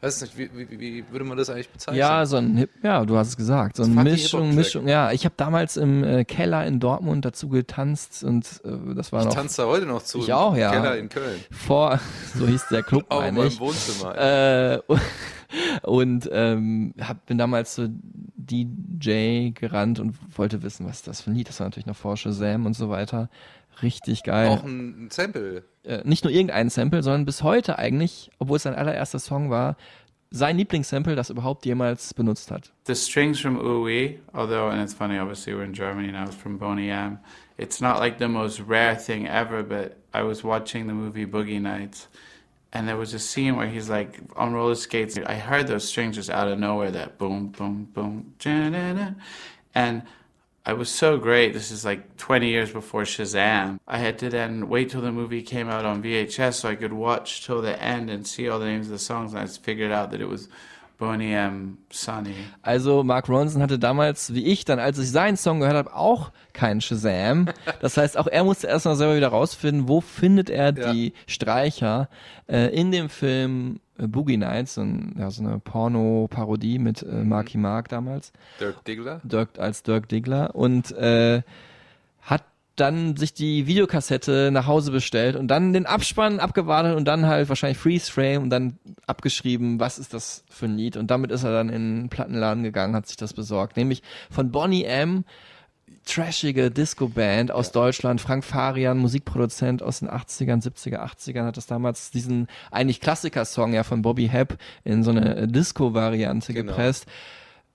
weiß 0.00 0.22
nicht, 0.22 0.36
wie, 0.36 0.50
wie, 0.52 0.80
wie 0.80 1.04
würde 1.12 1.24
man 1.24 1.38
das 1.38 1.48
eigentlich 1.48 1.68
bezeichnen? 1.68 1.96
Ja, 1.96 2.26
so 2.26 2.38
ein 2.38 2.56
Hip, 2.56 2.70
ja, 2.82 3.04
du 3.04 3.16
hast 3.16 3.28
es 3.28 3.36
gesagt, 3.36 3.76
so 3.76 3.84
eine 3.84 4.02
Mischung. 4.02 4.52
Mischung. 4.56 4.88
Ja, 4.88 5.12
ich 5.12 5.24
habe 5.24 5.34
damals 5.36 5.76
im 5.76 6.02
äh, 6.02 6.24
Keller 6.24 6.66
in 6.66 6.80
Dortmund 6.80 7.24
dazu 7.24 7.48
getanzt 7.48 8.24
und 8.24 8.46
äh, 8.64 8.94
das 8.96 9.12
war 9.12 9.20
ich 9.20 9.26
noch 9.26 9.34
tanze 9.34 9.62
da 9.62 9.68
heute 9.68 9.86
noch 9.86 10.02
zu. 10.02 10.18
Ich 10.18 10.30
im 10.30 10.34
auch, 10.34 10.56
ja. 10.56 10.72
Keller 10.72 10.96
in 10.98 11.08
Köln. 11.08 11.38
vor, 11.52 12.00
so 12.34 12.48
hieß 12.48 12.66
der 12.72 12.82
Club, 12.82 13.04
Auch 13.08 13.24
in 13.24 13.36
meine 13.36 13.46
ich. 13.46 13.60
Wohnzimmer. 13.60 14.18
Äh, 14.18 14.80
und 15.82 16.28
ähm, 16.32 16.94
hab, 17.00 17.26
bin 17.26 17.38
damals 17.38 17.76
zu 17.76 17.88
DJ 17.88 19.50
gerannt 19.50 20.00
und 20.00 20.16
wollte 20.36 20.64
wissen, 20.64 20.84
was 20.84 20.96
ist 20.96 21.06
das 21.06 21.20
für 21.20 21.30
ein 21.30 21.36
Lied. 21.36 21.48
Das 21.48 21.60
war 21.60 21.68
natürlich 21.68 21.86
noch 21.86 21.94
vor 21.94 22.16
Shazam 22.16 22.66
und 22.66 22.74
so 22.74 22.90
weiter. 22.90 23.28
Richtig 23.82 24.22
geil. 24.24 24.48
Auch 24.48 24.64
ein, 24.64 25.08
Sample. 25.10 25.64
äh, 25.84 26.02
nicht 26.04 26.24
nur 26.24 26.32
irgendein 26.32 26.68
Sample, 26.70 27.02
sondern 27.02 27.24
bis 27.24 27.42
heute 27.42 27.78
eigentlich, 27.78 28.30
obwohl 28.38 28.56
es 28.56 28.64
sein 28.64 28.74
allererster 28.74 29.18
Song 29.18 29.50
war, 29.50 29.76
sein 30.30 30.56
Lieblingssample, 30.56 31.16
das 31.16 31.30
überhaupt 31.30 31.66
jemals 31.66 32.14
benutzt 32.14 32.50
hat. 32.50 32.72
The 32.86 32.94
strings 32.94 33.40
from 33.40 33.58
Ooey, 33.58 34.20
although, 34.32 34.68
and 34.68 34.80
it's 34.80 34.94
funny, 34.94 35.18
obviously 35.18 35.54
we're 35.54 35.64
in 35.64 35.74
Germany 35.74 36.12
now, 36.12 36.24
it's 36.24 36.36
from 36.36 36.58
Boney 36.58 36.90
M. 36.90 37.18
It's 37.58 37.80
not 37.80 37.98
like 37.98 38.18
the 38.18 38.28
most 38.28 38.60
rare 38.60 38.96
thing 38.96 39.26
ever, 39.26 39.62
but 39.62 39.96
I 40.14 40.22
was 40.22 40.44
watching 40.44 40.86
the 40.86 40.94
movie 40.94 41.26
Boogie 41.26 41.60
Nights, 41.60 42.06
and 42.72 42.86
there 42.86 42.96
was 42.96 43.12
a 43.12 43.18
scene 43.18 43.56
where 43.56 43.66
he's 43.66 43.90
like 43.90 44.20
on 44.36 44.52
roller 44.52 44.76
skates. 44.76 45.18
I 45.18 45.34
heard 45.34 45.66
those 45.66 45.88
strings 45.88 46.14
just 46.16 46.30
out 46.30 46.46
of 46.48 46.58
nowhere, 46.58 46.92
that 46.92 47.18
boom, 47.18 47.48
boom, 47.48 47.88
boom, 47.92 48.34
and 49.74 50.02
I 50.70 50.72
was 50.72 50.88
so 50.88 51.18
great. 51.18 51.52
This 51.52 51.72
is 51.72 51.84
like 51.84 52.16
20 52.16 52.48
years 52.48 52.70
before 52.70 53.02
Shazam. 53.02 53.80
I 53.88 53.98
had 53.98 54.20
to 54.20 54.30
then 54.30 54.68
wait 54.68 54.90
till 54.90 55.00
the 55.00 55.10
movie 55.10 55.42
came 55.42 55.68
out 55.68 55.84
on 55.84 56.00
VHS 56.00 56.54
so 56.54 56.68
I 56.68 56.76
could 56.76 56.92
watch 56.92 57.44
till 57.44 57.60
the 57.60 57.82
end 57.82 58.08
and 58.08 58.24
see 58.24 58.48
all 58.48 58.60
the 58.60 58.66
names 58.66 58.86
of 58.86 58.92
the 58.92 59.00
songs, 59.00 59.32
and 59.32 59.42
I 59.42 59.46
figured 59.46 59.90
out 59.90 60.12
that 60.12 60.20
it 60.20 60.28
was 60.28 60.48
Boney 61.00 61.32
M. 61.32 61.78
Sonny. 61.90 62.34
Also 62.62 63.02
Mark 63.02 63.28
Ronson 63.28 63.62
hatte 63.62 63.78
damals, 63.78 64.32
wie 64.34 64.44
ich, 64.44 64.64
dann 64.64 64.78
als 64.78 64.98
ich 64.98 65.10
seinen 65.10 65.36
Song 65.36 65.58
gehört 65.60 65.74
habe, 65.76 65.96
auch 65.96 66.30
keinen 66.52 66.80
Shazam. 66.80 67.46
Das 67.80 67.96
heißt, 67.96 68.16
auch 68.18 68.26
er 68.26 68.44
musste 68.44 68.66
erstmal 68.68 68.94
selber 68.96 69.16
wieder 69.16 69.28
rausfinden, 69.28 69.88
wo 69.88 70.00
findet 70.02 70.50
er 70.50 70.76
Ja. 70.76 70.92
die 70.92 71.14
Streicher 71.26 72.08
äh, 72.46 72.66
in 72.78 72.92
dem 72.92 73.08
Film 73.08 73.80
äh, 73.98 74.06
Boogie 74.06 74.36
Nights, 74.36 74.74
so, 74.74 74.82
ein, 74.82 75.16
ja, 75.18 75.30
so 75.30 75.42
eine 75.42 75.58
Porno-Parodie 75.58 76.78
mit 76.78 77.02
äh, 77.02 77.06
Marky 77.24 77.56
Mark 77.58 77.88
damals. 77.88 78.32
Dirk 78.60 78.84
Diggler. 78.84 79.20
Dirk 79.24 79.58
als 79.58 79.82
Dirk 79.82 80.08
Diggler 80.08 80.54
und 80.54 80.92
äh, 80.92 81.40
dann 82.80 83.16
sich 83.16 83.34
die 83.34 83.66
Videokassette 83.66 84.50
nach 84.52 84.66
Hause 84.66 84.90
bestellt 84.90 85.36
und 85.36 85.48
dann 85.48 85.72
den 85.72 85.86
Abspann 85.86 86.40
abgewartet 86.40 86.96
und 86.96 87.04
dann 87.06 87.26
halt 87.26 87.48
wahrscheinlich 87.48 87.78
Freeze 87.78 88.10
Frame 88.10 88.42
und 88.42 88.50
dann 88.50 88.78
abgeschrieben, 89.06 89.78
was 89.80 89.98
ist 89.98 90.14
das 90.14 90.44
für 90.48 90.66
ein 90.66 90.76
Lied? 90.76 90.96
Und 90.96 91.10
damit 91.10 91.30
ist 91.30 91.44
er 91.44 91.52
dann 91.52 91.68
in 91.68 92.02
den 92.02 92.08
Plattenladen 92.08 92.62
gegangen, 92.62 92.94
hat 92.94 93.06
sich 93.06 93.16
das 93.16 93.32
besorgt, 93.34 93.76
nämlich 93.76 94.02
von 94.30 94.50
Bonnie 94.50 94.84
M 94.84 95.24
trashige 96.06 96.70
Disco-Band 96.70 97.52
aus 97.52 97.72
Deutschland, 97.72 98.20
Frank 98.20 98.44
Farian, 98.44 98.98
Musikproduzent 98.98 99.82
aus 99.82 100.00
den 100.00 100.08
80ern, 100.10 100.62
70er, 100.62 100.98
80ern, 100.98 101.44
hat 101.44 101.56
das 101.56 101.66
damals 101.66 102.10
diesen 102.10 102.48
eigentlich 102.70 103.00
Klassiker-Song 103.00 103.72
ja 103.74 103.82
von 103.84 104.02
Bobby 104.02 104.28
Hepp 104.28 104.56
in 104.84 105.02
so 105.04 105.10
eine 105.10 105.36
äh, 105.36 105.46
Disco-Variante 105.46 106.52
Genau. 106.54 106.72
gepresst, 106.72 107.06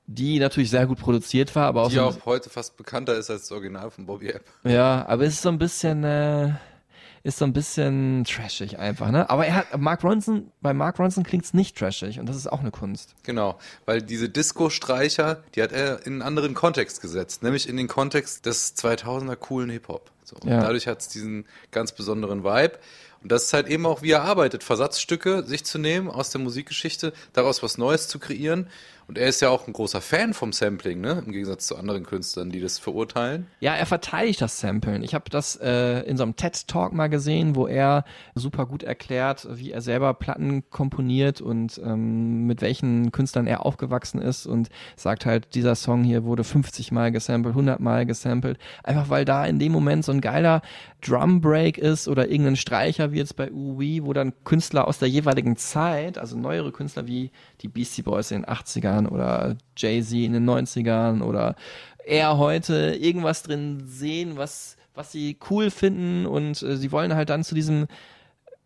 die 0.07 0.39
natürlich 0.39 0.69
sehr 0.69 0.85
gut 0.85 0.99
produziert 0.99 1.55
war, 1.55 1.65
aber 1.67 1.83
auch 1.83 1.89
Die 1.89 1.95
so, 1.95 2.01
auch 2.03 2.25
heute 2.25 2.49
fast 2.49 2.77
bekannter 2.77 3.15
ist 3.15 3.29
als 3.29 3.43
das 3.43 3.51
Original 3.51 3.89
von 3.91 4.05
Bobby 4.05 4.29
App. 4.29 4.43
ja, 4.63 5.05
aber 5.07 5.23
es 5.25 5.33
ist 5.35 5.41
so 5.41 5.49
ein 5.49 5.57
bisschen, 5.57 6.03
äh, 6.03 6.51
ist 7.23 7.39
so 7.39 7.45
ein 7.45 7.53
bisschen 7.53 8.23
trashig 8.23 8.77
einfach, 8.77 9.09
ne? 9.09 9.27
Aber 9.31 9.47
er 9.47 9.55
hat, 9.55 9.77
Mark 9.79 10.03
Ronson, 10.03 10.51
bei 10.61 10.73
Mark 10.73 10.99
Ronson 10.99 11.23
klingt's 11.23 11.55
nicht 11.55 11.75
trashig 11.75 12.19
und 12.19 12.29
das 12.29 12.35
ist 12.35 12.45
auch 12.51 12.59
eine 12.59 12.69
Kunst. 12.69 13.15
Genau, 13.23 13.57
weil 13.85 14.03
diese 14.03 14.29
Disco-Streicher, 14.29 15.43
die 15.55 15.63
hat 15.63 15.71
er 15.71 16.05
in 16.05 16.13
einen 16.13 16.21
anderen 16.21 16.53
Kontext 16.53 17.01
gesetzt, 17.01 17.41
nämlich 17.41 17.67
in 17.67 17.77
den 17.77 17.87
Kontext 17.87 18.45
des 18.45 18.75
2000er 18.77 19.35
coolen 19.37 19.71
Hip-Hop. 19.71 20.11
So. 20.23 20.35
Und 20.35 20.49
Ja. 20.49 20.61
Dadurch 20.61 20.87
hat 20.87 21.01
es 21.01 21.07
diesen 21.07 21.45
ganz 21.71 21.91
besonderen 21.93 22.43
Vibe. 22.43 22.77
Und 23.23 23.31
das 23.31 23.45
ist 23.45 23.53
halt 23.53 23.67
eben 23.69 23.87
auch, 23.87 24.03
wie 24.03 24.11
er 24.11 24.21
arbeitet, 24.23 24.63
Versatzstücke 24.63 25.43
sich 25.47 25.65
zu 25.65 25.79
nehmen 25.79 26.09
aus 26.11 26.29
der 26.29 26.41
Musikgeschichte, 26.41 27.11
daraus 27.33 27.63
was 27.63 27.79
Neues 27.79 28.07
zu 28.07 28.19
kreieren. 28.19 28.67
Und 29.07 29.17
er 29.17 29.27
ist 29.27 29.41
ja 29.41 29.49
auch 29.49 29.67
ein 29.67 29.73
großer 29.73 30.01
Fan 30.01 30.33
vom 30.33 30.51
Sampling, 30.51 30.99
ne? 30.99 31.23
Im 31.25 31.31
Gegensatz 31.31 31.67
zu 31.67 31.75
anderen 31.75 32.03
Künstlern, 32.03 32.49
die 32.49 32.59
das 32.59 32.79
verurteilen. 32.79 33.47
Ja, 33.59 33.75
er 33.75 33.85
verteidigt 33.85 34.41
das 34.41 34.59
Samplen. 34.59 35.03
Ich 35.03 35.13
habe 35.13 35.29
das 35.29 35.55
äh, 35.57 35.99
in 36.01 36.17
so 36.17 36.23
einem 36.23 36.35
TED-Talk 36.35 36.93
mal 36.93 37.07
gesehen, 37.07 37.55
wo 37.55 37.67
er 37.67 38.03
super 38.33 38.65
gut 38.65 38.81
erklärt, 38.81 39.47
wie 39.51 39.71
er 39.71 39.81
selber 39.81 40.13
Platten 40.15 40.69
komponiert 40.71 41.39
und 41.39 41.79
ähm, 41.83 42.47
mit 42.47 42.61
welchen 42.61 43.11
Künstlern 43.11 43.45
er 43.45 43.65
aufgewachsen 43.65 44.21
ist 44.21 44.47
und 44.47 44.69
sagt 44.95 45.25
halt, 45.25 45.53
dieser 45.53 45.75
Song 45.75 46.03
hier 46.03 46.23
wurde 46.23 46.43
50 46.43 46.91
Mal 46.91 47.11
gesampelt, 47.11 47.53
100 47.53 47.79
Mal 47.79 48.05
gesampelt, 48.05 48.57
einfach 48.83 49.09
weil 49.09 49.25
da 49.25 49.45
in 49.45 49.59
dem 49.59 49.71
Moment 49.71 50.03
so 50.03 50.11
ein 50.11 50.21
geiler 50.21 50.61
Drum 51.01 51.41
Break 51.41 51.77
ist 51.77 52.07
oder 52.07 52.29
irgendein 52.29 52.55
Streicher 52.55 53.11
wie 53.11 53.17
jetzt 53.17 53.35
bei 53.35 53.51
Uwe, 53.51 54.03
wo 54.03 54.13
dann 54.13 54.33
Künstler 54.43 54.87
aus 54.87 54.97
der 54.97 55.09
jeweiligen 55.09 55.57
Zeit, 55.57 56.17
also 56.17 56.35
neuere 56.35 56.71
Künstler 56.71 57.05
wie 57.05 57.29
die 57.61 57.67
Beastie 57.67 58.01
Boys 58.01 58.31
in 58.31 58.41
den 58.41 58.45
80ern 58.49 58.94
oder 59.09 59.55
Jay-Z 59.77 60.13
in 60.13 60.33
den 60.33 60.49
90ern 60.49 61.21
oder 61.21 61.55
er 62.05 62.37
heute 62.37 62.95
irgendwas 62.99 63.43
drin 63.43 63.83
sehen, 63.85 64.37
was, 64.37 64.77
was 64.93 65.11
sie 65.11 65.37
cool 65.49 65.71
finden 65.71 66.25
und 66.25 66.61
äh, 66.61 66.77
sie 66.77 66.91
wollen 66.91 67.15
halt 67.15 67.29
dann 67.29 67.43
zu 67.43 67.55
diesem 67.55 67.87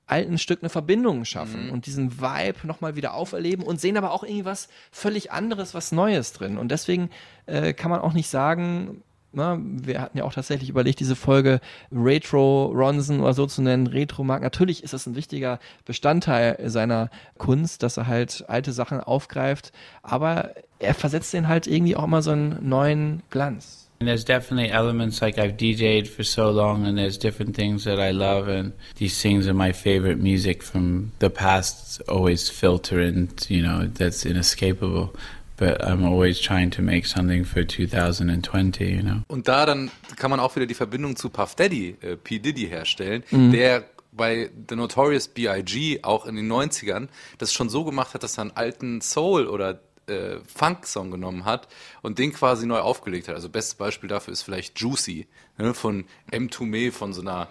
alten 0.10 0.38
Stück 0.38 0.62
eine 0.62 0.70
Verbindung 0.70 1.24
schaffen 1.24 1.70
und 1.70 1.86
diesen 1.86 2.20
Vibe 2.20 2.66
nochmal 2.66 2.96
wieder 2.96 3.14
auferleben 3.14 3.64
und 3.64 3.80
sehen 3.80 3.96
aber 3.96 4.12
auch 4.12 4.24
irgendwie 4.24 4.46
was 4.46 4.68
völlig 4.92 5.32
anderes, 5.32 5.76
was 5.76 5.92
Neues 5.92 6.34
drin. 6.34 6.58
Und 6.58 6.72
deswegen 6.72 7.12
äh, 7.46 7.74
kann 7.74 7.92
man 7.92 8.02
auch 8.02 8.14
nicht 8.14 8.28
sagen, 8.28 9.04
na, 9.32 9.60
wir 9.62 10.02
hatten 10.02 10.18
ja 10.18 10.24
auch 10.24 10.34
tatsächlich 10.34 10.70
überlegt, 10.70 11.00
diese 11.00 11.16
Folge 11.16 11.60
Retro 11.92 12.66
Ronson 12.68 13.20
oder 13.20 13.34
so 13.34 13.46
zu 13.46 13.62
nennen, 13.62 13.88
Retro 13.88 14.24
Mark. 14.24 14.42
Natürlich 14.42 14.84
ist 14.84 14.94
das 14.94 15.06
ein 15.06 15.16
wichtiger 15.16 15.60
Bestandteil 15.86 16.58
seiner 16.70 17.10
Kunst, 17.38 17.84
dass 17.84 17.98
er 17.98 18.08
halt 18.08 18.46
alte 18.48 18.72
Sachen 18.72 19.00
aufgreift, 19.00 19.72
aber 20.02 20.52
er 20.80 20.94
versetzt 20.94 21.34
den 21.34 21.48
halt 21.48 21.68
irgendwie 21.68 21.96
auch 21.96 22.06
immer 22.06 22.22
so 22.22 22.32
einen 22.32 22.68
neuen 22.68 23.22
Glanz. 23.30 23.90
And 24.02 24.08
there's 24.08 24.24
definitely 24.24 24.70
elements 24.70 25.20
like 25.20 25.38
I've 25.38 25.58
DJ'd 25.58 26.08
for 26.08 26.24
so 26.24 26.50
long, 26.52 26.86
and 26.86 26.98
there's 26.98 27.20
different 27.20 27.54
things 27.54 27.84
that 27.84 28.00
I 28.00 28.12
love, 28.12 28.48
and 28.48 28.72
these 28.96 29.22
things 29.22 29.46
are 29.46 29.54
my 29.54 29.74
favorite 29.74 30.20
music 30.20 30.64
from 30.64 31.12
the 31.20 31.30
past. 31.30 32.02
Always 32.08 32.50
filter 32.50 33.02
and 33.02 33.30
you 33.50 33.62
know 33.62 33.88
that's 33.88 34.26
inescapable. 34.26 35.14
But 35.60 35.82
I'm 35.84 36.06
always 36.06 36.40
trying 36.40 36.72
to 36.72 36.82
make 36.82 37.06
something 37.06 37.44
for 37.46 37.68
2020. 37.68 38.84
You 38.96 39.02
know. 39.04 39.22
Und 39.28 39.48
da 39.48 39.66
dann 39.66 39.92
kann 40.16 40.32
man 40.32 40.40
auch 40.40 40.56
wieder 40.56 40.66
die 40.66 40.74
Verbindung 40.74 41.16
zu 41.16 41.30
Puff 41.30 41.56
Daddy, 41.56 41.98
äh, 42.02 42.16
P. 42.16 42.40
Diddy 42.40 42.68
herstellen, 42.68 43.24
Mhm. 43.32 43.52
der 43.52 43.84
bei 44.12 44.50
The 44.70 44.76
Notorious 44.76 45.28
B.I.G. 45.28 46.00
auch 46.04 46.26
in 46.26 46.36
den 46.36 46.48
90ern 46.52 47.10
das 47.38 47.54
schon 47.54 47.70
so 47.70 47.84
gemacht 47.86 48.14
hat, 48.14 48.24
dass 48.24 48.38
er 48.38 48.42
einen 48.44 48.52
alten 48.52 49.02
Soul 49.02 49.48
oder 49.48 49.80
äh, 50.08 50.38
Funk-Song 50.54 51.12
genommen 51.12 51.46
hat 51.46 51.68
und 52.02 52.18
den 52.20 52.34
quasi 52.34 52.66
neu 52.66 52.80
aufgelegt 52.80 53.28
hat. 53.28 53.36
Also 53.36 53.50
bestes 53.50 53.76
Beispiel 53.76 54.10
dafür 54.10 54.32
ist 54.34 54.42
vielleicht 54.42 54.80
Juicy 54.80 55.28
ne, 55.58 55.74
von 55.76 56.06
M2 56.32 56.64
Me, 56.66 56.92
von 56.92 57.14
so 57.14 57.22
einer 57.22 57.48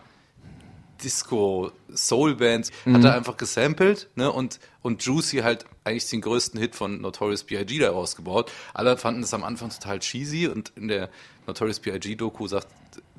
Disco-Soul-Band, 1.02 2.70
hat 2.86 3.04
er 3.04 3.14
einfach 3.14 3.36
gesampelt 3.36 4.08
ne, 4.14 4.30
und, 4.30 4.60
und 4.82 5.02
Juicy 5.02 5.38
halt 5.38 5.64
eigentlich 5.84 6.08
den 6.08 6.20
größten 6.20 6.60
Hit 6.60 6.74
von 6.74 7.00
Notorious 7.00 7.44
B.I.G. 7.44 7.78
daraus 7.78 8.16
gebaut. 8.16 8.52
Alle 8.74 8.96
fanden 8.96 9.22
es 9.22 9.32
am 9.32 9.44
Anfang 9.44 9.70
total 9.70 10.00
cheesy 10.00 10.48
und 10.48 10.72
in 10.76 10.88
der 10.88 11.08
Notorious 11.46 11.80
B.I.G. 11.80 12.16
Doku 12.16 12.46
sagt 12.46 12.68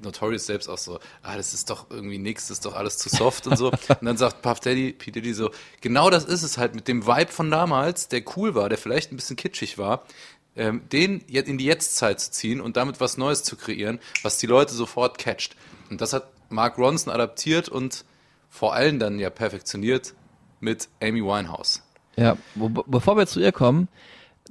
Notorious 0.02 0.46
selbst 0.46 0.68
auch 0.68 0.78
so, 0.78 1.00
ah, 1.24 1.36
das 1.36 1.54
ist 1.54 1.70
doch 1.70 1.90
irgendwie 1.90 2.18
nix, 2.18 2.48
das 2.48 2.58
ist 2.58 2.66
doch 2.66 2.76
alles 2.76 2.98
zu 2.98 3.10
soft 3.10 3.48
und 3.48 3.58
so. 3.58 3.68
Und 3.90 4.06
dann 4.06 4.18
sagt 4.18 4.42
Puff 4.42 4.60
Daddy, 4.60 4.94
P. 4.94 5.12
Diddy 5.12 5.34
so, 5.34 5.52
genau 5.82 6.10
das 6.10 6.26
ist 6.26 6.44
es 6.44 6.58
halt 6.58 6.76
mit 6.76 6.88
dem 6.88 7.06
Vibe 7.06 7.32
von 7.32 7.50
damals, 7.50 8.08
der 8.08 8.24
cool 8.36 8.56
war, 8.56 8.70
der 8.70 8.78
vielleicht 8.78 9.12
ein 9.12 9.16
bisschen 9.16 9.36
kitschig 9.36 9.78
war, 9.78 10.06
ähm, 10.56 10.82
den 10.92 11.24
jetzt 11.28 11.50
in 11.50 11.58
die 11.58 11.66
Jetztzeit 11.66 12.20
zu 12.20 12.32
ziehen 12.32 12.62
und 12.62 12.78
damit 12.78 13.00
was 13.00 13.18
Neues 13.18 13.44
zu 13.44 13.56
kreieren, 13.56 14.00
was 14.24 14.38
die 14.38 14.48
Leute 14.48 14.74
sofort 14.74 15.18
catcht. 15.18 15.56
Und 15.90 16.02
das 16.02 16.14
hat 16.14 16.30
Mark 16.50 16.78
Ronson 16.78 17.14
adaptiert 17.14 17.70
und 17.70 18.06
vor 18.50 18.74
allem 18.74 19.00
dann 19.00 19.20
ja 19.20 19.30
perfektioniert 19.30 20.14
mit 20.60 20.90
Amy 21.02 21.24
Winehouse. 21.24 21.84
Ja, 22.16 22.38
bevor 22.88 23.16
wir 23.18 23.28
zu 23.28 23.40
ihr 23.40 23.52
kommen, 23.52 23.88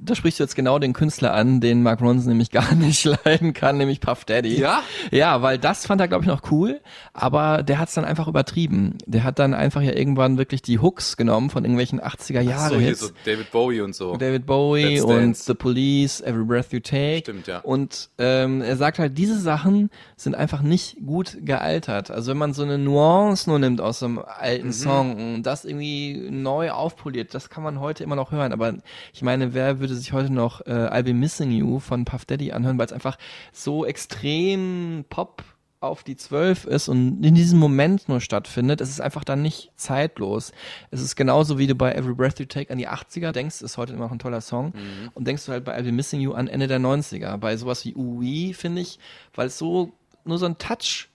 da 0.01 0.15
sprichst 0.15 0.39
du 0.39 0.43
jetzt 0.43 0.55
genau 0.55 0.79
den 0.79 0.93
Künstler 0.93 1.33
an, 1.33 1.59
den 1.61 1.83
Mark 1.83 2.01
Ronson 2.01 2.29
nämlich 2.29 2.51
gar 2.51 2.73
nicht 2.75 3.03
leiden 3.03 3.53
kann, 3.53 3.77
nämlich 3.77 3.99
Puff 3.99 4.25
Daddy. 4.25 4.59
Ja? 4.59 4.81
Ja, 5.11 5.41
weil 5.41 5.57
das 5.57 5.85
fand 5.85 6.01
er, 6.01 6.07
glaube 6.07 6.23
ich, 6.23 6.29
noch 6.29 6.51
cool, 6.51 6.81
aber 7.13 7.63
der 7.63 7.79
hat 7.79 7.89
es 7.89 7.95
dann 7.95 8.05
einfach 8.05 8.27
übertrieben. 8.27 8.97
Der 9.05 9.23
hat 9.23 9.39
dann 9.39 9.53
einfach 9.53 9.81
ja 9.81 9.93
irgendwann 9.93 10.37
wirklich 10.37 10.61
die 10.61 10.79
Hooks 10.79 11.17
genommen 11.17 11.49
von 11.49 11.63
irgendwelchen 11.63 11.99
80er 11.99 12.41
Jahre 12.41 12.75
so, 12.75 12.79
hier 12.79 12.95
so 12.95 13.09
David 13.25 13.51
Bowie 13.51 13.81
und 13.81 13.93
so. 13.95 14.15
David 14.17 14.45
Bowie 14.45 15.01
und. 15.01 15.35
The 15.35 15.53
Police, 15.53 16.21
Every 16.21 16.45
Breath 16.45 16.71
You 16.71 16.79
Take. 16.79 17.19
Stimmt, 17.19 17.47
ja. 17.47 17.59
Und 17.59 18.09
ähm, 18.17 18.61
er 18.61 18.77
sagt 18.77 18.99
halt, 18.99 19.17
diese 19.17 19.37
Sachen 19.39 19.89
sind 20.15 20.35
einfach 20.35 20.61
nicht 20.61 20.97
gut 21.05 21.37
gealtert. 21.41 22.11
Also 22.11 22.31
wenn 22.31 22.37
man 22.37 22.53
so 22.53 22.63
eine 22.63 22.77
Nuance 22.77 23.49
nur 23.49 23.59
nimmt 23.59 23.81
aus 23.81 23.99
so 23.99 24.05
einem 24.05 24.19
alten 24.19 24.67
Mhm. 24.67 24.73
Song 24.73 25.35
und 25.35 25.43
das 25.43 25.65
irgendwie 25.65 26.27
neu 26.29 26.71
aufpoliert, 26.71 27.33
das 27.33 27.49
kann 27.49 27.63
man 27.63 27.79
heute 27.79 28.03
immer 28.03 28.15
noch 28.15 28.31
hören. 28.31 28.53
Aber 28.53 28.73
ich 29.13 29.21
meine, 29.21 29.53
wer 29.53 29.79
würde 29.79 29.88
sich 29.95 30.13
heute 30.13 30.31
noch 30.31 30.61
äh, 30.61 30.71
I'll 30.71 31.03
Be 31.03 31.13
Missing 31.13 31.51
You 31.51 31.79
von 31.79 32.05
Puff 32.05 32.25
Daddy 32.25 32.51
anhören, 32.51 32.77
weil 32.77 32.85
es 32.85 32.93
einfach 32.93 33.17
so 33.51 33.85
extrem 33.85 35.05
Pop 35.09 35.43
auf 35.81 36.03
die 36.03 36.17
Zwölf 36.17 36.65
ist 36.65 36.89
und 36.89 37.23
in 37.23 37.35
diesem 37.35 37.57
Moment 37.57 38.09
nur 38.09 38.19
stattfindet, 38.19 38.81
es 38.81 38.89
ist 38.89 38.99
einfach 38.99 39.23
dann 39.23 39.41
nicht 39.41 39.71
zeitlos. 39.77 40.51
Es 40.91 41.01
ist 41.01 41.15
genauso 41.15 41.57
wie 41.57 41.67
du 41.67 41.75
bei 41.75 41.93
Every 41.93 42.13
Breath 42.13 42.39
You 42.39 42.45
Take 42.45 42.69
an 42.71 42.77
die 42.77 42.89
80er 42.89 43.31
denkst, 43.31 43.61
ist 43.61 43.77
heute 43.77 43.93
immer 43.93 44.05
noch 44.05 44.11
ein 44.11 44.19
toller 44.19 44.41
Song 44.41 44.73
und 45.13 45.25
denkst 45.25 45.45
du 45.45 45.53
halt 45.53 45.63
bei 45.63 45.77
I'll 45.77 45.83
Be 45.83 45.93
Missing 45.93 46.19
You 46.19 46.33
an 46.33 46.47
Ende 46.47 46.67
der 46.67 46.79
90er. 46.79 47.37
Bei 47.37 47.55
sowas 47.55 47.85
wie 47.85 47.95
Ui, 47.95 48.53
finde 48.53 48.81
ich, 48.81 48.99
weil 49.33 49.47
es 49.47 49.57
so 49.57 49.93
nur 50.25 50.37
so 50.37 50.45
ein 50.45 50.57
Touch 50.57 51.07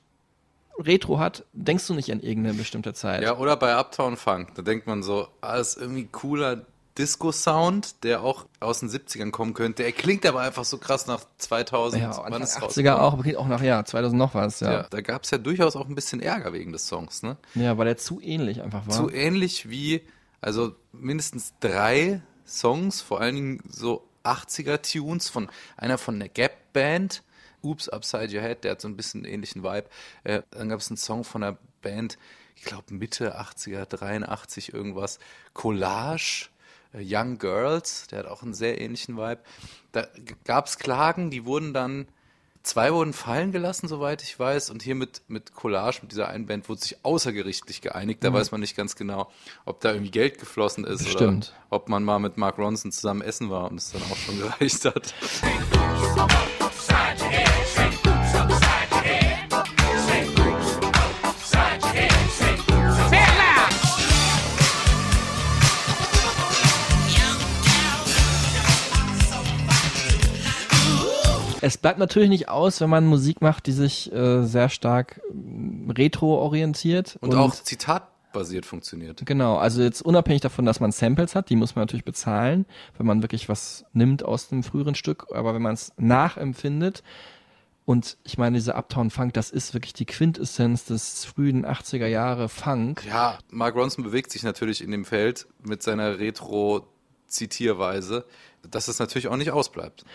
Retro 0.78 1.18
hat, 1.18 1.44
denkst 1.52 1.86
du 1.86 1.94
nicht 1.94 2.10
an 2.10 2.20
irgendeine 2.20 2.56
bestimmte 2.56 2.94
Zeit. 2.94 3.22
Ja, 3.22 3.36
oder 3.36 3.56
bei 3.56 3.78
Uptown 3.78 4.16
Funk, 4.16 4.54
da 4.54 4.62
denkt 4.62 4.86
man 4.86 5.02
so, 5.02 5.28
ah, 5.40 5.56
das 5.56 5.76
ist 5.76 5.82
irgendwie 5.82 6.06
cooler 6.06 6.64
Disco-Sound, 6.98 8.04
der 8.04 8.22
auch 8.22 8.46
aus 8.60 8.80
den 8.80 8.88
70ern 8.88 9.30
kommen 9.30 9.54
könnte. 9.54 9.82
Er 9.82 9.92
klingt 9.92 10.24
aber 10.26 10.40
einfach 10.40 10.64
so 10.64 10.78
krass 10.78 11.06
nach 11.06 11.20
2000. 11.38 12.02
Ja, 12.02 12.10
Anfang 12.10 12.42
ist 12.42 12.58
80er 12.58 12.94
auch, 12.94 13.14
aber 13.14 13.22
geht 13.24 13.36
auch 13.36 13.48
nach, 13.48 13.62
ja, 13.62 13.84
2000 13.84 14.16
noch 14.18 14.34
was, 14.34 14.60
Ja. 14.60 14.72
ja. 14.72 14.86
da 14.88 15.00
gab 15.00 15.24
es 15.24 15.30
ja 15.30 15.38
durchaus 15.38 15.74
auch 15.76 15.88
ein 15.88 15.94
bisschen 15.94 16.20
Ärger 16.20 16.52
wegen 16.52 16.72
des 16.72 16.86
Songs, 16.86 17.22
ne? 17.22 17.36
Ja, 17.54 17.76
weil 17.78 17.86
der 17.86 17.96
zu 17.96 18.20
ähnlich 18.20 18.62
einfach 18.62 18.86
war. 18.86 18.94
So 18.94 19.10
ähnlich 19.10 19.68
wie, 19.68 20.02
also 20.40 20.74
mindestens 20.92 21.54
drei 21.60 22.22
Songs, 22.46 23.00
vor 23.00 23.20
allen 23.20 23.34
Dingen 23.34 23.60
so 23.68 24.06
80er-Tunes 24.24 25.28
von 25.28 25.48
einer 25.76 25.98
von 25.98 26.18
der 26.18 26.28
Gap-Band, 26.28 27.22
Oops, 27.62 27.88
Upside 27.88 28.28
Your 28.36 28.42
Head, 28.42 28.62
der 28.62 28.72
hat 28.72 28.80
so 28.82 28.88
ein 28.88 28.96
bisschen 28.96 29.24
einen 29.24 29.32
ähnlichen 29.32 29.62
Vibe. 29.64 29.88
Äh, 30.22 30.42
dann 30.50 30.68
gab 30.68 30.80
es 30.80 30.90
einen 30.90 30.98
Song 30.98 31.24
von 31.24 31.42
einer 31.42 31.56
Band, 31.80 32.18
ich 32.56 32.64
glaube 32.64 32.92
Mitte 32.92 33.40
80er, 33.40 33.86
83 33.86 34.72
irgendwas, 34.74 35.18
Collage, 35.54 36.48
Young 36.94 37.38
Girls, 37.38 38.06
der 38.08 38.20
hat 38.20 38.26
auch 38.26 38.42
einen 38.42 38.54
sehr 38.54 38.80
ähnlichen 38.80 39.16
Vibe. 39.16 39.40
Da 39.92 40.06
gab 40.44 40.66
es 40.66 40.78
Klagen, 40.78 41.30
die 41.30 41.44
wurden 41.44 41.72
dann 41.72 42.06
Zwei 42.64 42.94
wurden 42.94 43.12
fallen 43.12 43.52
gelassen, 43.52 43.88
soweit 43.88 44.22
ich 44.22 44.38
weiß. 44.38 44.70
Und 44.70 44.82
hier 44.82 44.94
mit, 44.94 45.20
mit 45.28 45.52
Collage, 45.52 45.98
mit 46.00 46.12
dieser 46.12 46.28
einen 46.28 46.46
Band, 46.46 46.66
wurde 46.70 46.80
sich 46.80 47.04
außergerichtlich 47.04 47.82
geeinigt. 47.82 48.24
Da 48.24 48.32
weiß 48.32 48.52
man 48.52 48.62
nicht 48.62 48.74
ganz 48.74 48.96
genau, 48.96 49.30
ob 49.66 49.80
da 49.80 49.90
irgendwie 49.92 50.10
Geld 50.10 50.38
geflossen 50.38 50.84
ist 50.84 51.04
Bestimmt. 51.04 51.52
oder 51.68 51.76
ob 51.76 51.90
man 51.90 52.04
mal 52.04 52.20
mit 52.20 52.38
Mark 52.38 52.56
Ronson 52.56 52.90
zusammen 52.90 53.20
essen 53.20 53.50
war 53.50 53.70
und 53.70 53.76
es 53.76 53.92
dann 53.92 54.00
auch 54.10 54.16
schon 54.16 54.38
gereicht 54.40 54.82
hat. 54.86 55.12
Es 71.64 71.78
bleibt 71.78 71.98
natürlich 71.98 72.28
nicht 72.28 72.50
aus, 72.50 72.82
wenn 72.82 72.90
man 72.90 73.06
Musik 73.06 73.40
macht, 73.40 73.66
die 73.66 73.72
sich 73.72 74.12
äh, 74.12 74.44
sehr 74.44 74.68
stark 74.68 75.22
ähm, 75.30 75.90
retro 75.96 76.38
orientiert. 76.38 77.16
Und, 77.22 77.34
auch 77.34 77.54
zitatbasiert 77.54 78.66
funktioniert. 78.66 79.24
Genau, 79.24 79.56
also 79.56 79.82
jetzt 79.82 80.02
unabhängig 80.02 80.42
davon, 80.42 80.66
dass 80.66 80.80
man 80.80 80.92
Samples 80.92 81.34
hat, 81.34 81.48
die 81.48 81.56
muss 81.56 81.74
man 81.74 81.84
natürlich 81.84 82.04
bezahlen, 82.04 82.66
wenn 82.98 83.06
man 83.06 83.22
wirklich 83.22 83.48
was 83.48 83.86
nimmt 83.94 84.22
aus 84.22 84.48
dem 84.48 84.62
früheren 84.62 84.94
Stück, 84.94 85.28
aber 85.32 85.54
wenn 85.54 85.62
man 85.62 85.72
es 85.72 85.94
nachempfindet, 85.96 87.02
und 87.86 88.16
ich 88.24 88.38
meine, 88.38 88.56
dieser 88.56 88.76
Uptown 88.76 89.10
Funk, 89.10 89.34
das 89.34 89.50
ist 89.50 89.74
wirklich 89.74 89.92
die 89.92 90.06
Quintessenz 90.06 90.86
des 90.86 91.26
frühen 91.26 91.66
80er 91.66 92.06
Jahre 92.06 92.48
Funk. 92.48 93.04
Ja, 93.06 93.36
Mark 93.50 93.74
Ronson 93.74 94.04
bewegt 94.04 94.30
sich 94.30 94.42
natürlich 94.42 94.82
in 94.82 94.90
dem 94.90 95.04
Feld 95.04 95.46
mit 95.62 95.82
seiner 95.82 96.18
Retro-Zitierweise, 96.18 98.24
dass 98.70 98.88
es 98.88 98.98
natürlich 98.98 99.28
auch 99.28 99.36
nicht 99.36 99.50
ausbleibt. 99.50 100.06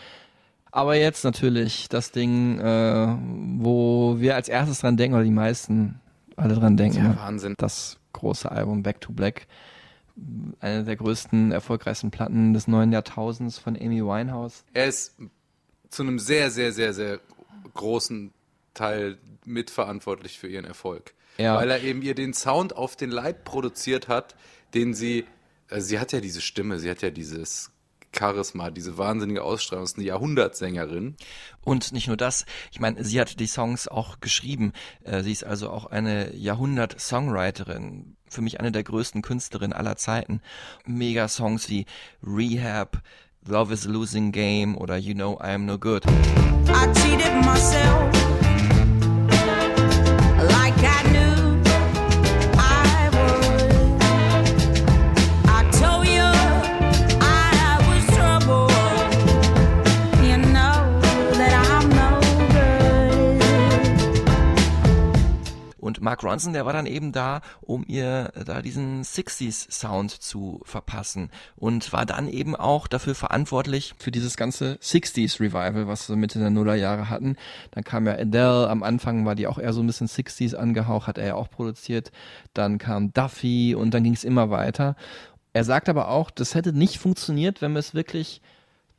Aber 0.71 0.95
jetzt 0.95 1.23
natürlich 1.23 1.89
das 1.89 2.11
Ding, 2.11 2.59
äh, 2.59 3.17
wo 3.57 4.19
wir 4.19 4.35
als 4.35 4.49
erstes 4.49 4.79
dran 4.79 4.97
denken, 4.97 5.15
oder 5.15 5.23
die 5.23 5.31
meisten 5.31 5.99
alle 6.35 6.55
dran 6.55 6.77
denken. 6.77 7.03
Ja? 7.03 7.17
Wahnsinn. 7.17 7.55
Das 7.57 7.97
große 8.13 8.51
Album 8.51 8.83
Back 8.83 9.01
to 9.01 9.11
Black. 9.11 9.47
Eine 10.59 10.83
der 10.83 10.95
größten, 10.95 11.51
erfolgreichsten 11.51 12.11
Platten 12.11 12.53
des 12.53 12.67
neuen 12.67 12.91
Jahrtausends 12.91 13.57
von 13.57 13.75
Amy 13.75 14.03
Winehouse. 14.03 14.63
Er 14.73 14.87
ist 14.87 15.15
zu 15.89 16.03
einem 16.03 16.19
sehr, 16.19 16.51
sehr, 16.51 16.71
sehr, 16.71 16.93
sehr 16.93 17.19
großen 17.73 18.31
Teil 18.73 19.17
mitverantwortlich 19.45 20.37
für 20.37 20.47
ihren 20.47 20.65
Erfolg. 20.65 21.13
Ja. 21.37 21.55
Weil 21.55 21.71
er 21.71 21.81
eben 21.81 22.01
ihr 22.01 22.15
den 22.15 22.33
Sound 22.33 22.75
auf 22.75 22.95
den 22.95 23.11
Leib 23.11 23.45
produziert 23.45 24.07
hat, 24.07 24.35
den 24.73 24.93
sie, 24.93 25.25
also 25.69 25.87
sie 25.87 25.99
hat 25.99 26.11
ja 26.11 26.19
diese 26.19 26.41
Stimme, 26.41 26.79
sie 26.79 26.89
hat 26.89 27.01
ja 27.01 27.09
dieses 27.11 27.71
Charisma, 28.11 28.71
diese 28.71 28.97
wahnsinnige 28.97 29.43
Ausstrahlung, 29.43 29.85
ist 29.85 29.97
eine 29.97 30.05
Jahrhundertsängerin. 30.05 31.15
Und 31.63 31.91
nicht 31.91 32.07
nur 32.07 32.17
das, 32.17 32.45
ich 32.71 32.79
meine, 32.79 33.03
sie 33.03 33.19
hat 33.19 33.39
die 33.39 33.47
Songs 33.47 33.87
auch 33.87 34.19
geschrieben. 34.19 34.73
Äh, 35.03 35.21
sie 35.23 35.31
ist 35.31 35.43
also 35.43 35.69
auch 35.69 35.85
eine 35.85 36.35
Jahrhundert-Songwriterin. 36.35 38.15
Für 38.29 38.41
mich 38.41 38.59
eine 38.59 38.71
der 38.71 38.83
größten 38.83 39.21
Künstlerinnen 39.21 39.73
aller 39.73 39.95
Zeiten. 39.95 40.41
Mega-Songs 40.85 41.69
wie 41.69 41.85
Rehab, 42.23 43.01
Love 43.47 43.73
is 43.73 43.87
a 43.87 43.89
Losing 43.89 44.31
Game 44.31 44.77
oder 44.77 44.97
You 44.97 45.13
Know 45.13 45.39
I 45.41 45.53
Am 45.53 45.65
No 45.65 45.77
Good. 45.77 46.05
I 46.05 46.91
cheated 46.93 47.33
myself 47.43 48.28
Mark 66.19 66.33
Ronson, 66.33 66.51
der 66.53 66.65
war 66.65 66.73
dann 66.73 66.85
eben 66.85 67.13
da, 67.13 67.41
um 67.61 67.85
ihr 67.87 68.31
äh, 68.35 68.43
da 68.43 68.61
diesen 68.61 69.03
60s 69.03 69.71
Sound 69.71 70.11
zu 70.11 70.59
verpassen 70.65 71.29
und 71.55 71.93
war 71.93 72.05
dann 72.05 72.27
eben 72.27 72.55
auch 72.57 72.87
dafür 72.87 73.15
verantwortlich 73.15 73.93
für 73.97 74.11
dieses 74.11 74.35
ganze 74.35 74.75
60s 74.81 75.39
Revival, 75.39 75.87
was 75.87 76.09
wir 76.09 76.17
Mitte 76.17 76.39
der 76.39 76.49
Nullerjahre 76.49 77.09
hatten. 77.09 77.37
Dann 77.71 77.85
kam 77.85 78.05
ja 78.05 78.13
Adele, 78.13 78.69
am 78.69 78.83
Anfang 78.83 79.25
war 79.25 79.35
die 79.35 79.47
auch 79.47 79.59
eher 79.59 79.71
so 79.71 79.81
ein 79.81 79.87
bisschen 79.87 80.07
60s 80.07 80.55
angehaucht, 80.55 81.07
hat 81.07 81.17
er 81.17 81.27
ja 81.27 81.35
auch 81.35 81.49
produziert. 81.49 82.11
Dann 82.53 82.79
kam 82.79 83.13
Duffy 83.13 83.75
und 83.75 83.93
dann 83.93 84.03
ging 84.03 84.13
es 84.13 84.25
immer 84.25 84.49
weiter. 84.49 84.97
Er 85.53 85.63
sagt 85.63 85.87
aber 85.87 86.09
auch, 86.09 86.31
das 86.31 86.53
hätte 86.53 86.73
nicht 86.73 86.99
funktioniert, 86.99 87.61
wenn 87.61 87.71
wir 87.71 87.79
es 87.79 87.93
wirklich 87.93 88.41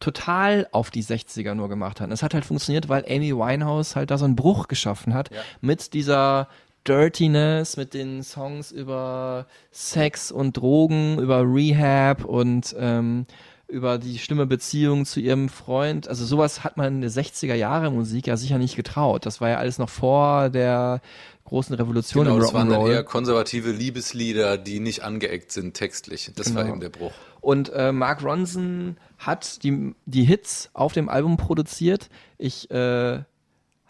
total 0.01 0.67
auf 0.73 0.91
die 0.91 1.05
60er 1.05 1.55
nur 1.55 1.69
gemacht 1.69 2.01
haben. 2.01 2.13
Es 2.13 2.23
hat 2.23 2.33
halt 2.33 2.47
funktioniert, 2.47 2.89
weil 2.89 3.05
Amy 3.05 3.37
Winehouse 3.37 3.95
halt 3.95 4.11
da 4.11 4.17
so 4.17 4.25
einen 4.25 4.37
Bruch 4.37 4.69
geschaffen 4.69 5.13
hat 5.13 5.29
mit 5.61 5.93
dieser 5.93 6.49
Dirtiness, 6.87 7.77
mit 7.77 7.95
den 7.95 8.23
Songs 8.23 8.73
über 8.73 9.47
Sex 9.71 10.33
und 10.33 10.57
Drogen, 10.57 11.19
über 11.19 11.43
Rehab 11.43 12.25
und 12.25 12.75
ähm, 12.79 13.27
über 13.69 13.99
die 13.99 14.19
schlimme 14.19 14.47
Beziehung 14.47 15.05
zu 15.07 15.21
ihrem 15.21 15.49
Freund. 15.49 16.09
Also 16.09 16.25
sowas 16.25 16.65
hat 16.65 16.77
man 16.77 16.95
in 16.97 17.01
der 17.03 17.11
60er 17.11 17.55
Jahre 17.55 17.91
Musik 17.91 18.27
ja 18.27 18.37
sicher 18.37 18.59
nicht 18.59 18.75
getraut. 18.77 19.27
Das 19.27 19.41
war 19.41 19.49
ja 19.51 19.59
alles 19.59 19.79
noch 19.79 19.89
vor 19.91 20.49
der 20.51 21.01
großen 21.45 21.75
Revolution 21.77 22.25
Genau, 22.25 22.37
im 22.37 22.43
das 22.43 22.53
waren 22.55 22.69
dann 22.69 22.81
eher 22.87 23.01
Rock'n'Roll. 23.03 23.05
konservative 23.05 23.71
Liebeslieder, 23.71 24.57
die 24.59 24.81
nicht 24.81 25.03
angeeckt 25.05 25.53
sind 25.53 25.75
textlich. 25.75 26.33
Das 26.35 26.55
war 26.55 26.63
Genau. 26.63 26.75
eben 26.75 26.81
der 26.81 26.89
Bruch. 26.91 27.13
Und 27.41 27.71
äh, 27.73 27.93
Mark 27.93 28.23
Ronson 28.25 28.97
hat 29.19 29.63
die, 29.63 29.95
die 30.05 30.25
Hits 30.25 30.71
auf 30.75 30.93
dem 30.93 31.09
Album 31.09 31.37
produziert. 31.37 32.09
Ich 32.39 32.71
äh, 32.71 33.21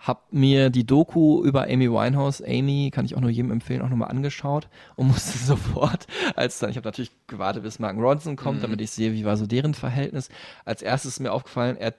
habe 0.00 0.20
mir 0.30 0.70
die 0.70 0.86
Doku 0.86 1.44
über 1.44 1.64
Amy 1.64 1.90
Winehouse, 1.90 2.42
Amy, 2.42 2.90
kann 2.92 3.04
ich 3.04 3.16
auch 3.16 3.20
nur 3.20 3.30
jedem 3.30 3.50
empfehlen, 3.50 3.82
auch 3.82 3.90
nochmal 3.90 4.10
angeschaut 4.10 4.68
und 4.96 5.06
musste 5.08 5.38
sofort, 5.38 6.06
als 6.36 6.58
dann, 6.58 6.70
ich 6.70 6.76
habe 6.76 6.88
natürlich 6.88 7.12
gewartet, 7.26 7.62
bis 7.62 7.78
Mark 7.78 7.96
Ronson 7.96 8.36
kommt, 8.36 8.62
damit 8.62 8.80
ich 8.80 8.90
sehe, 8.90 9.12
wie 9.12 9.24
war 9.24 9.36
so 9.36 9.46
deren 9.46 9.74
Verhältnis. 9.74 10.30
Als 10.64 10.82
erstes 10.82 11.12
ist 11.12 11.20
mir 11.20 11.32
aufgefallen, 11.32 11.76
er 11.76 11.94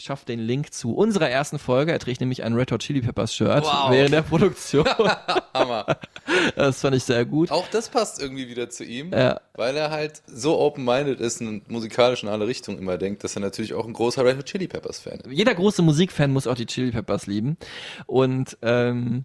schafft 0.00 0.28
den 0.28 0.38
Link 0.38 0.72
zu 0.72 0.94
unserer 0.94 1.28
ersten 1.28 1.58
Folge. 1.58 1.90
Er 1.92 1.98
trägt 1.98 2.20
nämlich 2.20 2.44
ein 2.44 2.54
Red 2.54 2.70
Hot 2.70 2.80
Chili 2.82 3.00
Peppers 3.00 3.34
Shirt 3.34 3.64
Wow. 3.64 3.90
während 3.90 4.12
der 4.14 4.22
Produktion. 4.22 4.86
Hammer. 5.54 5.86
das 6.54 6.80
fand 6.80 6.94
ich 6.94 7.02
sehr 7.04 7.24
gut. 7.24 7.50
Auch 7.50 7.66
das 7.68 7.88
passt 7.88 8.22
irgendwie 8.22 8.48
wieder 8.48 8.70
zu 8.70 8.84
ihm, 8.84 9.10
Ja. 9.12 9.40
weil 9.54 9.76
er 9.76 9.90
halt 9.90 10.22
so 10.26 10.56
open-minded 10.58 11.20
ist 11.20 11.40
und 11.40 11.68
musikalisch 11.70 12.22
in 12.22 12.28
alle 12.28 12.46
Richtungen 12.46 12.78
immer 12.78 12.96
denkt, 12.96 13.24
dass 13.24 13.34
er 13.36 13.40
natürlich 13.40 13.74
auch 13.74 13.86
ein 13.86 13.92
großer 13.92 14.24
Red 14.24 14.38
Hot 14.38 14.44
Chili 14.44 14.68
Peppers 14.68 15.00
Fan 15.00 15.14
ist. 15.20 15.30
jeder 15.32 15.54
große 15.54 15.82
Musikfan 15.82 16.32
muss 16.32 16.46
auch 16.46 16.54
die 16.54 16.66
Chili 16.66 16.92
Peppers 16.92 17.26
lieben. 17.26 17.56
Und 18.06 18.56
ähm, 18.62 19.24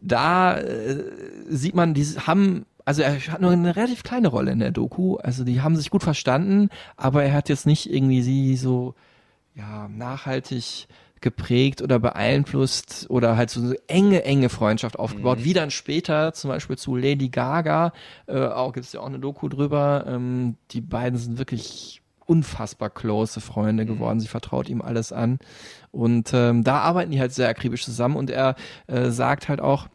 da 0.00 0.58
äh, 0.58 1.04
sieht 1.48 1.74
man, 1.74 1.92
die 1.92 2.04
haben, 2.04 2.64
also 2.84 3.02
er 3.02 3.14
hat 3.26 3.40
nur 3.42 3.50
eine 3.50 3.76
relativ 3.76 4.04
kleine 4.04 4.28
Rolle 4.28 4.52
in 4.52 4.60
der 4.60 4.70
Doku. 4.70 5.16
Also 5.16 5.44
die 5.44 5.60
haben 5.60 5.76
sich 5.76 5.90
gut 5.90 6.02
verstanden, 6.02 6.70
aber 6.96 7.24
er 7.24 7.34
hat 7.34 7.48
jetzt 7.50 7.66
nicht 7.66 7.92
irgendwie 7.92 8.22
sie 8.22 8.56
so 8.56 8.94
ja 9.58 9.88
nachhaltig 9.88 10.88
geprägt 11.20 11.82
oder 11.82 11.98
beeinflusst 11.98 13.06
oder 13.10 13.36
halt 13.36 13.50
so 13.50 13.60
eine 13.60 13.76
enge, 13.88 14.24
enge 14.24 14.48
Freundschaft 14.48 14.98
aufgebaut, 14.98 15.38
wie 15.42 15.52
dann 15.52 15.70
später 15.70 16.32
zum 16.32 16.48
Beispiel 16.48 16.78
zu 16.78 16.94
Lady 16.94 17.28
Gaga, 17.28 17.92
äh, 18.26 18.46
auch 18.46 18.72
gibt's 18.72 18.92
ja 18.92 19.00
auch 19.00 19.06
eine 19.06 19.18
Doku 19.18 19.48
drüber, 19.48 20.04
ähm, 20.06 20.56
die 20.70 20.80
beiden 20.80 21.18
sind 21.18 21.38
wirklich 21.38 22.02
unfassbar 22.26 22.90
close 22.90 23.40
Freunde 23.40 23.86
geworden, 23.86 24.20
sie 24.20 24.28
vertraut 24.28 24.68
ihm 24.68 24.82
alles 24.82 25.12
an. 25.12 25.38
Und 25.90 26.30
ähm, 26.34 26.62
da 26.62 26.80
arbeiten 26.80 27.10
die 27.10 27.20
halt 27.20 27.32
sehr 27.32 27.48
akribisch 27.48 27.84
zusammen. 27.84 28.16
Und 28.16 28.28
er 28.28 28.54
äh, 28.86 29.08
sagt 29.08 29.48
halt 29.48 29.62
auch, 29.62 29.88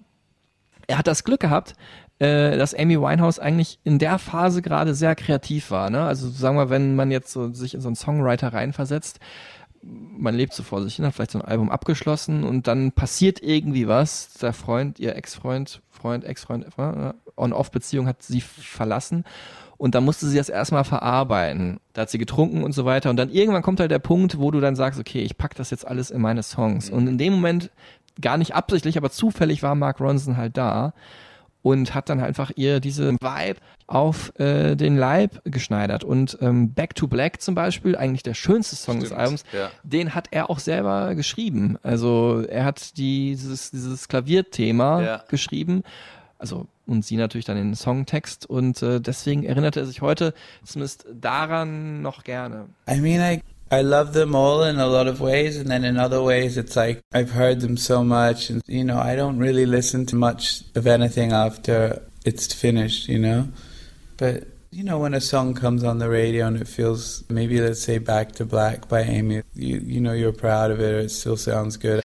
er 0.87 0.97
hat 0.97 1.07
das 1.07 1.23
Glück 1.23 1.39
gehabt, 1.39 1.75
äh, 2.19 2.57
dass 2.57 2.73
Amy 2.73 2.99
Winehouse 2.99 3.39
eigentlich 3.39 3.79
in 3.83 3.99
der 3.99 4.19
Phase 4.19 4.61
gerade 4.61 4.93
sehr 4.93 5.15
kreativ 5.15 5.71
war. 5.71 5.89
Ne? 5.89 6.01
Also 6.03 6.29
sagen 6.29 6.57
wir, 6.57 6.69
wenn 6.69 6.95
man 6.95 7.11
jetzt 7.11 7.31
so 7.31 7.53
sich 7.53 7.73
in 7.73 7.81
so 7.81 7.89
einen 7.89 7.95
Songwriter 7.95 8.53
reinversetzt, 8.53 9.19
man 9.81 10.35
lebt 10.35 10.53
so 10.53 10.63
vor 10.63 10.81
sich 10.81 10.95
hin, 10.95 11.05
hat 11.05 11.13
vielleicht 11.13 11.31
so 11.31 11.39
ein 11.39 11.45
Album 11.45 11.69
abgeschlossen 11.69 12.43
und 12.43 12.67
dann 12.67 12.93
passiert 12.93 13.41
irgendwie 13.41 13.87
was. 13.87 14.33
Der 14.35 14.53
Freund, 14.53 14.99
ihr 14.99 15.15
Ex-Freund, 15.15 15.81
Freund, 15.89 16.23
Ex-Freund, 16.23 16.65
äh, 16.77 17.13
On-Off-Beziehung 17.35 18.07
hat 18.07 18.23
sie 18.23 18.41
verlassen 18.41 19.25
Und 19.77 19.95
dann 19.95 20.05
musste 20.05 20.27
sie 20.27 20.37
das 20.37 20.49
erstmal 20.49 20.85
verarbeiten. 20.85 21.79
Da 21.93 22.03
hat 22.03 22.09
sie 22.09 22.17
getrunken 22.17 22.63
und 22.63 22.71
so 22.71 22.85
weiter. 22.85 23.09
Und 23.09 23.17
dann 23.17 23.29
irgendwann 23.29 23.63
kommt 23.63 23.79
halt 23.81 23.91
der 23.91 23.99
Punkt, 23.99 24.39
wo 24.39 24.51
du 24.51 24.61
dann 24.61 24.75
sagst, 24.75 24.99
okay, 24.99 25.21
ich 25.21 25.37
pack 25.37 25.55
das 25.55 25.71
jetzt 25.71 25.85
alles 25.85 26.11
in 26.11 26.21
meine 26.21 26.43
Songs. 26.43 26.89
Und 26.89 27.07
in 27.07 27.17
dem 27.17 27.33
Moment, 27.33 27.69
gar 28.21 28.37
nicht 28.37 28.55
absichtlich, 28.55 28.97
aber 28.97 29.09
zufällig 29.09 29.63
war 29.63 29.75
Mark 29.75 29.99
Ronson 29.99 30.37
halt 30.37 30.55
da 30.55 30.93
und 31.63 31.95
hat 31.95 32.09
dann 32.09 32.19
einfach 32.19 32.51
ihr 32.55 32.79
diese 32.79 33.13
Vibe 33.13 33.59
auf 33.87 34.37
äh, 34.39 34.75
den 34.75 34.97
Leib 34.97 35.41
geschneidert. 35.45 36.03
Und 36.03 36.37
ähm, 36.41 36.73
Back 36.73 36.93
to 36.93 37.07
Black 37.07 37.41
zum 37.41 37.55
Beispiel, 37.55 37.95
eigentlich 37.95 38.21
der 38.23 38.33
schönste 38.35 38.75
Song 38.75 38.99
des 38.99 39.07
Stimmt, 39.09 39.21
Albums, 39.21 39.43
ja. 39.53 39.71
den 39.83 40.13
hat 40.13 40.27
er 40.31 40.49
auch 40.49 40.59
selber 40.59 41.15
geschrieben. 41.15 41.77
Also 41.81 42.43
er 42.47 42.65
hat 42.65 42.97
dieses, 42.97 43.71
dieses 43.71 44.07
Klavierthema 44.07 45.01
Ja. 45.01 45.23
geschrieben. 45.29 45.83
Also 46.37 46.67
und 46.85 47.05
sie 47.05 47.15
natürlich 47.15 47.45
dann 47.45 47.55
den 47.55 47.75
Songtext 47.75 48.45
und 48.49 48.81
äh, 48.83 48.99
deswegen 48.99 49.43
erinnerte 49.45 49.79
er 49.79 49.85
sich 49.85 50.01
heute 50.01 50.33
zumindest 50.65 51.05
daran 51.13 52.01
noch 52.01 52.25
gerne. 52.25 52.65
I 52.89 52.99
mean, 52.99 53.21
I 53.21 53.41
I 53.73 53.81
love 53.81 54.13
them 54.13 54.35
all 54.35 54.61
in 54.61 54.77
a 54.77 54.85
lot 54.85 55.07
of 55.07 55.19
ways, 55.19 55.57
and 55.57 55.67
then 55.67 55.83
in 55.83 55.97
other 55.97 56.21
ways, 56.21 56.59
it's 56.59 56.75
like 56.75 57.01
I've 57.11 57.31
heard 57.31 57.59
them 57.61 57.75
so 57.75 58.03
much, 58.03 58.51
and 58.51 58.61
you 58.67 58.83
know, 58.83 58.99
I 58.99 59.15
don't 59.15 59.39
really 59.39 59.65
listen 59.65 60.05
to 60.07 60.15
much 60.15 60.61
of 60.75 60.85
anything 60.85 61.31
after 61.31 62.03
it's 62.23 62.53
finished, 62.53 63.09
you 63.09 63.17
know. 63.17 63.47
But 64.17 64.43
you 64.69 64.83
know, 64.83 64.99
when 64.99 65.15
a 65.15 65.21
song 65.21 65.55
comes 65.55 65.83
on 65.83 65.97
the 65.97 66.07
radio 66.07 66.45
and 66.45 66.57
it 66.61 66.67
feels 66.67 67.23
maybe 67.31 67.59
let's 67.59 67.81
say 67.81 67.97
"Back 67.97 68.33
to 68.33 68.45
Black" 68.45 68.87
by 68.87 69.01
Amy, 69.01 69.41
you 69.55 69.81
you 69.83 69.99
know 69.99 70.13
you're 70.13 70.33
proud 70.33 70.69
of 70.69 70.79
it, 70.79 70.93
or 70.93 70.99
it 70.99 71.09
still 71.09 71.35
sounds 71.35 71.75
good. 71.75 72.03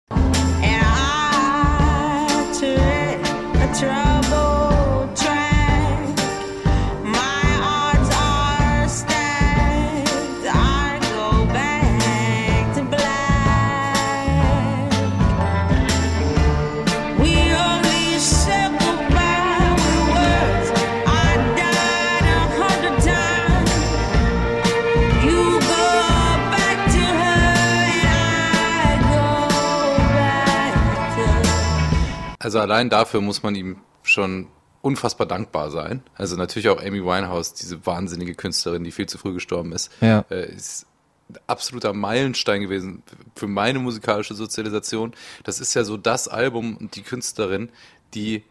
Also 32.44 32.60
allein 32.60 32.90
dafür 32.90 33.22
muss 33.22 33.42
man 33.42 33.56
ihm 33.56 33.78
schon 34.04 34.48
unfassbar 34.82 35.26
dankbar 35.26 35.72
sein. 35.72 36.04
Also 36.16 36.36
natürlich 36.36 36.68
auch 36.68 36.82
Amy 36.82 37.04
Winehouse, 37.04 37.54
diese 37.54 37.86
wahnsinnige 37.86 38.36
Künstlerin, 38.36 38.84
die 38.84 38.92
viel 38.92 39.06
zu 39.08 39.18
früh 39.18 39.34
gestorben 39.34 39.72
ist, 39.72 39.90
Ja. 40.02 40.26
äh, 40.30 40.54
ist 40.54 40.86
ein 41.30 41.38
absoluter 41.48 41.94
Meilenstein 41.94 42.62
gewesen 42.62 43.02
für 43.36 43.48
meine 43.48 43.80
musikalische 43.80 44.34
Sozialisation. 44.36 45.14
Das 45.46 45.62
ist 45.62 45.74
ja 45.74 45.86
so 45.86 45.96
das 45.96 46.28
Album 46.28 46.76
und 46.76 46.98
die 46.98 47.02
Künstlerin, 47.02 47.70
die 48.14 48.44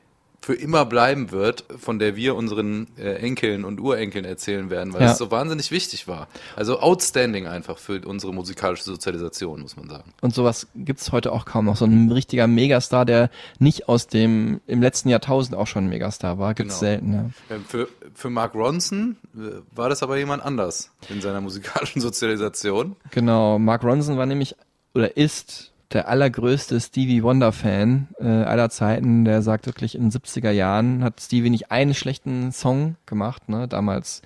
für 0.44 0.54
immer 0.54 0.84
bleiben 0.84 1.30
wird, 1.30 1.64
von 1.78 2.00
der 2.00 2.16
wir 2.16 2.34
unseren 2.34 2.88
äh, 2.98 3.14
Enkeln 3.14 3.64
und 3.64 3.78
Urenkeln 3.80 4.24
erzählen 4.24 4.70
werden, 4.70 4.92
weil 4.92 5.02
Ja. 5.02 5.12
es 5.12 5.18
so 5.18 5.30
wahnsinnig 5.30 5.70
wichtig 5.70 6.08
war. 6.08 6.26
Also 6.56 6.80
outstanding 6.80 7.46
einfach 7.46 7.78
für 7.78 8.00
unsere 8.04 8.34
musikalische 8.34 8.82
Sozialisation, 8.82 9.60
muss 9.62 9.76
man 9.76 9.88
sagen. 9.88 10.12
Und 10.20 10.34
sowas 10.34 10.66
gibt's 10.74 11.12
heute 11.12 11.30
auch 11.30 11.44
kaum 11.44 11.66
noch. 11.66 11.76
So 11.76 11.84
ein 11.84 12.10
richtiger 12.10 12.48
Megastar, 12.48 13.04
der 13.04 13.30
nicht 13.60 13.88
aus 13.88 14.08
dem 14.08 14.60
im 14.66 14.82
letzten 14.82 15.10
Jahrtausend 15.10 15.54
auch 15.54 15.68
schon 15.68 15.84
ein 15.84 15.88
Megastar 15.90 16.38
war, 16.38 16.54
gibt's 16.54 16.80
Genau. 16.80 16.90
selten. 16.90 17.12
Ja. 17.12 17.30
Ähm, 17.56 17.64
Für, 17.68 17.88
für 18.12 18.28
Mark 18.30 18.54
Ronson 18.56 19.16
äh, 19.36 19.60
war 19.76 19.88
das 19.88 20.02
aber 20.02 20.18
jemand 20.18 20.42
anders 20.44 20.90
in 21.08 21.20
seiner 21.20 21.40
musikalischen 21.40 22.00
Sozialisation. 22.00 22.96
Genau, 23.12 23.58
Mark 23.60 23.84
Ronson 23.84 24.16
war 24.16 24.26
nämlich 24.26 24.56
oder 24.94 25.16
ist 25.16 25.71
der 25.92 26.08
allergrößte 26.08 26.80
Stevie 26.80 27.22
Wonder 27.22 27.52
Fan 27.52 28.08
äh, 28.18 28.26
aller 28.26 28.70
Zeiten. 28.70 29.24
Der 29.24 29.42
sagt 29.42 29.66
wirklich 29.66 29.94
in 29.94 30.02
den 30.02 30.10
70er 30.10 30.50
Jahren 30.50 31.04
hat 31.04 31.20
Stevie 31.20 31.50
nicht 31.50 31.70
einen 31.70 31.94
schlechten 31.94 32.52
Song 32.52 32.96
gemacht, 33.06 33.48
ne? 33.48 33.68
Damals 33.68 34.22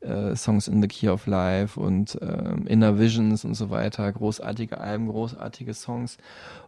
äh, 0.00 0.36
Songs 0.36 0.68
in 0.68 0.80
the 0.80 0.88
Key 0.88 1.08
of 1.08 1.26
Life 1.26 1.78
und 1.78 2.18
ähm, 2.22 2.66
Inner 2.66 2.98
Visions 2.98 3.44
und 3.44 3.54
so 3.54 3.70
weiter, 3.70 4.10
großartige 4.12 4.78
Alben, 4.78 5.08
großartige 5.08 5.74
Songs. 5.74 6.18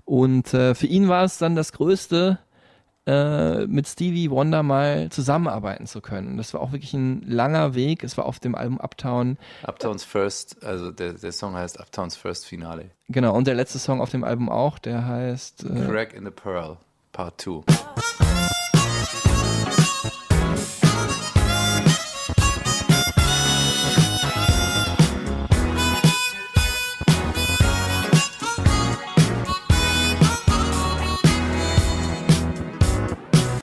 Und 0.05 0.53
äh, 0.55 0.75
für 0.75 0.87
ihn 0.87 1.09
war 1.09 1.25
es 1.25 1.39
dann 1.39 1.55
das 1.55 1.73
Größte, 1.73 2.39
äh, 3.07 3.67
mit 3.67 3.89
Stevie 3.89 4.31
Wonder 4.31 4.63
mal 4.63 5.09
zusammenarbeiten 5.11 5.87
zu 5.87 6.01
können. 6.01 6.37
Das 6.37 6.53
war 6.55 6.61
auch 6.61 6.73
wirklich 6.73 6.95
ein 6.95 7.23
langer 7.27 7.75
Weg. 7.75 8.05
Es 8.05 8.17
war 8.17 8.27
auf 8.27 8.39
dem 8.39 8.55
Album 8.55 8.79
Uptown 8.79 9.39
Uptown's 9.63 10.05
First, 10.05 10.65
also 10.65 10.91
der, 10.91 11.15
der 11.15 11.33
Song 11.33 11.55
heißt 11.55 11.81
Uptown's 11.81 12.17
First 12.17 12.47
Finale. 12.47 12.91
Genau, 13.09 13.35
und 13.35 13.47
der 13.47 13.55
letzte 13.55 13.79
Song 13.79 14.01
auf 14.01 14.11
dem 14.11 14.25
Album 14.25 14.49
auch, 14.49 14.79
der 14.79 15.07
heißt 15.07 15.65
äh, 15.65 15.87
Crack 15.87 16.15
in 16.15 16.25
the 16.25 16.31
Pearl, 16.31 16.77
Part 17.13 17.41
2. 17.41 17.63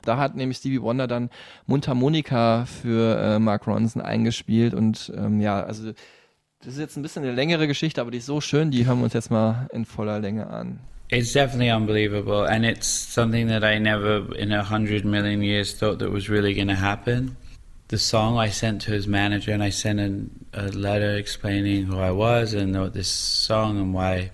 Da 0.08 0.16
hat 0.16 0.34
nämlich 0.34 0.56
Stevie 0.56 0.80
Wonder 0.80 1.06
dann 1.06 1.28
Mundharmonika 1.66 2.64
für 2.64 3.18
äh, 3.20 3.38
Mark 3.38 3.66
Ronson 3.66 4.00
eingespielt 4.00 4.72
und 4.72 5.12
ähm, 5.14 5.38
ja, 5.38 5.62
also 5.62 5.92
das 6.64 6.72
ist 6.72 6.78
jetzt 6.78 6.96
ein 6.96 7.02
bisschen 7.02 7.24
eine 7.24 7.32
längere 7.32 7.68
Geschichte, 7.68 8.00
aber 8.00 8.10
die 8.10 8.16
ist 8.16 8.26
so 8.26 8.40
schön, 8.40 8.70
die 8.70 8.86
hören 8.86 8.98
wir 8.98 9.04
uns 9.04 9.12
jetzt 9.12 9.30
mal 9.30 9.68
in 9.70 9.84
voller 9.84 10.18
Länge 10.18 10.46
an. 10.46 10.80
It's 11.10 11.34
definitely 11.34 11.70
unbelievable, 11.70 12.46
and 12.48 12.64
it's 12.64 12.88
something 12.88 13.48
that 13.48 13.62
I 13.62 13.78
never, 13.78 14.34
in 14.36 14.50
a 14.50 14.62
hundred 14.62 15.04
million 15.04 15.42
years, 15.42 15.74
thought 15.74 15.98
that 15.98 16.10
was 16.10 16.30
really 16.30 16.54
going 16.54 16.68
to 16.68 16.80
happen. 16.80 17.36
The 17.88 17.98
song 17.98 18.38
I 18.38 18.50
sent 18.50 18.82
to 18.86 18.92
his 18.92 19.06
manager, 19.06 19.52
and 19.52 19.62
I 19.62 19.70
sent 19.70 20.00
a, 20.00 20.66
a 20.66 20.68
letter 20.68 21.16
explaining 21.16 21.84
who 21.84 21.98
I 21.98 22.12
was 22.12 22.54
and 22.54 22.74
this 22.92 23.08
song 23.08 23.78
and 23.78 23.92
why 23.92 24.30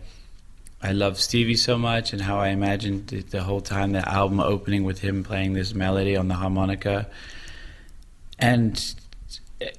I 0.84 0.92
love 0.92 1.18
Stevie 1.18 1.56
so 1.56 1.78
much, 1.78 2.12
and 2.12 2.20
how 2.20 2.38
I 2.38 2.48
imagined 2.48 3.06
the, 3.06 3.22
the 3.22 3.42
whole 3.42 3.62
time 3.62 3.92
the 3.92 4.06
album 4.06 4.38
opening 4.38 4.84
with 4.84 4.98
him 5.00 5.24
playing 5.24 5.54
this 5.54 5.72
melody 5.72 6.14
on 6.14 6.28
the 6.28 6.34
harmonica. 6.34 7.08
And 8.38 8.94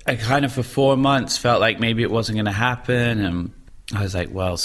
I 0.08 0.16
kind 0.16 0.46
of, 0.46 0.52
for 0.52 0.64
four 0.64 0.98
months, 0.98 1.38
felt 1.38 1.62
like 1.62 1.80
maybe 1.80 2.02
it 2.02 2.10
wasn't 2.10 2.38
going 2.38 2.46
to 2.46 2.52
happen, 2.52 3.20
and 3.24 3.52
I 3.94 4.02
was 4.02 4.16
like, 4.16 4.30
well, 4.32 4.60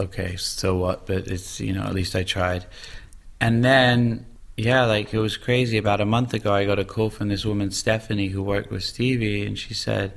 okay, 0.00 0.36
so 0.36 0.76
what? 0.76 1.06
But 1.06 1.26
it's, 1.26 1.60
you 1.60 1.74
know, 1.74 1.82
at 1.82 1.92
least 1.92 2.16
I 2.16 2.22
tried. 2.22 2.64
And 3.38 3.62
then, 3.62 4.24
yeah, 4.56 4.86
like 4.86 5.12
it 5.12 5.18
was 5.18 5.36
crazy. 5.36 5.76
About 5.76 6.00
a 6.00 6.06
month 6.06 6.32
ago, 6.32 6.54
I 6.54 6.64
got 6.64 6.78
a 6.78 6.86
call 6.86 7.10
from 7.10 7.28
this 7.28 7.44
woman, 7.44 7.70
Stephanie, 7.70 8.28
who 8.28 8.42
worked 8.42 8.70
with 8.70 8.82
Stevie, 8.82 9.44
and 9.44 9.58
she 9.58 9.74
said, 9.74 10.14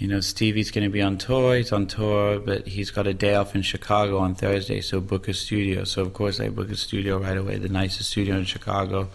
you 0.00 0.08
know, 0.08 0.20
Stevie's 0.20 0.70
going 0.70 0.84
to 0.84 0.90
be 0.90 1.02
on 1.02 1.18
tour. 1.18 1.56
He's 1.56 1.72
on 1.72 1.86
tour, 1.86 2.40
but 2.40 2.66
he's 2.66 2.90
got 2.90 3.06
a 3.06 3.12
day 3.12 3.34
off 3.34 3.54
in 3.54 3.60
Chicago 3.60 4.18
on 4.18 4.34
Thursday, 4.34 4.80
so 4.80 4.98
book 4.98 5.28
a 5.28 5.34
studio. 5.34 5.84
So, 5.84 6.00
of 6.00 6.14
course, 6.14 6.40
I 6.40 6.48
book 6.48 6.70
a 6.70 6.76
studio 6.76 7.18
right 7.18 7.36
away, 7.36 7.58
the 7.58 7.68
nicest 7.68 8.10
studio 8.10 8.36
in 8.36 8.46
Chicago. 8.46 9.10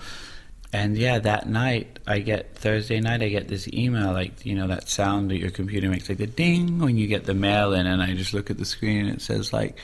And 0.71 0.95
yeah, 0.95 1.17
that 1.17 1.49
night, 1.49 1.97
I 2.05 2.19
get 2.19 2.55
Thursday 2.55 2.99
night, 2.99 3.23
I 3.23 3.29
get 3.29 3.47
this 3.47 3.67
email, 3.69 4.13
like, 4.13 4.45
you 4.45 4.53
know, 4.53 4.67
that 4.67 4.87
sound 4.87 5.31
that 5.31 5.37
your 5.37 5.49
computer 5.49 5.89
makes, 5.89 6.07
like 6.07 6.19
the 6.19 6.27
ding 6.27 6.77
when 6.77 6.97
you 6.97 7.07
get 7.07 7.25
the 7.25 7.33
mail 7.33 7.73
in. 7.73 7.87
And 7.87 8.03
I 8.03 8.13
just 8.13 8.35
look 8.35 8.51
at 8.51 8.59
the 8.59 8.65
screen 8.65 9.07
and 9.07 9.15
it 9.15 9.21
says, 9.21 9.51
like, 9.51 9.79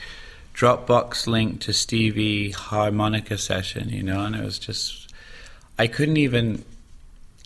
Dropbox 0.54 1.26
link 1.26 1.62
to 1.62 1.74
Stevie 1.74 2.52
harmonica 2.52 3.40
session, 3.40 3.90
you 3.90 4.04
know, 4.04 4.24
and 4.24 4.36
it 4.36 4.44
was 4.44 4.60
just, 4.60 5.12
I 5.80 5.88
couldn't 5.88 6.18
even 6.18 6.64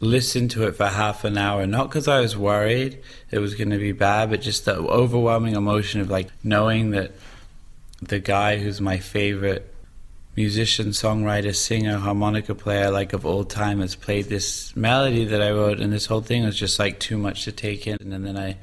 listen 0.01 0.47
to 0.49 0.67
it 0.67 0.75
for 0.75 0.87
half 0.87 1.23
an 1.23 1.37
hour. 1.37 1.65
Not 1.65 1.89
because 1.89 2.07
I 2.07 2.19
was 2.19 2.35
worried 2.35 3.01
it 3.31 3.39
was 3.39 3.55
going 3.55 3.69
to 3.69 3.77
be 3.77 3.91
bad, 3.91 4.29
but 4.29 4.41
just 4.41 4.65
the 4.65 4.75
overwhelming 4.75 5.55
emotion 5.55 6.01
of 6.01 6.09
like 6.09 6.29
knowing 6.43 6.91
that 6.91 7.11
the 8.01 8.19
guy 8.19 8.57
who's 8.57 8.81
my 8.81 8.97
favorite 8.97 9.73
musician, 10.35 10.87
songwriter, 10.87 11.55
singer, 11.55 11.97
harmonica 11.97 12.53
player, 12.53 12.91
like 12.91 13.13
of 13.13 13.25
all 13.25 13.45
time, 13.45 13.79
has 13.79 13.95
played 13.95 14.25
this 14.25 14.75
melody 14.75 15.25
that 15.25 15.41
I 15.41 15.51
wrote, 15.51 15.79
and 15.79 15.93
this 15.93 16.07
whole 16.07 16.21
thing 16.21 16.43
was 16.43 16.57
just 16.57 16.77
like 16.77 16.99
too 16.99 17.17
much 17.17 17.45
to 17.45 17.51
take 17.51 17.87
in. 17.87 17.97
And 18.01 18.25
then 18.25 18.37
I, 18.37 18.57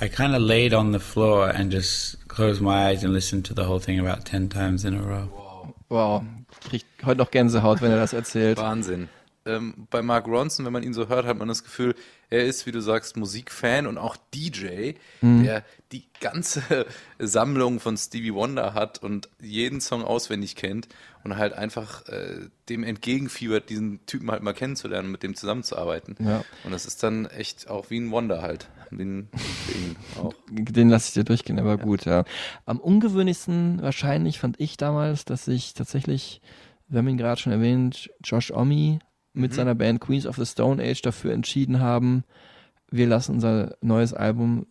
I 0.00 0.08
kind 0.08 0.34
of 0.34 0.42
laid 0.42 0.72
on 0.72 0.92
the 0.92 1.00
floor 1.00 1.50
and 1.50 1.70
just 1.70 2.26
closed 2.28 2.62
my 2.62 2.88
eyes 2.88 3.04
and 3.04 3.12
listened 3.12 3.44
to 3.46 3.54
the 3.54 3.64
whole 3.64 3.78
thing 3.78 3.98
about 3.98 4.24
ten 4.24 4.48
times 4.48 4.84
in 4.84 4.94
a 4.94 5.02
row. 5.02 5.74
Wow, 5.90 6.24
kriegt 6.68 6.86
heute 7.04 7.18
noch 7.18 7.30
Gänsehaut, 7.30 7.82
wenn 7.82 7.90
er 7.90 7.98
das 7.98 8.14
erzählt. 8.14 8.58
Wahnsinn. 8.58 9.08
Ähm, 9.46 9.86
bei 9.90 10.02
Mark 10.02 10.26
Ronson, 10.26 10.64
wenn 10.64 10.72
man 10.72 10.82
ihn 10.82 10.94
so 10.94 11.08
hört, 11.08 11.26
hat 11.26 11.38
man 11.38 11.48
das 11.48 11.64
Gefühl, 11.64 11.94
er 12.30 12.44
ist, 12.44 12.66
wie 12.66 12.72
du 12.72 12.80
sagst, 12.80 13.16
Musikfan 13.16 13.86
und 13.86 13.98
auch 13.98 14.16
DJ, 14.34 14.94
der 15.20 15.64
die 15.92 16.04
ganze 16.20 16.86
Sammlung 17.18 17.78
von 17.78 17.96
Stevie 17.96 18.34
Wonder 18.34 18.74
hat 18.74 19.02
und 19.02 19.28
jeden 19.40 19.80
Song 19.80 20.02
auswendig 20.02 20.56
kennt 20.56 20.88
und 21.22 21.36
halt 21.36 21.52
einfach 21.52 22.08
äh, 22.08 22.48
dem 22.68 22.82
entgegenfiebert, 22.82 23.70
diesen 23.70 24.04
Typen 24.06 24.30
halt 24.30 24.42
mal 24.42 24.52
kennenzulernen, 24.52 25.10
mit 25.12 25.22
dem 25.22 25.36
zusammenzuarbeiten. 25.36 26.16
Ja. 26.18 26.44
Und 26.64 26.72
das 26.72 26.86
ist 26.86 27.02
dann 27.02 27.26
echt 27.26 27.68
auch 27.68 27.90
wie 27.90 28.00
ein 28.00 28.10
Wonder 28.10 28.42
halt. 28.42 28.68
Auch. 30.20 30.34
Den 30.50 30.88
lasse 30.88 31.08
ich 31.08 31.14
dir 31.14 31.24
durchgehen, 31.24 31.58
aber 31.58 31.78
gut, 31.78 32.04
ja. 32.04 32.24
Am 32.66 32.78
ungewöhnlichsten 32.78 33.82
wahrscheinlich 33.82 34.38
fand 34.38 34.60
ich 34.60 34.76
damals, 34.76 35.24
dass 35.24 35.44
sich 35.44 35.74
tatsächlich, 35.74 36.40
wir 36.88 36.98
haben 36.98 37.08
ihn 37.08 37.16
gerade 37.16 37.40
schon 37.40 37.52
erwähnt, 37.52 38.10
Josh 38.22 38.50
Omi 38.50 39.00
mit 39.34 39.52
seiner 39.52 39.74
Band 39.74 40.00
Queens 40.00 40.26
of 40.26 40.36
the 40.36 40.46
Stone 40.46 40.82
Age 40.82 41.02
dafür 41.02 41.32
entschieden 41.32 41.80
haben, 41.80 42.24
wir 42.90 43.06
lassen 43.06 43.32
unser 43.34 43.76
neues 43.80 44.14
Album, 44.14 44.66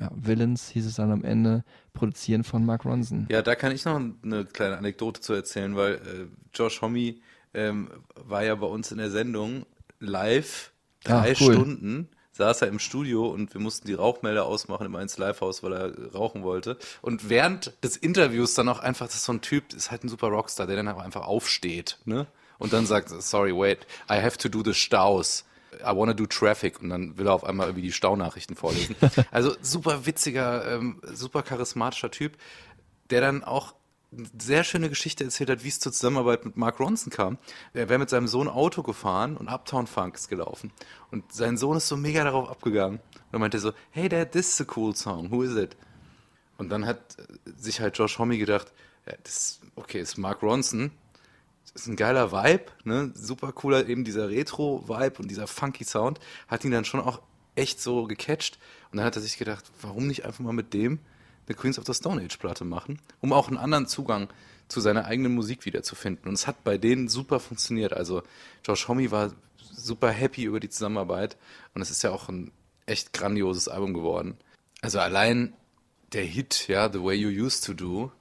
ja, 0.00 0.10
Villains 0.14 0.68
hieß 0.70 0.86
es 0.86 0.94
dann 0.94 1.10
am 1.10 1.24
Ende, 1.24 1.64
produzieren 1.92 2.44
von 2.44 2.64
Mark 2.64 2.84
Ronson. 2.84 3.26
Ja, 3.30 3.42
da 3.42 3.54
kann 3.54 3.72
ich 3.72 3.84
noch 3.84 3.96
eine 3.96 4.44
kleine 4.46 4.78
Anekdote 4.78 5.20
zu 5.20 5.32
erzählen, 5.34 5.76
weil 5.76 5.94
äh, 5.94 6.26
Josh 6.54 6.80
Homme 6.80 7.16
ähm, 7.54 7.90
war 8.14 8.44
ja 8.44 8.54
bei 8.54 8.66
uns 8.66 8.90
in 8.92 8.98
der 8.98 9.10
Sendung 9.10 9.66
live, 10.00 10.72
drei 11.04 11.32
Ah, 11.32 11.34
cool. 11.40 11.52
Stunden, 11.54 12.08
saß 12.32 12.62
er 12.62 12.68
im 12.68 12.78
Studio 12.78 13.26
und 13.28 13.52
wir 13.52 13.60
mussten 13.60 13.88
die 13.88 13.94
Rauchmelder 13.94 14.46
ausmachen 14.46 14.86
im 14.86 14.94
1 14.94 15.18
Live-Haus, 15.18 15.62
weil 15.64 15.72
er 15.72 16.12
rauchen 16.12 16.44
wollte. 16.44 16.78
Und 17.02 17.28
während 17.28 17.72
des 17.82 17.96
Interviews 17.96 18.54
dann 18.54 18.68
auch 18.68 18.78
einfach, 18.78 19.06
das 19.06 19.16
ist 19.16 19.24
so 19.24 19.32
ein 19.32 19.40
Typ, 19.40 19.72
ist 19.74 19.90
halt 19.90 20.04
ein 20.04 20.08
super 20.08 20.28
Rockstar, 20.28 20.66
der 20.68 20.76
dann 20.76 20.88
auch 20.88 21.00
einfach 21.02 21.26
aufsteht, 21.26 21.98
ne? 22.04 22.26
Und 22.58 22.72
dann 22.72 22.86
sagt, 22.86 23.10
sorry, 23.22 23.56
wait, 23.56 23.86
I 24.10 24.20
have 24.20 24.36
to 24.38 24.48
do 24.48 24.62
the 24.64 24.74
Staus. 24.74 25.44
I 25.80 25.94
wanna 25.94 26.14
do 26.14 26.26
traffic 26.26 26.80
und 26.80 26.88
dann 26.88 27.18
will 27.18 27.26
er 27.26 27.34
auf 27.34 27.44
einmal 27.44 27.68
irgendwie 27.68 27.82
die 27.82 27.92
Staunachrichten 27.92 28.56
vorlesen. 28.56 28.96
Also 29.30 29.54
super 29.60 30.06
witziger, 30.06 30.74
ähm, 30.74 31.00
super 31.12 31.42
charismatischer 31.42 32.10
Typ, 32.10 32.36
der 33.10 33.20
dann 33.20 33.44
auch 33.44 33.74
eine 34.10 34.26
sehr 34.38 34.64
schöne 34.64 34.88
Geschichte 34.88 35.24
erzählt 35.24 35.50
hat, 35.50 35.64
wie 35.64 35.68
es 35.68 35.80
zur 35.80 35.92
Zusammenarbeit 35.92 36.44
mit 36.44 36.56
Mark 36.56 36.80
Ronson 36.80 37.12
kam. 37.12 37.38
Er 37.74 37.88
wäre 37.88 37.98
mit 37.98 38.08
seinem 38.08 38.26
Sohn 38.26 38.48
Auto 38.48 38.82
gefahren 38.82 39.36
und 39.36 39.48
Uptown 39.48 39.86
Funk 39.86 40.14
ist 40.14 40.28
gelaufen. 40.28 40.72
Und 41.10 41.30
sein 41.32 41.58
Sohn 41.58 41.76
ist 41.76 41.88
so 41.88 41.96
mega 41.96 42.24
darauf 42.24 42.48
abgegangen. 42.48 42.98
Und 42.98 43.32
er 43.32 43.38
meinte 43.38 43.58
so, 43.58 43.72
hey 43.90 44.08
Dad, 44.08 44.32
this 44.32 44.54
is 44.54 44.66
a 44.66 44.72
cool 44.76 44.94
song, 44.96 45.30
who 45.30 45.42
is 45.42 45.54
it? 45.56 45.76
Und 46.56 46.70
dann 46.70 46.86
hat 46.86 47.16
sich 47.56 47.80
halt 47.80 47.98
Josh 47.98 48.18
Homme 48.18 48.38
gedacht, 48.38 48.72
ja, 49.06 49.12
das, 49.22 49.60
okay, 49.76 50.00
ist 50.00 50.16
Mark 50.16 50.42
Ronson, 50.42 50.90
ist 51.74 51.86
ein 51.86 51.96
geiler 51.96 52.32
Vibe, 52.32 52.66
ne? 52.84 53.12
super 53.14 53.52
cooler, 53.52 53.88
eben 53.88 54.04
dieser 54.04 54.28
Retro-Vibe 54.28 55.22
und 55.22 55.30
dieser 55.30 55.46
funky 55.46 55.84
Sound, 55.84 56.20
hat 56.46 56.64
ihn 56.64 56.70
dann 56.70 56.84
schon 56.84 57.00
auch 57.00 57.20
echt 57.56 57.80
so 57.80 58.04
gecatcht. 58.04 58.58
Und 58.90 58.98
dann 58.98 59.06
hat 59.06 59.16
er 59.16 59.22
sich 59.22 59.36
gedacht, 59.36 59.64
warum 59.82 60.06
nicht 60.06 60.24
einfach 60.24 60.40
mal 60.40 60.52
mit 60.52 60.72
dem 60.74 61.00
eine 61.46 61.56
Queens 61.56 61.78
of 61.78 61.86
the 61.86 61.94
Stone 61.94 62.22
Age 62.22 62.36
Platte 62.36 62.64
machen, 62.64 63.00
um 63.20 63.32
auch 63.32 63.48
einen 63.48 63.56
anderen 63.56 63.86
Zugang 63.86 64.28
zu 64.68 64.80
seiner 64.80 65.06
eigenen 65.06 65.34
Musik 65.34 65.64
wiederzufinden. 65.64 66.28
Und 66.28 66.34
es 66.34 66.46
hat 66.46 66.62
bei 66.62 66.76
denen 66.78 67.08
super 67.08 67.40
funktioniert. 67.40 67.94
Also 67.94 68.22
Josh 68.64 68.86
Homme 68.88 69.10
war 69.10 69.32
super 69.72 70.10
happy 70.10 70.44
über 70.44 70.60
die 70.60 70.68
Zusammenarbeit 70.68 71.36
und 71.74 71.82
es 71.82 71.90
ist 71.90 72.02
ja 72.02 72.10
auch 72.10 72.28
ein 72.28 72.52
echt 72.86 73.12
grandioses 73.12 73.68
Album 73.68 73.94
geworden. 73.94 74.36
Also 74.82 74.98
allein 75.00 75.54
der 76.12 76.24
Hit, 76.24 76.68
ja, 76.68 76.90
The 76.92 77.02
Way 77.02 77.16
You 77.16 77.46
Used 77.46 77.64
to 77.64 77.74
Do, 77.74 78.12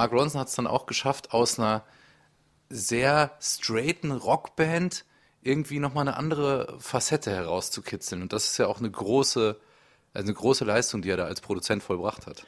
Mark 0.00 0.12
Ronson 0.12 0.40
hat 0.40 0.48
es 0.48 0.54
dann 0.54 0.66
auch 0.66 0.86
geschafft, 0.86 1.34
aus 1.34 1.58
einer 1.58 1.84
sehr 2.70 3.36
straighten 3.38 4.12
Rockband 4.12 5.04
irgendwie 5.42 5.78
nochmal 5.78 6.08
eine 6.08 6.16
andere 6.16 6.78
Facette 6.78 7.30
herauszukitzeln. 7.30 8.22
Und 8.22 8.32
das 8.32 8.46
ist 8.46 8.56
ja 8.56 8.66
auch 8.66 8.78
eine 8.78 8.90
große, 8.90 9.60
also 10.14 10.26
eine 10.26 10.32
große 10.32 10.64
Leistung, 10.64 11.02
die 11.02 11.10
er 11.10 11.18
da 11.18 11.26
als 11.26 11.42
Produzent 11.42 11.82
vollbracht 11.82 12.26
hat. 12.26 12.46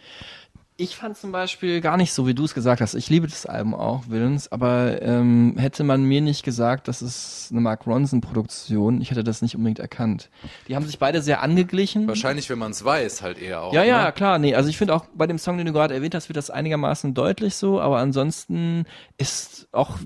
Ich 0.83 0.97
fand 0.97 1.17
zum 1.17 1.31
Beispiel 1.31 1.81
gar 1.81 1.97
nicht 1.97 2.13
so, 2.13 2.27
wie 2.27 2.35
du 2.35 2.43
es 2.43 2.55
gesagt 2.55 2.81
hast. 2.81 2.95
Ich 2.95 3.09
liebe 3.09 3.29
das 3.29 3.47
Album 3.47 3.73
auch, 3.73 4.03
Villains, 4.09 4.51
aber 4.51 5.01
ähm, 5.01 5.55
hätte 5.57 5.85
man 5.85 6.03
mir 6.03 6.21
nicht 6.21 6.43
gesagt, 6.43 6.89
das 6.89 7.03
ist 7.03 7.51
eine 7.53 7.61
Mark 7.61 7.87
Ronson-Produktion, 7.87 9.01
ich 9.01 9.13
hätte 9.13 9.23
das 9.23 9.43
nicht 9.43 9.55
unbedingt 9.55 9.79
erkannt. 9.79 10.29
Die 10.67 10.75
haben 10.75 10.85
sich 10.85 10.99
beide 10.99 11.23
sehr 11.23 11.41
angeglichen. 11.41 12.09
Wahrscheinlich, 12.09 12.51
wenn 12.51 12.59
man 12.59 12.73
es 12.73 12.85
weiß, 12.85 13.23
halt 13.23 13.41
eher 13.41 13.63
auch. 13.63 13.73
Ja, 13.73 13.85
ja, 13.85 14.07
ne? 14.07 14.13
klar, 14.13 14.41
nee, 14.41 14.57
also 14.57 14.69
ich 14.69 14.77
finde 14.77 14.97
auch 14.97 15.07
bei 15.15 15.29
dem 15.29 15.39
Song, 15.39 15.57
den 15.57 15.67
du 15.67 15.73
gerade 15.73 15.95
erwähnt 15.95 16.17
hast, 16.17 16.29
wird 16.29 16.37
das 16.37 16.51
einigermaßen 16.51 17.15
deutlich 17.15 17.55
so, 17.55 17.81
aber 17.81 17.99
ansonsten 17.99 18.85
ist 19.19 19.69
auch, 19.71 19.99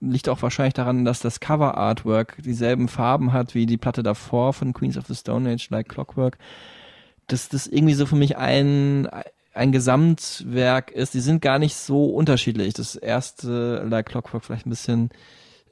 liegt 0.00 0.30
auch 0.30 0.40
wahrscheinlich 0.40 0.72
daran, 0.72 1.04
dass 1.04 1.20
das 1.20 1.40
Cover-Artwork 1.40 2.38
dieselben 2.42 2.88
Farben 2.88 3.34
hat 3.34 3.54
wie 3.54 3.66
die 3.66 3.76
Platte 3.76 4.02
davor 4.02 4.54
von 4.54 4.72
Queens 4.72 4.96
of 4.96 5.04
the 5.08 5.14
Stone 5.14 5.50
Age, 5.52 5.68
Like 5.68 5.90
Clockwork, 5.90 6.38
dass 7.26 7.50
das 7.50 7.66
irgendwie 7.66 7.94
so 7.94 8.06
für 8.06 8.16
mich 8.16 8.38
ein, 8.38 9.06
ein 9.54 9.72
Gesamtwerk 9.72 10.90
ist. 10.90 11.14
Die 11.14 11.20
sind 11.20 11.42
gar 11.42 11.58
nicht 11.58 11.76
so 11.76 12.06
unterschiedlich. 12.06 12.74
Das 12.74 12.96
erste 12.96 13.84
Like 13.88 14.06
Clockwork 14.06 14.44
vielleicht 14.44 14.66
ein 14.66 14.70
bisschen 14.70 15.10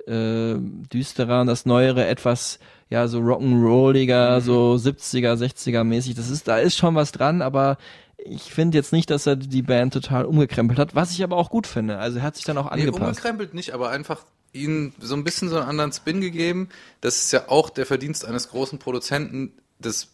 äh, 0.07 0.55
düsterer 0.93 1.41
und 1.43 1.47
das 1.47 1.67
neuere 1.67 2.07
etwas 2.07 2.59
ja 2.89 3.07
so 3.07 3.21
rock'n'rolliger, 3.21 4.41
so 4.41 4.75
70er, 4.75 5.35
60er 5.35 5.85
mäßig. 5.85 6.15
Das 6.15 6.29
ist 6.31 6.49
da 6.49 6.59
ist 6.59 6.77
schon 6.77 6.95
was 6.95 7.13
dran, 7.13 7.43
aber 7.43 7.79
ich 8.19 8.53
finde 8.53 8.77
jetzt 8.77 8.93
nicht, 8.93 9.11
dass 9.11 9.27
er 9.27 9.37
die 9.37 9.63
Band 9.63 9.95
total 9.95 10.25
umgekrempelt 10.27 10.79
hat, 10.79 10.95
was 10.95 11.13
ich 11.13 11.23
aber 11.23 11.37
auch 11.37 11.51
gut 11.51 11.67
finde. 11.67 11.99
Also 11.99 12.19
er 12.19 12.25
hat 12.25 12.37
sich 12.37 12.45
dann 12.45 12.59
auch 12.59 12.67
Nee, 12.75 12.83
angepasst. 12.83 13.03
umgekrempelt 13.03 13.55
nicht, 13.55 13.73
aber 13.73 13.91
einfach 13.91 14.25
ihnen 14.53 14.93
so 14.99 15.15
ein 15.15 15.25
bisschen 15.25 15.49
so 15.49 15.57
einen 15.57 15.69
anderen 15.69 15.93
Spin 15.93 16.21
gegeben. 16.21 16.69
Das 17.01 17.17
ist 17.17 17.33
ja 17.33 17.49
auch 17.49 17.71
der 17.71 17.87
Verdienst 17.87 18.25
eines 18.27 18.49
großen 18.51 18.79
Produzenten, 18.79 19.53
das, 19.79 20.09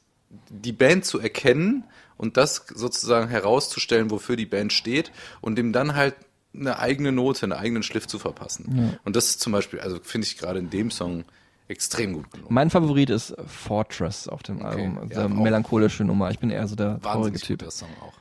die 0.49 0.73
Band 0.73 1.05
zu 1.05 1.21
erkennen 1.21 1.85
und 2.17 2.37
das 2.37 2.67
sozusagen 2.75 3.29
herauszustellen, 3.29 4.11
wofür 4.11 4.37
die 4.37 4.47
Band 4.47 4.73
steht 4.73 5.13
und 5.41 5.57
dem 5.57 5.73
dann 5.73 5.95
halt 5.95 6.15
eine 6.55 6.79
eigene 6.79 7.13
Note, 7.13 7.45
einen 7.45 7.53
eigenen 7.53 7.83
Schliff 7.83 8.07
zu 8.07 8.19
verpassen. 8.19 8.99
Und 9.05 9.17
das 9.17 9.27
ist 9.27 9.41
zum 9.41 9.53
Beispiel, 9.53 9.81
also 9.81 9.99
finde 10.03 10.27
ich 10.27 10.39
gerade 10.39 10.59
in 10.59 10.71
dem 10.71 10.91
Song 10.91 11.25
extrem 11.69 12.15
gut 12.15 12.31
gelungen. 12.31 12.53
Mein 12.53 12.71
Favorit 12.71 13.11
ist 13.11 13.35
Fortress 13.47 14.29
auf 14.29 14.43
dem 14.43 14.65
Album. 14.65 14.99
Also 14.99 15.21
ja, 15.21 15.29
melancholische 15.29 16.05
Nummer. 16.05 16.31
Ich 16.31 16.39
bin 16.39 16.51
eher 16.51 16.67
so 16.67 16.77
der 16.77 17.01
traurige 17.01 17.39
Typ. 17.39 17.61
guter 17.61 17.71
Song 17.71 17.89
auch. 18.01 18.15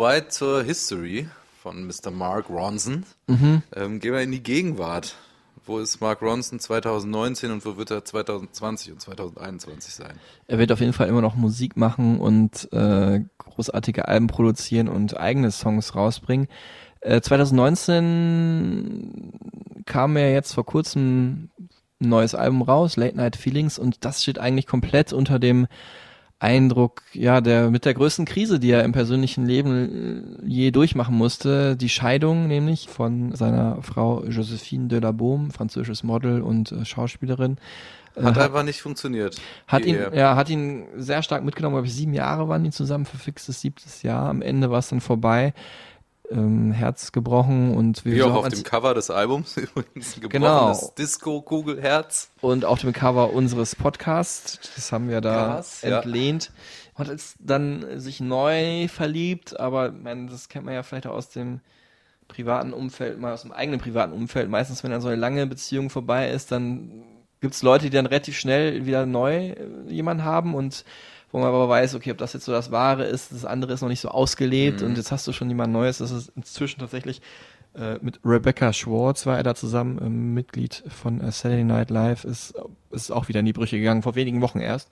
Soweit 0.00 0.32
zur 0.32 0.62
History 0.62 1.28
von 1.62 1.86
Mr. 1.86 2.10
Mark 2.10 2.48
Ronson. 2.48 3.04
Mhm. 3.26 3.60
Ähm, 3.76 4.00
gehen 4.00 4.14
wir 4.14 4.22
in 4.22 4.32
die 4.32 4.42
Gegenwart. 4.42 5.14
Wo 5.66 5.78
ist 5.78 6.00
Mark 6.00 6.22
Ronson 6.22 6.58
2019 6.58 7.50
und 7.50 7.66
wo 7.66 7.76
wird 7.76 7.90
er 7.90 8.02
2020 8.02 8.92
und 8.92 9.02
2021 9.02 9.92
sein? 9.92 10.18
Er 10.46 10.58
wird 10.58 10.72
auf 10.72 10.80
jeden 10.80 10.94
Fall 10.94 11.08
immer 11.08 11.20
noch 11.20 11.34
Musik 11.34 11.76
machen 11.76 12.18
und 12.18 12.72
äh, 12.72 13.20
großartige 13.36 14.08
Alben 14.08 14.28
produzieren 14.28 14.88
und 14.88 15.18
eigene 15.18 15.50
Songs 15.50 15.94
rausbringen. 15.94 16.48
Äh, 17.02 17.20
2019 17.20 19.34
kam 19.84 20.16
ja 20.16 20.28
jetzt 20.28 20.54
vor 20.54 20.64
kurzem 20.64 21.50
ein 22.00 22.08
neues 22.08 22.34
Album 22.34 22.62
raus, 22.62 22.96
Late 22.96 23.18
Night 23.18 23.36
Feelings, 23.36 23.78
und 23.78 24.06
das 24.06 24.22
steht 24.22 24.38
eigentlich 24.38 24.66
komplett 24.66 25.12
unter 25.12 25.38
dem 25.38 25.66
Eindruck, 26.40 27.02
ja, 27.12 27.42
der 27.42 27.70
mit 27.70 27.84
der 27.84 27.92
größten 27.92 28.24
Krise, 28.24 28.58
die 28.58 28.70
er 28.70 28.82
im 28.84 28.92
persönlichen 28.92 29.44
Leben 29.44 30.40
äh, 30.42 30.48
je 30.48 30.70
durchmachen 30.70 31.14
musste, 31.14 31.76
die 31.76 31.90
Scheidung 31.90 32.48
nämlich 32.48 32.88
von 32.88 33.34
seiner 33.36 33.82
Frau 33.82 34.24
Josephine 34.24 34.88
de 34.88 35.00
la 35.00 35.12
Baume, 35.12 35.50
französisches 35.50 36.02
Model 36.02 36.40
und 36.40 36.72
äh, 36.72 36.86
Schauspielerin. 36.86 37.58
Äh, 38.16 38.22
Hat 38.22 38.38
einfach 38.38 38.62
nicht 38.62 38.80
funktioniert. 38.80 39.40
hat 39.66 39.84
ihn, 39.84 39.96
Ehe. 39.96 40.12
ja, 40.14 40.34
hat 40.34 40.48
ihn 40.48 40.86
sehr 40.96 41.22
stark 41.22 41.44
mitgenommen, 41.44 41.74
glaube 41.74 41.86
ich, 41.86 41.94
sieben 41.94 42.14
Jahre 42.14 42.48
waren 42.48 42.64
die 42.64 42.70
zusammen, 42.70 43.04
verfixtes 43.04 43.60
siebtes 43.60 44.02
Jahr. 44.02 44.28
Am 44.30 44.40
Ende 44.40 44.70
war 44.70 44.78
es 44.78 44.88
dann 44.88 45.02
vorbei. 45.02 45.52
Ähm, 46.30 46.72
Herz 46.72 47.12
gebrochen 47.12 47.74
und 47.74 48.04
Wie 48.04 48.12
wieso 48.12 48.26
auch 48.30 48.44
auf 48.46 48.48
dem 48.48 48.62
Cover 48.62 48.94
des 48.94 49.10
Albums 49.10 49.56
übrigens 49.56 50.16
ein 50.16 50.28
Genau. 50.28 50.66
gebrochenes 50.68 50.94
Disco-Kugelherz. 50.94 52.30
und 52.40 52.64
auf 52.64 52.80
dem 52.80 52.92
Cover 52.92 53.32
unseres 53.32 53.74
Podcasts. 53.76 54.58
Das 54.76 54.92
haben 54.92 55.08
wir 55.08 55.20
da 55.20 55.46
Krass, 55.56 55.82
ja. 55.82 55.96
entlehnt. 56.00 56.52
Hat 56.94 57.08
jetzt 57.08 57.36
dann 57.40 57.84
sich 57.98 58.20
neu 58.20 58.88
verliebt, 58.88 59.58
aber 59.58 59.90
meine, 59.90 60.26
das 60.30 60.48
kennt 60.48 60.64
man 60.66 60.74
ja 60.74 60.82
vielleicht 60.82 61.06
auch 61.06 61.14
aus 61.14 61.30
dem 61.30 61.60
privaten 62.28 62.72
Umfeld, 62.72 63.18
mal 63.18 63.32
aus 63.32 63.42
dem 63.42 63.52
eigenen 63.52 63.80
privaten 63.80 64.12
Umfeld. 64.12 64.48
Meistens, 64.50 64.84
wenn 64.84 64.90
dann 64.90 65.00
so 65.00 65.08
eine 65.08 65.16
lange 65.16 65.46
Beziehung 65.46 65.90
vorbei 65.90 66.30
ist, 66.30 66.52
dann 66.52 66.90
gibt's 67.40 67.62
Leute, 67.62 67.84
die 67.86 67.90
dann 67.96 68.06
relativ 68.06 68.38
schnell 68.38 68.86
wieder 68.86 69.06
neu 69.06 69.48
äh, 69.50 69.56
jemanden 69.88 70.24
haben 70.24 70.54
und 70.54 70.84
wo 71.32 71.38
man 71.38 71.48
aber 71.48 71.68
weiß, 71.68 71.94
okay, 71.94 72.10
ob 72.10 72.18
das 72.18 72.32
jetzt 72.32 72.44
so 72.44 72.52
das 72.52 72.70
Wahre 72.70 73.04
ist, 73.04 73.32
das 73.32 73.44
andere 73.44 73.72
ist 73.72 73.82
noch 73.82 73.88
nicht 73.88 74.00
so 74.00 74.08
ausgelebt 74.08 74.82
und 74.82 74.96
jetzt 74.96 75.12
hast 75.12 75.26
du 75.26 75.32
schon 75.32 75.48
jemand 75.48 75.72
Neues. 75.72 75.98
Das 75.98 76.10
ist 76.10 76.32
inzwischen 76.36 76.80
tatsächlich 76.80 77.20
äh, 77.74 77.98
mit 78.00 78.18
Rebecca 78.24 78.72
Schwartz 78.72 79.26
war 79.26 79.36
er 79.36 79.42
da 79.42 79.54
zusammen, 79.54 79.98
ähm, 80.02 80.34
Mitglied 80.34 80.82
von 80.88 81.20
äh, 81.20 81.30
Saturday 81.30 81.64
Night 81.64 81.90
Live, 81.90 82.24
ist, 82.24 82.54
ist 82.90 83.12
auch 83.12 83.28
wieder 83.28 83.40
in 83.40 83.46
die 83.46 83.52
Brüche 83.52 83.78
gegangen, 83.78 84.02
vor 84.02 84.16
wenigen 84.16 84.40
Wochen 84.40 84.58
erst. 84.58 84.88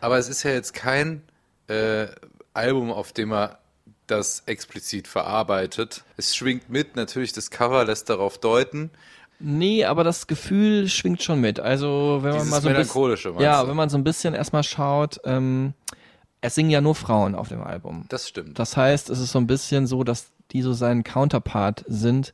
Aber 0.00 0.16
es 0.18 0.28
ist 0.28 0.42
ja 0.42 0.52
jetzt 0.52 0.72
kein 0.72 1.22
äh, 1.68 2.06
Album, 2.54 2.90
auf 2.90 3.12
dem 3.12 3.32
er 3.32 3.58
das 4.06 4.44
explizit 4.46 5.08
verarbeitet. 5.08 6.04
Es 6.16 6.34
schwingt 6.34 6.70
mit, 6.70 6.96
natürlich 6.96 7.32
das 7.32 7.50
Cover 7.50 7.84
lässt 7.84 8.08
darauf 8.08 8.38
deuten. 8.38 8.90
Nee, 9.38 9.84
aber 9.84 10.04
das 10.04 10.26
Gefühl 10.26 10.88
schwingt 10.88 11.22
schon 11.22 11.40
mit. 11.40 11.60
Also 11.60 12.20
wenn 12.22 12.30
man 12.30 12.38
Dieses 12.40 12.50
mal 12.50 12.62
so 12.62 12.68
ein 12.68 12.76
bisschen, 12.76 13.40
ja, 13.40 13.62
du? 13.62 13.68
wenn 13.68 13.76
man 13.76 13.88
so 13.88 13.98
ein 13.98 14.04
bisschen 14.04 14.34
erstmal 14.34 14.62
schaut, 14.62 15.20
ähm, 15.24 15.74
es 16.40 16.54
singen 16.54 16.70
ja 16.70 16.80
nur 16.80 16.94
Frauen 16.94 17.34
auf 17.34 17.48
dem 17.48 17.62
Album. 17.62 18.06
Das 18.08 18.28
stimmt. 18.28 18.58
Das 18.58 18.76
heißt, 18.76 19.10
es 19.10 19.18
ist 19.18 19.32
so 19.32 19.38
ein 19.38 19.46
bisschen 19.46 19.86
so, 19.86 20.04
dass 20.04 20.30
die 20.52 20.62
so 20.62 20.72
sein 20.72 21.02
Counterpart 21.02 21.84
sind, 21.88 22.32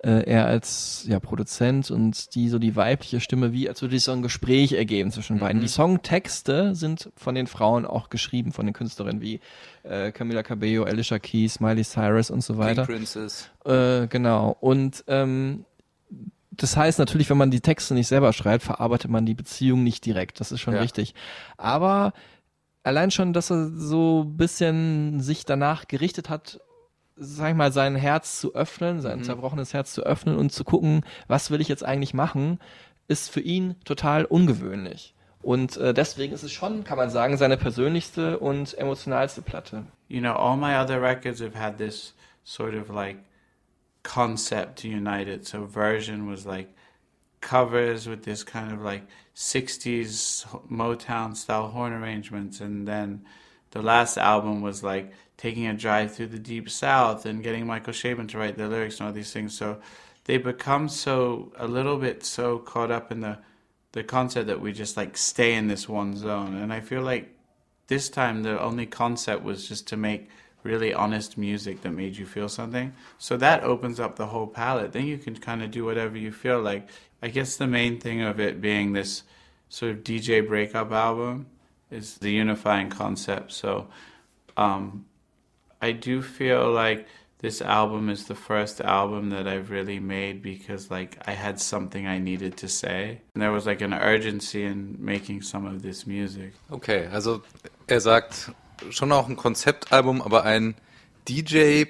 äh, 0.00 0.22
er 0.30 0.46
als 0.46 1.04
ja, 1.08 1.18
Produzent 1.18 1.90
und 1.90 2.34
die 2.36 2.48
so 2.48 2.60
die 2.60 2.76
weibliche 2.76 3.20
Stimme, 3.20 3.52
wie 3.52 3.68
als 3.68 3.82
würde 3.82 3.96
sich 3.96 4.04
so 4.04 4.12
ein 4.12 4.22
Gespräch 4.22 4.72
ergeben 4.72 5.10
zwischen 5.10 5.40
beiden. 5.40 5.60
Die 5.60 5.68
Songtexte 5.68 6.74
sind 6.76 7.10
von 7.16 7.34
den 7.34 7.48
Frauen 7.48 7.84
auch 7.84 8.08
geschrieben, 8.08 8.52
von 8.52 8.66
den 8.66 8.74
Künstlerinnen 8.74 9.20
wie 9.20 9.40
äh, 9.82 10.12
Camila 10.12 10.44
Cabello, 10.44 10.84
Alicia 10.84 11.18
Keys, 11.18 11.58
Miley 11.58 11.82
Cyrus 11.82 12.30
und 12.30 12.42
so 12.44 12.58
weiter. 12.58 12.86
Pink 12.86 12.98
Princess. 12.98 13.50
Äh, 13.64 14.06
genau. 14.06 14.56
Und 14.60 15.02
ähm, 15.08 15.64
das 16.58 16.76
heißt 16.76 16.98
natürlich, 16.98 17.30
wenn 17.30 17.38
man 17.38 17.50
die 17.50 17.60
Texte 17.60 17.94
nicht 17.94 18.08
selber 18.08 18.32
schreibt, 18.32 18.62
verarbeitet 18.64 19.10
man 19.10 19.24
die 19.24 19.34
Beziehung 19.34 19.82
nicht 19.84 20.04
direkt. 20.04 20.40
Das 20.40 20.52
ist 20.52 20.60
schon 20.60 20.74
Ja. 20.74 20.80
richtig. 20.80 21.14
Aber 21.56 22.12
allein 22.82 23.10
schon, 23.10 23.32
dass 23.32 23.50
er 23.50 23.68
so 23.70 24.24
ein 24.24 24.36
bisschen 24.36 25.20
sich 25.20 25.44
danach 25.46 25.88
gerichtet 25.88 26.28
hat, 26.28 26.60
sag 27.16 27.50
ich 27.50 27.56
mal, 27.56 27.72
sein 27.72 27.96
Herz 27.96 28.38
zu 28.40 28.54
öffnen, 28.54 29.00
sein 29.00 29.24
zerbrochenes 29.24 29.72
Herz 29.74 29.92
zu 29.92 30.02
öffnen 30.02 30.36
und 30.36 30.52
zu 30.52 30.62
gucken, 30.64 31.04
was 31.26 31.50
will 31.50 31.60
ich 31.60 31.68
jetzt 31.68 31.84
eigentlich 31.84 32.14
machen, 32.14 32.58
ist 33.08 33.30
für 33.30 33.40
ihn 33.40 33.74
total 33.84 34.24
ungewöhnlich. 34.24 35.14
Und 35.42 35.76
äh, 35.76 35.94
deswegen 35.94 36.32
ist 36.34 36.42
es 36.42 36.52
schon, 36.52 36.84
kann 36.84 36.96
man 36.98 37.10
sagen, 37.10 37.36
seine 37.36 37.56
persönlichste 37.56 38.38
und 38.38 38.76
emotionalste 38.76 39.42
Platte. 39.42 39.84
You 40.08 40.20
know, 40.20 40.32
all 40.32 40.56
my 40.56 40.76
other 40.76 41.00
records 41.00 41.40
have 41.40 41.58
had 41.58 41.78
this 41.78 42.14
sort 42.44 42.74
of 42.74 42.88
like 42.88 43.16
concept 44.08 44.78
to 44.78 44.88
unite 44.88 45.28
it. 45.28 45.46
So 45.46 45.66
version 45.66 46.26
was 46.26 46.46
like 46.46 46.74
covers 47.42 48.08
with 48.08 48.24
this 48.24 48.42
kind 48.42 48.72
of 48.72 48.80
like 48.80 49.02
60s 49.36 50.46
Motown 50.66 51.36
style 51.36 51.68
horn 51.68 51.92
arrangements 51.92 52.60
and 52.60 52.88
then 52.88 53.26
the 53.72 53.82
last 53.82 54.16
album 54.16 54.62
was 54.62 54.82
like 54.82 55.12
taking 55.36 55.66
a 55.66 55.74
drive 55.74 56.14
through 56.14 56.28
the 56.28 56.38
deep 56.38 56.70
south 56.70 57.26
and 57.26 57.42
getting 57.42 57.66
Michael 57.66 57.92
Shaban 57.92 58.26
to 58.28 58.38
write 58.38 58.56
the 58.56 58.66
lyrics 58.66 58.98
and 58.98 59.06
all 59.06 59.12
these 59.12 59.30
things. 59.30 59.54
So 59.54 59.78
they 60.24 60.38
become 60.38 60.88
so 60.88 61.52
a 61.56 61.68
little 61.68 61.98
bit 61.98 62.24
so 62.24 62.58
caught 62.58 62.90
up 62.90 63.12
in 63.12 63.20
the 63.20 63.38
the 63.92 64.02
concept 64.02 64.46
that 64.46 64.60
we 64.60 64.72
just 64.72 64.96
like 64.96 65.18
stay 65.18 65.54
in 65.54 65.68
this 65.68 65.86
one 65.86 66.16
zone. 66.16 66.54
And 66.54 66.72
I 66.72 66.80
feel 66.80 67.02
like 67.02 67.36
this 67.88 68.08
time 68.08 68.42
the 68.42 68.58
only 68.58 68.86
concept 68.86 69.42
was 69.42 69.68
just 69.68 69.86
to 69.88 69.98
make 69.98 70.30
really 70.68 70.92
honest 70.94 71.38
music 71.38 71.80
that 71.82 71.90
made 71.90 72.16
you 72.16 72.26
feel 72.26 72.48
something. 72.48 72.92
So 73.18 73.36
that 73.38 73.64
opens 73.64 73.98
up 73.98 74.16
the 74.16 74.26
whole 74.26 74.46
palette. 74.46 74.92
Then 74.92 75.06
you 75.06 75.18
can 75.18 75.34
kind 75.36 75.62
of 75.62 75.70
do 75.70 75.84
whatever 75.84 76.16
you 76.16 76.32
feel 76.32 76.60
like. 76.60 76.88
I 77.22 77.28
guess 77.28 77.56
the 77.56 77.66
main 77.66 77.98
thing 77.98 78.20
of 78.22 78.38
it 78.38 78.60
being 78.60 78.92
this 78.92 79.22
sort 79.68 79.92
of 79.92 80.04
DJ 80.04 80.46
breakup 80.46 80.92
album 80.92 81.46
is 81.90 82.18
the 82.18 82.30
unifying 82.30 82.90
concept. 82.90 83.52
So 83.52 83.88
um, 84.56 85.06
I 85.80 85.92
do 85.92 86.22
feel 86.22 86.70
like 86.70 87.06
this 87.38 87.62
album 87.62 88.08
is 88.08 88.26
the 88.26 88.34
first 88.34 88.80
album 88.80 89.30
that 89.30 89.46
I've 89.46 89.70
really 89.70 90.00
made 90.00 90.42
because 90.42 90.90
like 90.90 91.18
I 91.26 91.32
had 91.32 91.60
something 91.60 92.06
I 92.06 92.18
needed 92.18 92.56
to 92.58 92.68
say. 92.68 93.20
And 93.34 93.42
there 93.42 93.52
was 93.52 93.66
like 93.66 93.80
an 93.80 93.94
urgency 93.94 94.64
in 94.64 94.96
making 94.98 95.42
some 95.42 95.64
of 95.64 95.82
this 95.82 96.06
music. 96.06 96.52
Okay, 96.70 97.08
also 97.12 97.42
er 97.90 98.00
sagt 98.00 98.50
schon 98.90 99.12
auch 99.12 99.28
ein 99.28 99.36
Konzeptalbum, 99.36 100.22
aber 100.22 100.44
ein 100.44 100.74
DJ 101.28 101.84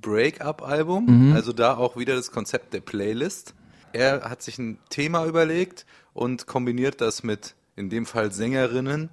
Break-up-Album. 0.00 1.32
Also 1.34 1.52
da 1.52 1.76
auch 1.76 1.96
wieder 1.96 2.14
das 2.14 2.30
Konzept 2.30 2.74
der 2.74 2.80
Playlist. 2.80 3.54
Er 3.92 4.28
hat 4.28 4.42
sich 4.42 4.58
ein 4.58 4.78
Thema 4.90 5.24
überlegt 5.24 5.86
und 6.12 6.46
kombiniert 6.46 7.00
das 7.00 7.22
mit, 7.22 7.54
in 7.76 7.90
dem 7.90 8.06
Fall 8.06 8.32
Sängerinnen, 8.32 9.08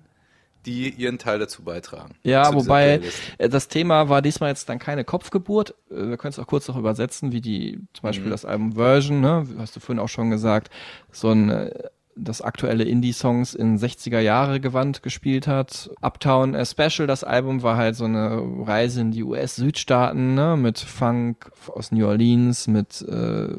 die 0.66 0.90
ihren 0.90 1.18
Teil 1.18 1.40
dazu 1.40 1.64
beitragen. 1.64 2.16
Ja, 2.24 2.54
wobei 2.54 3.02
äh, 3.38 3.50
das 3.50 3.68
Thema 3.68 4.10
war 4.10 4.22
diesmal 4.22 4.50
jetzt 4.50 4.70
dann 4.70 4.80
keine 4.80 5.04
Kopfgeburt. 5.04 5.76
Äh, 5.90 6.10
Wir 6.10 6.18
können 6.18 6.34
es 6.34 6.40
auch 6.40 6.48
kurz 6.48 6.68
noch 6.68 6.78
übersetzen, 6.78 7.32
wie 7.32 7.42
die 7.42 7.80
zum 7.94 8.04
Beispiel 8.04 8.30
das 8.30 8.46
Album 8.46 8.74
Version, 8.74 9.22
ne, 9.22 9.48
hast 9.58 9.76
du 9.76 9.80
vorhin 9.80 10.00
auch 10.00 10.10
schon 10.10 10.30
gesagt, 10.30 10.70
so 11.12 11.30
ein 11.30 11.50
äh, 11.50 11.90
das 12.16 12.42
aktuelle 12.42 12.84
Indie-Songs 12.84 13.54
in 13.54 13.78
60er 13.78 14.20
Jahre 14.20 14.60
Gewand 14.60 15.04
gespielt 15.04 15.48
hat. 15.48 15.90
Uptown 16.02 16.54
äh, 16.54 16.66
Special, 16.66 17.08
das 17.08 17.24
Album 17.24 17.64
war 17.64 17.78
halt 17.78 17.96
so 17.96 18.06
eine 18.06 18.42
Reise 18.66 19.02
in 19.02 19.12
die 19.12 19.24
US-Südstaaten, 19.24 20.36
ne, 20.36 20.58
mit 20.58 20.80
Funk 20.80 21.52
aus 21.68 21.92
New 21.92 22.06
Orleans, 22.06 22.68
mit 22.68 23.02
äh, 23.02 23.58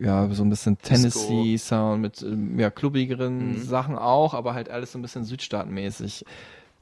ja, 0.00 0.28
so 0.30 0.42
ein 0.42 0.50
bisschen 0.50 0.78
Tennessee-Sound 0.78 2.00
mit 2.00 2.22
ähm, 2.22 2.58
ja, 2.58 2.70
klubbigeren 2.70 3.62
Sachen 3.62 3.96
auch, 3.96 4.34
aber 4.34 4.54
halt 4.54 4.70
alles 4.70 4.92
so 4.92 4.98
ein 4.98 5.02
bisschen 5.02 5.24
südstaatenmäßig. 5.24 6.24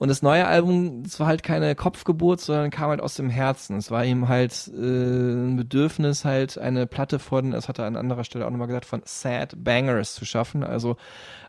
Und 0.00 0.08
das 0.08 0.22
neue 0.22 0.46
Album, 0.46 1.02
das 1.02 1.20
war 1.20 1.26
halt 1.26 1.42
keine 1.42 1.74
Kopfgeburt, 1.74 2.40
sondern 2.40 2.70
kam 2.70 2.88
halt 2.88 3.02
aus 3.02 3.16
dem 3.16 3.28
Herzen. 3.28 3.76
Es 3.76 3.90
war 3.90 4.02
ihm 4.02 4.28
halt 4.28 4.66
äh, 4.68 4.80
ein 4.80 5.56
Bedürfnis, 5.56 6.24
halt 6.24 6.56
eine 6.56 6.86
Platte 6.86 7.18
von, 7.18 7.50
das 7.50 7.68
hat 7.68 7.78
er 7.78 7.84
an 7.84 7.96
anderer 7.96 8.24
Stelle 8.24 8.46
auch 8.46 8.50
nochmal 8.50 8.66
gesagt, 8.66 8.86
von 8.86 9.02
Sad 9.04 9.62
Bangers 9.62 10.14
zu 10.14 10.24
schaffen. 10.24 10.64
Also 10.64 10.96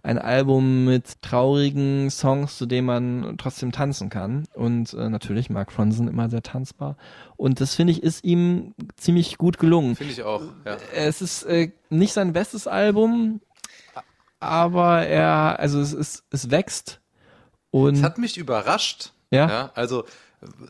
ein 0.04 0.20
Album 0.20 0.84
mit 0.84 1.22
traurigen 1.22 2.10
Songs, 2.10 2.58
zu 2.58 2.66
denen 2.66 2.88
man 2.88 3.36
trotzdem 3.38 3.72
tanzen 3.72 4.10
kann. 4.10 4.43
Und 4.54 4.93
äh, 4.95 5.08
natürlich 5.08 5.49
Mark 5.49 5.72
Ronson 5.80 6.10
immer 6.10 6.30
sehr 6.30 6.43
tanzbar. 6.43 6.97
Und 7.38 7.62
das 7.62 7.74
finde 7.74 7.93
ich 7.93 8.04
ist 8.04 8.26
ihm 8.26 8.74
ziemlich 8.97 9.38
gut 9.38 9.60
gelungen. 9.60 9.95
Finde 9.95 10.12
ich 10.12 10.24
auch, 10.24 10.41
ja. 10.66 10.76
Es 10.93 11.22
ist 11.22 11.43
äh, 11.43 11.72
nicht 11.89 12.12
sein 12.12 12.34
bestes 12.34 12.68
Album, 12.68 13.39
aber 14.41 15.08
er, 15.08 15.58
also 15.58 15.80
es 15.80 15.93
ist, 15.93 16.26
es 16.32 16.52
wächst 16.52 17.01
und 17.72 17.95
Es 17.95 18.03
hat 18.03 18.17
mich 18.17 18.38
überrascht. 18.38 19.11
Ja? 19.32 19.72
also 19.76 20.05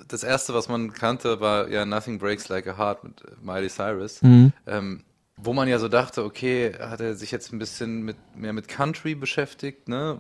das 0.08 0.24
erste, 0.24 0.54
was 0.54 0.70
man 0.70 0.94
kannte, 0.94 1.40
war 1.40 1.70
ja 1.70 1.86
Nothing 1.86 2.20
Breaks 2.20 2.50
Like 2.50 2.68
a 2.68 2.78
Heart 2.78 3.04
mit 3.04 3.22
äh, 3.22 3.32
Miley 3.42 3.70
Cyrus. 3.70 4.22
Mhm. 4.22 4.54
Ähm, 4.68 5.04
wo 5.38 5.54
man 5.54 5.68
ja 5.68 5.80
so 5.80 5.88
dachte, 5.88 6.24
okay, 6.24 6.74
hat 6.80 7.02
er 7.02 7.16
sich 7.16 7.32
jetzt 7.32 7.52
ein 7.52 7.60
bisschen 7.60 8.04
mit, 8.04 8.18
mehr 8.36 8.54
mit 8.54 8.68
Country 8.68 9.16
beschäftigt, 9.16 9.88
ne? 9.88 10.20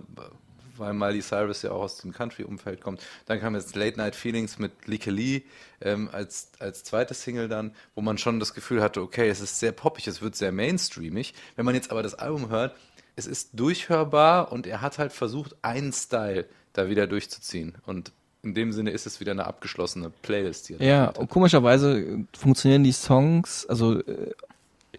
Weil 0.77 0.93
Miley 0.93 1.21
Cyrus 1.21 1.61
ja 1.61 1.71
auch 1.71 1.82
aus 1.82 1.97
dem 1.97 2.11
Country-Umfeld 2.11 2.82
kommt. 2.82 3.01
Dann 3.27 3.39
kam 3.39 3.53
jetzt 3.53 3.75
Late 3.75 3.97
Night 3.97 4.15
Feelings 4.15 4.57
mit 4.57 4.88
Lika 4.88 5.11
Lee 5.11 5.43
ähm, 5.82 6.09
als, 6.11 6.53
als 6.57 6.84
zweite 6.84 7.13
Single 7.13 7.49
dann, 7.49 7.75
wo 7.93 8.01
man 8.01 8.17
schon 8.17 8.39
das 8.39 8.55
Gefühl 8.55 8.82
hatte, 8.82 9.01
okay, 9.01 9.29
es 9.29 9.41
ist 9.41 9.59
sehr 9.59 9.73
poppig, 9.73 10.07
es 10.07 10.23
wird 10.23 10.36
sehr 10.36 10.51
mainstreamig. 10.51 11.36
Wenn 11.55 11.65
man 11.65 11.75
jetzt 11.75 11.91
aber 11.91 12.01
das 12.01 12.15
Album 12.15 12.49
hört, 12.49 12.75
es 13.15 13.27
ist 13.27 13.59
durchhörbar 13.59 14.51
und 14.51 14.65
er 14.65 14.82
hat 14.82 14.97
halt 14.97 15.11
versucht, 15.11 15.55
einen 15.61 15.93
Style 15.93 16.47
da 16.74 16.89
wieder 16.89 17.07
durchzuziehen. 17.07 17.76
Und 17.86 18.11
in 18.43 18.53
dem 18.53 18.72
Sinne 18.72 18.91
ist 18.91 19.05
es 19.05 19.19
wieder 19.19 19.32
eine 19.32 19.45
abgeschlossene 19.45 20.11
Playlist 20.22 20.67
hier. 20.67 20.82
ja, 20.82 21.09
und 21.09 21.30
komischerweise 21.30 22.26
funktionieren 22.36 22.84
die 22.84 22.91
Songs, 22.91 23.65
also 23.67 23.99
äh, 23.99 24.32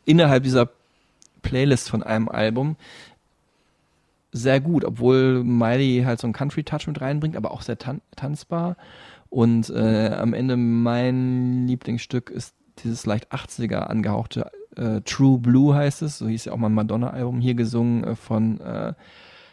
innerhalb 0.05 0.45
dieser 0.45 0.69
Playlist 1.43 1.91
von 1.91 2.03
einem 2.03 2.29
Album 2.29 2.77
sehr 4.31 4.61
gut, 4.61 4.85
obwohl 4.85 5.45
Miley 5.45 6.05
halt 6.07 6.21
so 6.21 6.27
einen 6.27 6.33
Country-Touch 6.33 6.87
mit 6.87 7.01
reinbringt, 7.01 7.37
aber 7.37 7.51
auch 7.51 7.63
sehr 7.63 7.79
tan 7.79 8.01
tanzbar. 8.17 8.77
Und 9.29 9.71
äh, 9.71 10.09
am 10.09 10.35
Ende 10.35 10.57
mein 10.57 11.67
Lieblingsstück 11.67 12.31
ist 12.31 12.55
dieses 12.79 13.05
leicht 13.07 13.33
80er 13.33 13.79
angehauchte 13.81 14.51
äh, 14.77 15.01
True 15.03 15.39
Blue 15.39 15.75
heißt 15.75 16.03
es, 16.03 16.19
so 16.19 16.29
hieß 16.29 16.47
ja 16.47 16.53
auch 16.53 16.57
mal 16.57 16.69
ein 16.69 16.75
Madonna-Album, 16.75 17.41
hier 17.41 17.55
gesungen 17.55 18.05
äh, 18.05 18.17
von 18.17 18.61
äh, 18.61 18.95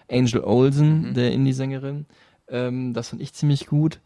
Angel 0.09 0.43
Olsen, 0.43 1.13
der 1.13 1.31
Indie-Sängerin. 1.31 2.05
Ähm, 2.49 2.93
das 2.93 3.09
fand 3.09 3.21
ich 3.21 3.33
ziemlich 3.33 3.67
gut. 3.67 3.99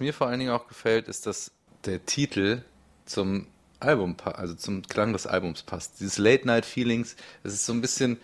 Mir 0.00 0.12
vor 0.14 0.26
allen 0.26 0.40
Dingen 0.40 0.52
auch 0.52 0.66
gefällt, 0.66 1.08
ist, 1.08 1.26
dass 1.26 1.52
der 1.84 2.04
Titel 2.04 2.62
zum 3.04 3.46
Album, 3.78 4.16
also 4.24 4.54
zum 4.54 4.82
Klang 4.82 5.12
des 5.12 5.26
Albums 5.26 5.62
passt. 5.62 6.00
Dieses 6.00 6.18
Late 6.18 6.46
Night 6.46 6.66
Feelings, 6.66 7.16
es 7.42 7.54
ist 7.54 7.66
so 7.66 7.72
ein 7.72 7.80
bisschen 7.80 8.18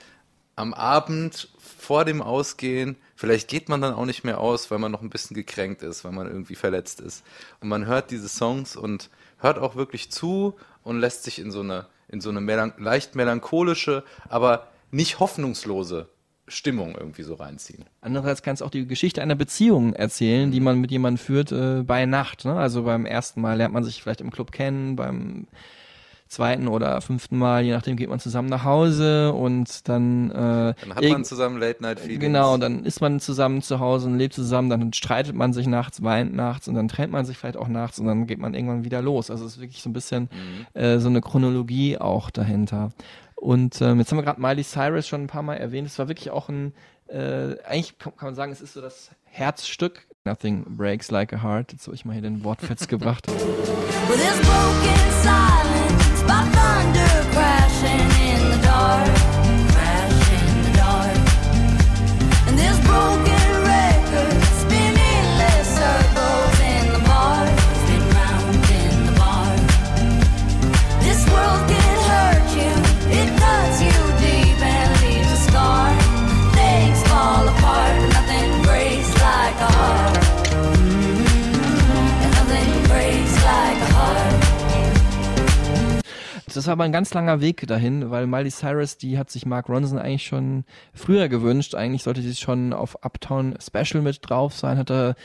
am 0.54 0.74
Abend 0.74 1.48
vor 1.58 2.04
dem 2.04 2.22
Ausgehen. 2.22 2.96
Vielleicht 3.14 3.48
geht 3.48 3.68
man 3.68 3.80
dann 3.80 3.94
auch 3.94 4.06
nicht 4.06 4.24
mehr 4.24 4.40
aus, 4.40 4.70
weil 4.70 4.78
man 4.78 4.92
noch 4.92 5.02
ein 5.02 5.10
bisschen 5.10 5.34
gekränkt 5.34 5.82
ist, 5.82 6.04
weil 6.04 6.12
man 6.12 6.26
irgendwie 6.26 6.54
verletzt 6.54 7.00
ist. 7.00 7.24
Und 7.60 7.68
man 7.68 7.86
hört 7.86 8.10
diese 8.10 8.28
Songs 8.28 8.76
und 8.76 9.10
hört 9.38 9.58
auch 9.58 9.76
wirklich 9.76 10.10
zu 10.10 10.54
und 10.82 10.98
lässt 10.98 11.24
sich 11.24 11.38
in 11.38 11.50
so 11.50 11.60
eine, 11.60 11.86
in 12.08 12.20
so 12.20 12.30
eine 12.30 12.40
melan 12.40 12.72
leicht 12.78 13.14
melancholische, 13.14 14.02
aber 14.28 14.68
nicht 14.90 15.18
hoffnungslose 15.18 16.08
Stimmung 16.48 16.94
irgendwie 16.96 17.22
so 17.22 17.34
reinziehen. 17.34 17.84
Andererseits 18.00 18.42
kannst 18.42 18.60
du 18.60 18.66
auch 18.66 18.70
die 18.70 18.86
Geschichte 18.86 19.20
einer 19.20 19.34
Beziehung 19.34 19.94
erzählen, 19.94 20.50
die 20.50 20.60
man 20.60 20.80
mit 20.80 20.90
jemandem 20.90 21.18
führt 21.18 21.52
äh, 21.52 21.82
bei 21.82 22.06
Nacht. 22.06 22.44
Ne? 22.44 22.54
Also 22.54 22.84
beim 22.84 23.04
ersten 23.04 23.40
Mal 23.40 23.56
lernt 23.56 23.74
man 23.74 23.84
sich 23.84 24.02
vielleicht 24.02 24.20
im 24.20 24.30
Club 24.30 24.52
kennen, 24.52 24.96
beim 24.96 25.46
zweiten 26.28 26.66
oder 26.66 27.00
fünften 27.00 27.38
Mal, 27.38 27.64
je 27.64 27.72
nachdem, 27.72 27.96
geht 27.96 28.08
man 28.08 28.18
zusammen 28.18 28.48
nach 28.48 28.64
Hause 28.64 29.32
und 29.32 29.88
dann, 29.88 30.30
äh, 30.30 30.34
Dann 30.34 30.94
hat 30.94 31.04
man 31.04 31.24
zusammen 31.24 31.58
Late 31.58 31.82
Night 31.82 32.00
Feelings. 32.00 32.20
Genau, 32.20 32.56
dann 32.56 32.84
ist 32.84 33.00
man 33.00 33.20
zusammen 33.20 33.62
zu 33.62 33.78
Hause 33.78 34.08
und 34.08 34.18
lebt 34.18 34.34
zusammen, 34.34 34.68
dann 34.68 34.92
streitet 34.92 35.36
man 35.36 35.52
sich 35.52 35.66
nachts, 35.66 36.02
weint 36.02 36.34
nachts 36.34 36.66
und 36.66 36.74
dann 36.74 36.88
trennt 36.88 37.12
man 37.12 37.24
sich 37.24 37.38
vielleicht 37.38 37.56
auch 37.56 37.68
nachts 37.68 37.98
und 38.00 38.06
dann 38.06 38.26
geht 38.26 38.38
man 38.38 38.54
irgendwann 38.54 38.84
wieder 38.84 39.02
los. 39.02 39.30
Also 39.30 39.46
es 39.46 39.52
ist 39.52 39.60
wirklich 39.60 39.82
so 39.82 39.88
ein 39.88 39.92
bisschen 39.92 40.28
äh, 40.74 40.98
so 40.98 41.08
eine 41.08 41.20
Chronologie 41.20 41.98
auch 41.98 42.30
dahinter. 42.30 42.90
Und 43.36 43.80
ähm, 43.82 43.98
jetzt 43.98 44.10
haben 44.10 44.18
wir 44.18 44.24
gerade 44.24 44.40
Miley 44.40 44.64
Cyrus 44.64 45.06
schon 45.06 45.24
ein 45.24 45.26
paar 45.28 45.42
Mal 45.42 45.56
erwähnt. 45.56 45.86
Es 45.86 45.98
war 45.98 46.08
wirklich 46.08 46.30
auch 46.30 46.48
ein, 46.48 46.74
äh, 47.06 47.56
eigentlich 47.64 47.98
kann, 47.98 48.12
man 48.20 48.34
sagen, 48.34 48.50
es 48.50 48.60
ist 48.60 48.72
so 48.72 48.80
das 48.80 49.10
Herzstück. 49.24 50.06
Nothing 50.24 50.64
breaks 50.76 51.10
like 51.10 51.32
a 51.32 51.42
heart. 51.42 51.72
Jetzt 51.72 51.86
habe 51.86 51.94
ich 51.94 52.04
mal 52.04 52.14
hier 52.14 52.22
den 52.22 52.42
Wortfetz 52.42 52.88
gebracht. 52.88 53.28
With 53.28 53.36
broken 54.42 55.12
silence, 55.22 56.22
by 56.24 56.42
thunder 56.56 57.24
crashing 57.30 58.10
in 58.26 58.52
the 58.52 58.66
dark, 58.66 59.25
Das 86.56 86.66
war 86.68 86.72
aber 86.72 86.84
ein 86.84 86.92
ganz 86.92 87.12
langer 87.12 87.42
Weg 87.42 87.66
dahin, 87.66 88.10
weil 88.10 88.26
Miley 88.26 88.50
Cyrus, 88.50 88.96
die 88.96 89.18
hat 89.18 89.30
sich 89.30 89.44
Mark 89.44 89.68
Ronson 89.68 89.98
eigentlich 89.98 90.24
schon 90.24 90.64
früher 90.94 91.28
gewünscht. 91.28 91.74
Eigentlich 91.74 92.02
sollte 92.02 92.22
sie 92.22 92.34
schon 92.34 92.72
auf 92.72 93.04
Uptown 93.04 93.58
Special 93.60 94.02
mit 94.02 94.20
drauf 94.22 94.54
sein, 94.54 94.78
hat 94.78 94.90
er 94.90 95.16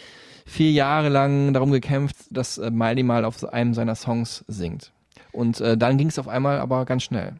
vier 0.45 0.71
Jahre 0.71 1.07
lang 1.07 1.53
darum 1.53 1.71
gekämpft, 1.71 2.17
dass 2.31 2.57
äh, 2.57 2.69
Miley 2.69 3.03
mal 3.03 3.23
auf 3.23 3.45
einem 3.45 3.73
seiner 3.73 3.95
Songs 3.95 4.43
singt. 4.49 4.91
Und 5.31 5.61
äh, 5.61 5.77
dann 5.77 5.97
ging 5.97 6.09
es 6.09 6.19
auf 6.19 6.27
einmal 6.27 6.59
aber 6.59 6.83
ganz 6.83 7.03
schnell. 7.03 7.35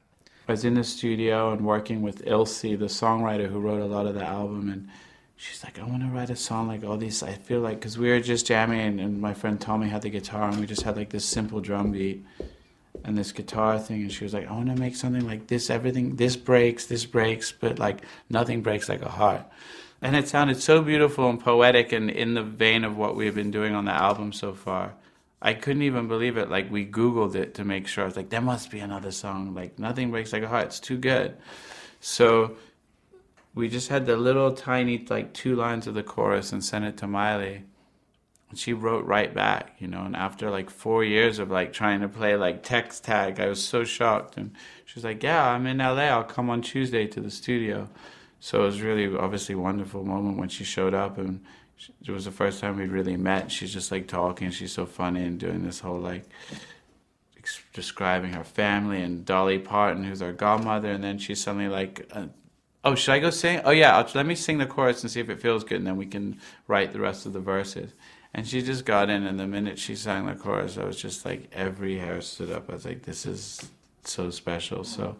I 0.48 0.54
was 0.54 0.64
in 0.64 0.82
the 0.82 0.84
studio 0.84 1.52
and 1.52 1.62
working 1.62 2.02
with 2.02 2.22
Ilse, 2.26 2.78
the 2.78 2.88
songwriter 2.88 3.50
who 3.52 3.60
wrote 3.60 3.82
a 3.82 3.86
lot 3.86 4.06
of 4.06 4.14
the 4.18 4.26
album, 4.26 4.70
and 4.72 4.88
she's 5.36 5.64
like, 5.64 5.78
I 5.78 5.84
want 5.84 6.02
to 6.02 6.18
write 6.18 6.32
a 6.32 6.38
song 6.38 6.70
like 6.70 6.86
all 6.86 6.98
these. 6.98 7.24
I 7.24 7.34
feel 7.34 7.60
like, 7.60 7.82
because 7.82 8.00
we 8.00 8.10
were 8.10 8.22
just 8.22 8.48
jamming, 8.48 8.80
and, 8.80 9.02
and 9.02 9.20
my 9.20 9.34
friend 9.34 9.60
Tommy 9.60 9.90
had 9.90 10.02
the 10.02 10.10
guitar, 10.10 10.48
and 10.50 10.62
we 10.62 10.66
just 10.66 10.84
had 10.84 10.96
like 10.96 11.10
this 11.10 11.26
simple 11.26 11.60
drum 11.60 11.92
beat 11.92 12.24
and 13.04 13.18
this 13.18 13.32
guitar 13.32 13.80
thing, 13.80 14.02
and 14.02 14.12
she 14.12 14.24
was 14.24 14.34
like, 14.34 14.48
I 14.48 14.54
want 14.54 14.70
to 14.70 14.76
make 14.76 14.96
something 14.96 15.26
like 15.26 15.48
this. 15.48 15.70
Everything, 15.70 16.16
this 16.16 16.36
breaks, 16.36 16.86
this 16.86 17.06
breaks, 17.06 17.52
but 17.52 17.80
like 17.80 18.02
nothing 18.30 18.62
breaks 18.62 18.90
like 18.90 19.02
a 19.02 19.10
heart. 19.10 19.46
And 20.02 20.16
it 20.16 20.28
sounded 20.28 20.62
so 20.62 20.82
beautiful 20.82 21.30
and 21.30 21.40
poetic 21.40 21.92
and 21.92 22.10
in 22.10 22.34
the 22.34 22.44
vein 22.44 22.84
of 22.84 22.98
what 22.98 23.16
we've 23.16 23.36
been 23.36 23.52
doing 23.52 23.76
on 23.76 23.86
the 23.86 23.92
album 23.92 24.34
so 24.34 24.54
far. 24.54 24.94
I 25.42 25.54
couldn't 25.54 25.84
even 25.84 26.08
believe 26.08 26.38
it. 26.38 26.50
Like 26.50 26.72
we 26.72 26.86
Googled 26.86 27.36
it 27.36 27.56
to 27.56 27.66
make 27.66 27.88
sure. 27.88 28.04
I 28.04 28.08
was 28.08 28.16
like, 28.16 28.30
there 28.30 28.42
must 28.42 28.72
be 28.72 28.80
another 28.80 29.12
song. 29.12 29.54
Like 29.54 29.80
nothing 29.80 30.12
breaks 30.12 30.34
like 30.34 30.44
a 30.44 30.48
heart. 30.48 30.68
It's 30.68 30.80
too 30.80 30.98
good. 30.98 31.38
So 32.00 32.58
we 33.54 33.68
just 33.68 33.90
had 33.90 34.06
the 34.06 34.18
little 34.18 34.54
tiny 34.54 35.06
like 35.10 35.34
two 35.34 35.56
lines 35.56 35.88
of 35.88 35.94
the 35.94 36.04
chorus 36.04 36.52
and 36.52 36.64
sent 36.64 36.86
it 36.86 36.98
to 36.98 37.08
Miley. 37.08 37.64
She 38.54 38.74
wrote 38.74 39.06
right 39.06 39.34
back, 39.34 39.76
you 39.80 39.88
know, 39.88 40.04
and 40.04 40.16
after 40.16 40.50
like 40.50 40.70
four 40.70 41.04
years 41.04 41.40
of 41.40 41.50
like 41.50 41.72
trying 41.74 42.02
to 42.02 42.10
play 42.10 42.36
like 42.36 42.64
text 42.64 43.04
tag, 43.06 43.40
I 43.40 43.48
was 43.48 43.64
so 43.64 43.84
shocked. 43.84 44.38
And 44.38 44.52
she 44.86 44.96
was 44.96 45.04
like, 45.04 45.24
Yeah, 45.24 45.48
I'm 45.48 45.66
in 45.68 45.78
LA. 45.78 46.04
I'll 46.10 46.24
come 46.24 46.50
on 46.50 46.62
Tuesday 46.62 47.08
to 47.08 47.22
the 47.22 47.32
studio. 47.32 47.88
So 48.40 48.64
it 48.64 48.66
was 48.66 48.82
really 48.82 49.16
obviously 49.16 49.54
a 49.56 49.58
wonderful 49.60 50.04
moment 50.04 50.38
when 50.38 50.50
she 50.50 50.64
showed 50.64 50.94
up 50.94 51.18
and 51.18 51.42
she- 51.78 51.94
it 52.06 52.12
was 52.12 52.26
the 52.26 52.32
first 52.32 52.60
time 52.60 52.78
we'd 52.78 52.92
really 52.92 53.16
met. 53.18 53.52
She's 53.52 53.74
just 53.74 53.92
like 53.92 54.08
talking. 54.08 54.52
She's 54.52 54.74
so 54.74 54.86
funny 54.86 55.24
and 55.24 55.40
doing 55.40 55.64
this 55.64 55.80
whole 55.80 56.00
like 56.00 56.26
ex- 57.38 57.64
describing 57.74 58.34
her 58.34 58.44
family 58.44 59.02
and 59.02 59.26
Dolly 59.26 59.60
Parton, 59.60 60.04
who's 60.04 60.22
our 60.22 60.34
godmother, 60.34 60.92
and 60.92 61.04
then 61.04 61.18
she's 61.18 61.42
suddenly 61.42 61.68
like, 61.68 62.08
uh, 62.12 62.28
"Oh, 62.84 62.96
should 62.96 63.14
I 63.14 63.20
go 63.20 63.30
sing? 63.30 63.62
Oh 63.64 63.72
yeah, 63.72 63.98
I'll, 63.98 64.10
let 64.14 64.26
me 64.26 64.36
sing 64.36 64.58
the 64.58 64.66
chorus 64.66 65.02
and 65.04 65.12
see 65.12 65.20
if 65.20 65.30
it 65.30 65.42
feels 65.42 65.64
good, 65.64 65.78
and 65.78 65.88
then 65.88 65.98
we 65.98 66.06
can 66.06 66.40
write 66.68 66.92
the 66.94 67.00
rest 67.00 67.26
of 67.26 67.34
the 67.34 67.40
verses." 67.40 67.94
And 68.34 68.48
she 68.48 68.62
just 68.62 68.86
got 68.86 69.10
in, 69.10 69.26
and 69.26 69.40
the 69.40 69.48
minute 69.48 69.78
she 69.78 69.96
sang 69.96 70.26
the 70.26 70.36
chorus, 70.36 70.78
I 70.78 70.86
was 70.86 71.02
just 71.02 71.26
like, 71.26 71.50
every 71.52 71.98
hair 71.98 72.22
stood 72.22 72.52
up. 72.52 72.70
I 72.70 72.74
was 72.74 72.86
like, 72.86 73.04
"This 73.04 73.26
is 73.26 73.70
so 74.04 74.32
special." 74.32 74.84
So. 74.84 75.16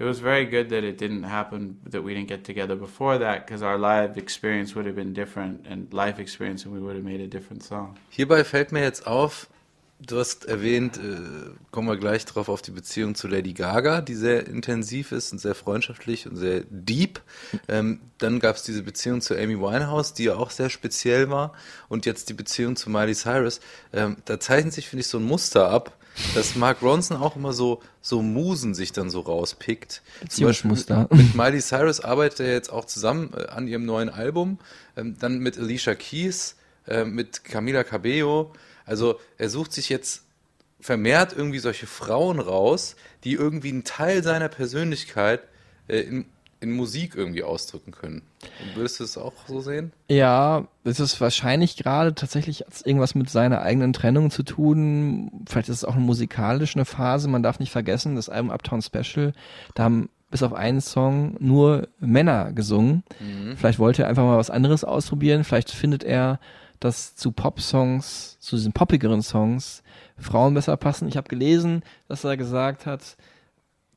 It 0.00 0.04
was 0.04 0.20
very 0.20 0.44
good 0.44 0.68
that 0.70 0.84
it 0.84 0.96
didn't 0.96 1.24
happen, 1.24 1.80
that 1.82 2.02
we 2.04 2.14
didn't 2.14 2.28
get 2.28 2.44
together 2.44 2.76
before 2.76 3.18
that, 3.18 3.44
because 3.44 3.64
our 3.64 3.76
live 3.76 4.16
experience 4.16 4.76
would 4.76 4.86
have 4.86 4.94
been 4.94 5.12
different, 5.12 5.66
and 5.66 5.92
life 5.92 6.20
experience, 6.20 6.64
and 6.64 6.72
we 6.72 6.78
would 6.78 6.94
have 6.94 7.04
made 7.04 7.20
a 7.20 7.26
different 7.26 7.64
song. 7.64 7.98
Hierbei 8.16 8.44
fällt 8.44 8.70
mir 8.70 8.82
jetzt 8.82 9.08
auf, 9.08 9.48
du 10.00 10.18
hast 10.18 10.44
erwähnt, 10.44 10.96
äh, 10.96 11.50
kommen 11.70 11.88
wir 11.88 11.96
gleich 11.96 12.24
drauf, 12.24 12.48
auf 12.48 12.62
die 12.62 12.70
Beziehung 12.70 13.14
zu 13.14 13.28
Lady 13.28 13.52
Gaga, 13.52 14.00
die 14.00 14.14
sehr 14.14 14.46
intensiv 14.46 15.12
ist 15.12 15.32
und 15.32 15.38
sehr 15.38 15.54
freundschaftlich 15.54 16.28
und 16.28 16.36
sehr 16.36 16.62
deep. 16.70 17.20
Ähm, 17.68 18.00
dann 18.18 18.38
gab 18.38 18.56
es 18.56 18.62
diese 18.62 18.82
Beziehung 18.82 19.20
zu 19.20 19.34
Amy 19.34 19.58
Winehouse, 19.58 20.14
die 20.14 20.24
ja 20.24 20.36
auch 20.36 20.50
sehr 20.50 20.70
speziell 20.70 21.30
war. 21.30 21.52
Und 21.88 22.06
jetzt 22.06 22.28
die 22.28 22.34
Beziehung 22.34 22.76
zu 22.76 22.90
Miley 22.90 23.14
Cyrus. 23.14 23.60
Ähm, 23.92 24.16
da 24.24 24.38
zeichnet 24.38 24.72
sich, 24.72 24.88
finde 24.88 25.00
ich, 25.00 25.08
so 25.08 25.18
ein 25.18 25.24
Muster 25.24 25.70
ab, 25.70 25.96
dass 26.34 26.56
Mark 26.56 26.82
Ronson 26.82 27.16
auch 27.16 27.36
immer 27.36 27.52
so, 27.52 27.80
so 28.00 28.22
Musen 28.22 28.74
sich 28.74 28.92
dann 28.92 29.10
so 29.10 29.20
rauspickt. 29.20 30.02
Zum 30.28 30.46
Beispiel 30.46 30.70
mit 31.10 31.34
Miley 31.34 31.60
Cyrus 31.60 32.00
arbeitet 32.00 32.40
er 32.40 32.52
jetzt 32.52 32.72
auch 32.72 32.84
zusammen 32.84 33.32
äh, 33.36 33.46
an 33.46 33.68
ihrem 33.68 33.84
neuen 33.84 34.08
Album. 34.08 34.58
Ähm, 34.96 35.16
dann 35.18 35.38
mit 35.38 35.58
Alicia 35.58 35.94
Keys, 35.94 36.56
äh, 36.88 37.04
mit 37.04 37.44
Camila 37.44 37.84
Cabello. 37.84 38.52
Also 38.84 39.20
er 39.36 39.50
sucht 39.50 39.72
sich 39.72 39.88
jetzt 39.88 40.24
vermehrt 40.80 41.34
irgendwie 41.36 41.58
solche 41.58 41.86
Frauen 41.86 42.40
raus, 42.40 42.96
die 43.24 43.34
irgendwie 43.34 43.70
einen 43.70 43.84
Teil 43.84 44.22
seiner 44.22 44.48
Persönlichkeit 44.48 45.42
äh, 45.88 46.00
in, 46.00 46.26
in 46.60 46.72
Musik 46.72 47.14
irgendwie 47.14 47.42
ausdrücken 47.42 47.92
können. 47.92 48.22
Und 48.62 48.76
würdest 48.76 49.00
du 49.00 49.04
es 49.04 49.18
auch 49.18 49.32
so 49.46 49.60
sehen? 49.60 49.92
Ja, 50.08 50.66
es 50.84 51.00
ist 51.00 51.20
wahrscheinlich 51.20 51.76
gerade 51.76 52.14
tatsächlich 52.14 52.64
irgendwas 52.84 53.14
mit 53.14 53.30
seiner 53.30 53.62
eigenen 53.62 53.92
Trennung 53.92 54.30
zu 54.30 54.42
tun. 54.42 55.44
Vielleicht 55.48 55.68
ist 55.68 55.78
es 55.78 55.84
auch 55.84 55.94
eine 55.94 56.04
musikalisch 56.04 56.76
eine 56.76 56.84
Phase. 56.84 57.28
Man 57.28 57.42
darf 57.42 57.58
nicht 57.58 57.72
vergessen, 57.72 58.16
das 58.16 58.28
Album 58.28 58.50
Uptown 58.50 58.82
Special, 58.82 59.32
da 59.74 59.84
haben 59.84 60.08
bis 60.30 60.42
auf 60.42 60.52
einen 60.52 60.80
Song 60.80 61.36
nur 61.40 61.88
Männer 62.00 62.52
gesungen. 62.52 63.02
Vielleicht 63.56 63.78
wollte 63.78 64.02
er 64.02 64.08
einfach 64.08 64.24
mal 64.24 64.36
was 64.36 64.50
anderes 64.50 64.84
ausprobieren. 64.84 65.44
Vielleicht 65.44 65.70
findet 65.70 66.04
er, 66.04 66.38
dass 66.80 67.16
zu 67.16 67.32
Pop-Songs, 67.32 68.38
zu 68.40 68.56
diesen 68.56 68.72
poppigeren 68.72 69.22
Songs, 69.22 69.82
Frauen 70.16 70.54
besser 70.54 70.76
passen. 70.76 71.08
Ich 71.08 71.16
habe 71.16 71.28
gelesen, 71.28 71.82
dass 72.08 72.24
er 72.24 72.36
gesagt 72.36 72.86
hat, 72.86 73.16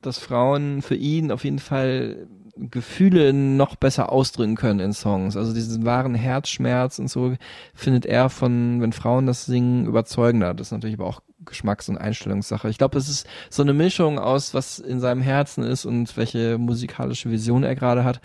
dass 0.01 0.17
Frauen 0.17 0.81
für 0.81 0.95
ihn 0.95 1.31
auf 1.31 1.43
jeden 1.43 1.59
Fall 1.59 2.27
Gefühle 2.57 3.33
noch 3.33 3.75
besser 3.75 4.11
ausdrücken 4.11 4.55
können 4.55 4.79
in 4.79 4.93
Songs. 4.93 5.37
Also 5.37 5.53
diesen 5.53 5.85
wahren 5.85 6.15
Herzschmerz 6.15 6.99
und 6.99 7.09
so 7.09 7.35
findet 7.73 8.05
er 8.05 8.29
von, 8.29 8.81
wenn 8.81 8.93
Frauen 8.93 9.25
das 9.25 9.45
singen, 9.45 9.85
überzeugender. 9.85 10.53
Das 10.53 10.67
ist 10.67 10.71
natürlich 10.71 10.99
aber 10.99 11.07
auch 11.07 11.21
Geschmacks- 11.45 11.89
und 11.89 11.97
Einstellungssache. 11.97 12.69
Ich 12.69 12.77
glaube, 12.77 12.97
es 12.97 13.09
ist 13.09 13.27
so 13.49 13.63
eine 13.63 13.73
Mischung 13.73 14.19
aus, 14.19 14.53
was 14.53 14.79
in 14.79 14.99
seinem 14.99 15.21
Herzen 15.21 15.63
ist 15.63 15.85
und 15.85 16.15
welche 16.17 16.57
musikalische 16.57 17.31
Vision 17.31 17.63
er 17.63 17.75
gerade 17.75 18.03
hat. 18.03 18.21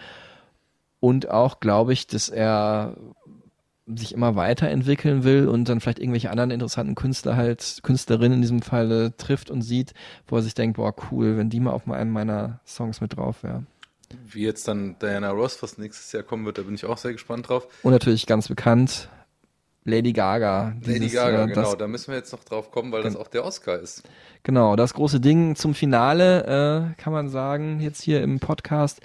Und 1.01 1.31
auch, 1.31 1.61
glaube 1.61 1.93
ich, 1.93 2.07
dass 2.07 2.29
er 2.29 2.97
sich 3.87 4.13
immer 4.13 4.35
weiterentwickeln 4.35 5.23
will 5.23 5.49
und 5.49 5.69
dann 5.69 5.81
vielleicht 5.81 6.01
irgendwelche 6.01 6.31
anderen 6.31 6.51
interessanten 6.51 6.95
Künstler 6.95 7.37
halt, 7.37 7.81
Künstlerinnen 7.83 8.35
in 8.35 8.43
diesem 8.43 8.63
Falle 8.63 9.17
trifft 9.17 9.51
und 9.51 9.63
sieht, 9.63 9.95
wo 10.27 10.37
er 10.37 10.43
sich 10.43 10.55
denkt, 10.55 10.77
boah, 10.77 10.95
cool, 11.11 11.37
wenn 11.37 11.51
die 11.51 11.61
mal 11.61 11.71
auf 11.71 11.89
einem 11.89 12.11
meiner 12.11 12.61
Songs 12.67 13.01
mit 13.01 13.17
drauf 13.17 13.43
wäre. 13.43 13.65
Wie 14.29 14.43
jetzt 14.43 14.69
dann 14.69 14.97
Diana 15.01 15.31
Ross, 15.31 15.63
was 15.63 15.79
nächstes 15.79 16.13
Jahr 16.13 16.23
kommen 16.23 16.45
wird, 16.47 16.59
da 16.59 16.63
bin 16.63 16.75
ich 16.75 16.85
auch 16.85 16.99
sehr 16.99 17.13
gespannt 17.13 17.49
drauf. 17.49 17.69
Und 17.83 17.93
natürlich 17.93 18.27
ganz 18.27 18.49
bekannt, 18.49 19.09
Lady 19.87 20.13
Gaga. 20.13 20.75
Lady 20.85 21.01
Dieses, 21.01 21.15
Gaga, 21.15 21.45
äh, 21.45 21.47
genau. 21.47 21.63
Das, 21.63 21.79
Da 21.79 21.87
müssen 21.87 22.09
wir 22.09 22.17
jetzt 22.17 22.33
noch 22.33 22.43
drauf 22.43 22.73
kommen, 22.73 22.91
weil 22.91 23.03
das 23.05 23.15
auch 23.15 23.29
der 23.29 23.45
Oscar 23.45 23.79
ist. 23.79 24.03
genau, 24.43 24.75
das 24.75 24.95
große 24.95 25.21
Ding 25.21 25.55
zum 25.55 25.75
Finale, 25.75 26.93
äh, 26.99 27.01
kann 27.01 27.13
man 27.13 27.29
sagen, 27.29 27.81
jetzt 27.81 28.03
hier 28.03 28.21
im 28.21 28.41
Podcast. 28.41 29.01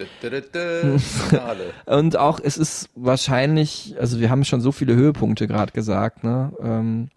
Finale. 1.00 1.66
Und 1.86 2.18
auch, 2.18 2.40
es 2.44 2.58
ist 2.58 2.90
wahrscheinlich, 2.96 3.96
also 4.00 4.20
wir 4.20 4.32
haben 4.32 4.44
schon 4.44 4.62
so 4.62 4.72
viele 4.72 4.96
Höhepunkte 4.96 5.48
gerade 5.48 5.72
gesagt, 5.72 6.24
ne? 6.24 6.52
Ähm, 6.62 7.10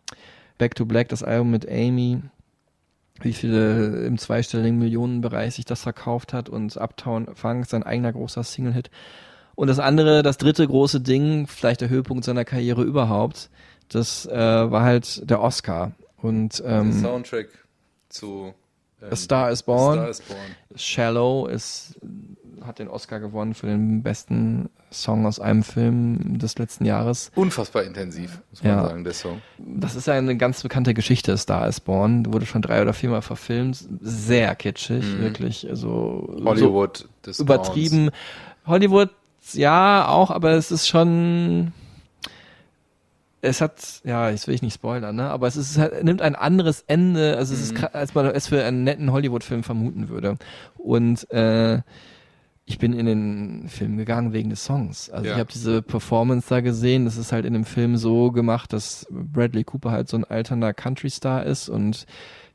Back 0.59 0.75
to 0.75 0.85
Black, 0.85 1.09
das 1.09 1.23
Album 1.23 1.51
mit 1.51 1.69
Amy, 1.69 2.21
wie 3.23 3.33
viele 3.33 4.05
im 4.05 4.19
zweistelligen 4.19 4.79
Millionenbereich 4.79 5.55
sich 5.55 5.65
das 5.65 5.83
verkauft 5.83 6.33
hat 6.33 6.49
und 6.49 6.77
Uptown 6.77 7.29
Funk, 7.35 7.67
sein 7.67 7.83
eigener 7.83 8.13
großer 8.13 8.45
Single-Hit. 8.45 8.91
Und 9.55 9.69
das 9.69 9.79
andere, 9.79 10.23
das 10.23 10.39
dritte 10.39 10.67
große 10.67 11.01
Ding, 11.01 11.47
vielleicht 11.47 11.81
der 11.81 11.89
Höhepunkt 11.89 12.25
seiner 12.25 12.45
Karriere 12.45 12.83
überhaupt, 12.83 13.51
das 13.95 14.27
äh, 14.27 14.35
war 14.37 14.83
halt 14.83 15.29
der 15.29 15.41
Oscar. 15.41 15.93
Und 16.17 16.59
Der 16.61 16.67
ähm, 16.81 16.93
Soundtrack 16.93 17.49
zu 18.09 18.55
ähm, 19.03 19.09
A 19.11 19.17
Star 19.17 19.51
is 19.51 19.63
Born. 19.63 19.99
Star 19.99 20.09
is 20.11 20.21
Born. 20.23 20.39
Shallow 20.77 21.47
ist, 21.47 21.99
hat 22.63 22.79
den 22.79 22.89
Oscar 22.89 23.21
gewonnen 23.21 23.53
für 23.55 23.67
den 23.67 24.03
besten 24.03 24.71
Song 24.91 25.27
aus 25.27 25.41
einem 25.41 25.63
Film 25.65 26.39
des 26.39 26.57
letzten 26.57 26.85
Jahres. 26.87 27.31
Unfassbar 27.35 27.83
intensiv, 27.83 28.41
muss 28.51 28.63
man 28.63 28.73
Ja. 28.73 28.87
sagen, 28.87 29.05
der 29.05 29.13
Song. 29.13 29.43
Das 29.59 29.97
ist 29.97 30.07
ja 30.07 30.15
eine 30.15 30.37
ganz 30.37 30.63
bekannte 30.63 30.95
Geschichte, 30.95 31.37
Star 31.37 31.69
is 31.69 31.81
Born. 31.81 32.33
Wurde 32.33 32.47
schon 32.47 32.63
drei 32.63 32.81
oder 32.81 32.93
viermal 32.95 33.21
verfilmt. 33.23 33.85
Sehr 34.01 34.55
kitschig, 34.55 35.05
Mhm. 35.05 35.21
wirklich. 35.21 35.69
Also 35.69 36.35
Hollywood 36.45 37.09
des 37.27 37.39
so 37.39 37.43
übertrieben. 37.43 38.11
Hollywood, 38.67 39.11
ja, 39.53 40.09
auch, 40.09 40.31
aber 40.31 40.53
es 40.53 40.71
ist 40.71 40.89
schon. 40.89 41.73
Es 43.45 43.61
hat, 43.61 44.01
ja, 44.05 44.31
jetzt 44.31 44.47
will 44.47 44.55
ich 44.55 44.63
nicht 44.63 44.75
spoilern, 44.75 45.17
ne? 45.17 45.25
Aber 45.31 45.47
es 45.47 45.57
ist 45.57 45.77
halt, 45.79 46.03
nimmt 46.03 46.23
ein 46.23 46.35
anderes 46.35 46.83
Ende, 46.87 47.37
also 47.37 47.53
es 47.55 47.61
ist, 47.61 47.79
Mhm. 47.79 47.89
als 47.93 48.15
man 48.15 48.27
es 48.27 48.49
für 48.49 48.65
einen 48.65 48.85
netten 48.85 49.13
Hollywood-Film 49.13 49.63
vermuten 49.63 50.09
würde. 50.09 50.37
Und 50.79 51.31
äh, 51.31 51.83
ich 52.65 52.79
bin 52.79 52.95
in 52.95 53.05
den 53.05 53.69
Film 53.69 53.99
gegangen 53.99 54.33
wegen 54.33 54.49
des 54.49 54.65
Songs. 54.65 55.11
Also 55.11 55.27
Ja. 55.27 55.33
ich 55.35 55.39
habe 55.41 55.53
diese 55.53 55.83
Performance 55.83 56.47
da 56.49 56.61
gesehen. 56.61 57.05
Das 57.05 57.19
ist 57.19 57.33
halt 57.33 57.45
in 57.45 57.53
dem 57.53 57.67
Film 57.67 57.99
so 57.99 58.33
gemacht, 58.33 58.73
dass 58.73 59.07
Bradley 59.11 59.65
Cooper 59.65 59.91
halt 59.91 60.09
so 60.09 60.17
ein 60.17 60.25
alternder 60.25 60.73
Country-Star 60.73 61.45
ist 61.45 61.69
und 61.69 62.07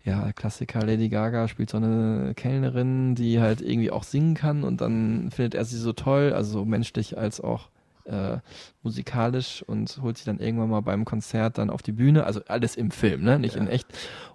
ja, 0.04 0.32
Klassiker 0.32 0.84
Lady 0.84 1.10
Gaga 1.10 1.48
spielt 1.48 1.70
so 1.70 1.78
eine 1.78 2.34
Kellnerin, 2.36 3.14
die 3.14 3.40
halt 3.40 3.62
irgendwie 3.62 3.92
auch 3.92 4.04
singen 4.04 4.34
kann 4.34 4.64
und 4.64 4.82
dann 4.82 5.30
findet 5.30 5.54
er 5.54 5.66
sie 5.66 5.78
so 5.78 5.94
toll, 5.94 6.34
also 6.34 6.52
so 6.60 6.66
menschlich 6.66 7.18
als 7.18 7.42
auch 7.42 7.68
äh, 8.10 8.40
musikalisch 8.82 9.64
und 9.64 10.00
holt 10.02 10.18
sie 10.18 10.26
dann 10.26 10.40
irgendwann 10.40 10.70
mal 10.70 10.82
beim 10.82 11.06
Konzert 11.06 11.58
dann 11.58 11.70
auf 11.70 11.82
die 11.82 11.92
Bühne, 11.92 12.26
also 12.26 12.42
alles 12.48 12.76
im 12.76 12.92
Film, 12.92 13.24
ne, 13.24 13.40
nicht 13.40 13.56
in 13.56 13.68
echt. 13.68 13.88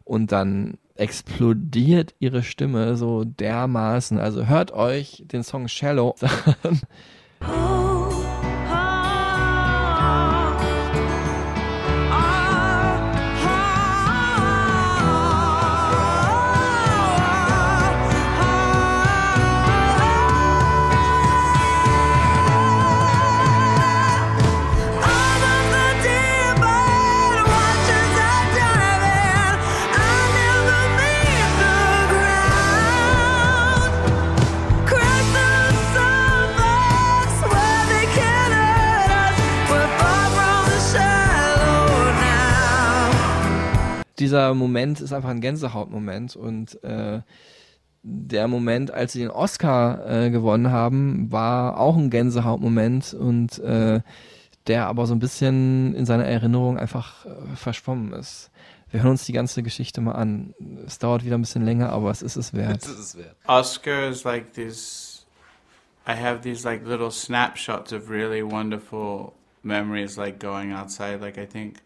Und 0.05 0.33
dann 0.33 0.79
explodiert 0.97 2.15
ihre 2.19 2.43
Stimme 2.43 2.97
so 2.97 3.25
dermaßen. 3.25 4.19
Also 4.19 4.47
hört 4.47 4.73
euch 4.73 5.25
den 5.27 5.43
Song 5.43 5.69
Shallow 5.69 6.15
an. 6.63 6.81
dieser 44.25 44.55
Moment 44.55 45.01
ist 45.03 45.13
einfach 45.13 45.29
ein 45.29 45.43
Gänsehautmoment 45.43 46.35
und 46.35 46.83
äh, 46.83 47.21
der 48.03 48.49
Moment, 48.49 48.91
als 48.91 49.13
sie 49.13 49.19
den 49.19 49.31
Oscar 49.31 50.25
äh, 50.25 50.31
gewonnen 50.31 50.71
haben, 50.71 51.31
war 51.31 51.79
auch 51.79 51.97
ein 51.97 52.09
Gänsehautmoment 52.09 53.13
und 53.13 53.59
äh, 53.59 54.01
der 54.67 54.87
aber 54.87 55.07
so 55.07 55.15
ein 55.15 55.19
bisschen 55.19 55.95
in 55.95 56.07
seiner 56.07 56.25
Erinnerung 56.25 56.79
einfach 56.79 57.27
äh, 57.27 57.55
verschwommen 57.55 58.15
ist. 58.15 58.51
Wir 58.91 59.03
hören 59.03 59.13
uns 59.13 59.27
die 59.27 59.33
ganze 59.33 59.63
Geschichte 59.63 60.01
mal 60.01 60.13
an. 60.13 60.55
Es 60.87 60.99
dauert 60.99 61.25
wieder 61.25 61.37
ein 61.37 61.43
bisschen 61.43 61.65
länger, 61.67 61.91
aber 61.91 62.11
es 62.11 62.23
ist 62.23 62.37
es 62.37 62.55
wert. 62.55 62.83
Das 62.83 62.91
ist 62.91 62.99
es 62.99 63.19
wert. 63.19 63.37
Oscar 63.47 64.09
is 64.09 64.25
like 64.25 64.55
this. 64.55 65.27
I 66.07 66.13
have 66.13 66.41
these 66.41 66.67
like 66.67 66.87
little 66.87 67.11
snapshots 67.11 67.93
of 67.93 68.09
really 68.09 68.43
wonderful 68.43 69.33
memories, 69.63 70.17
like 70.17 70.39
going 70.39 70.73
outside. 70.73 71.21
Like 71.21 71.37
I 71.37 71.47
think 71.47 71.81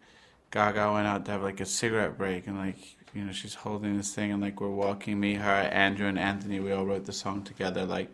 Gaga 0.51 0.91
went 0.93 1.07
out 1.07 1.25
to 1.25 1.31
have 1.31 1.43
like 1.43 1.59
a 1.59 1.65
cigarette 1.65 2.17
break, 2.17 2.47
and 2.47 2.57
like 2.57 2.77
you 3.13 3.23
know 3.23 3.31
she's 3.31 3.55
holding 3.55 3.97
this 3.97 4.13
thing, 4.13 4.31
and 4.31 4.41
like 4.41 4.59
we're 4.61 4.69
walking. 4.69 5.19
Me, 5.19 5.35
her, 5.35 5.51
Andrew, 5.51 6.07
and 6.07 6.19
Anthony. 6.19 6.59
We 6.59 6.71
all 6.71 6.85
wrote 6.85 7.05
the 7.05 7.13
song 7.13 7.43
together, 7.43 7.85
like 7.85 8.09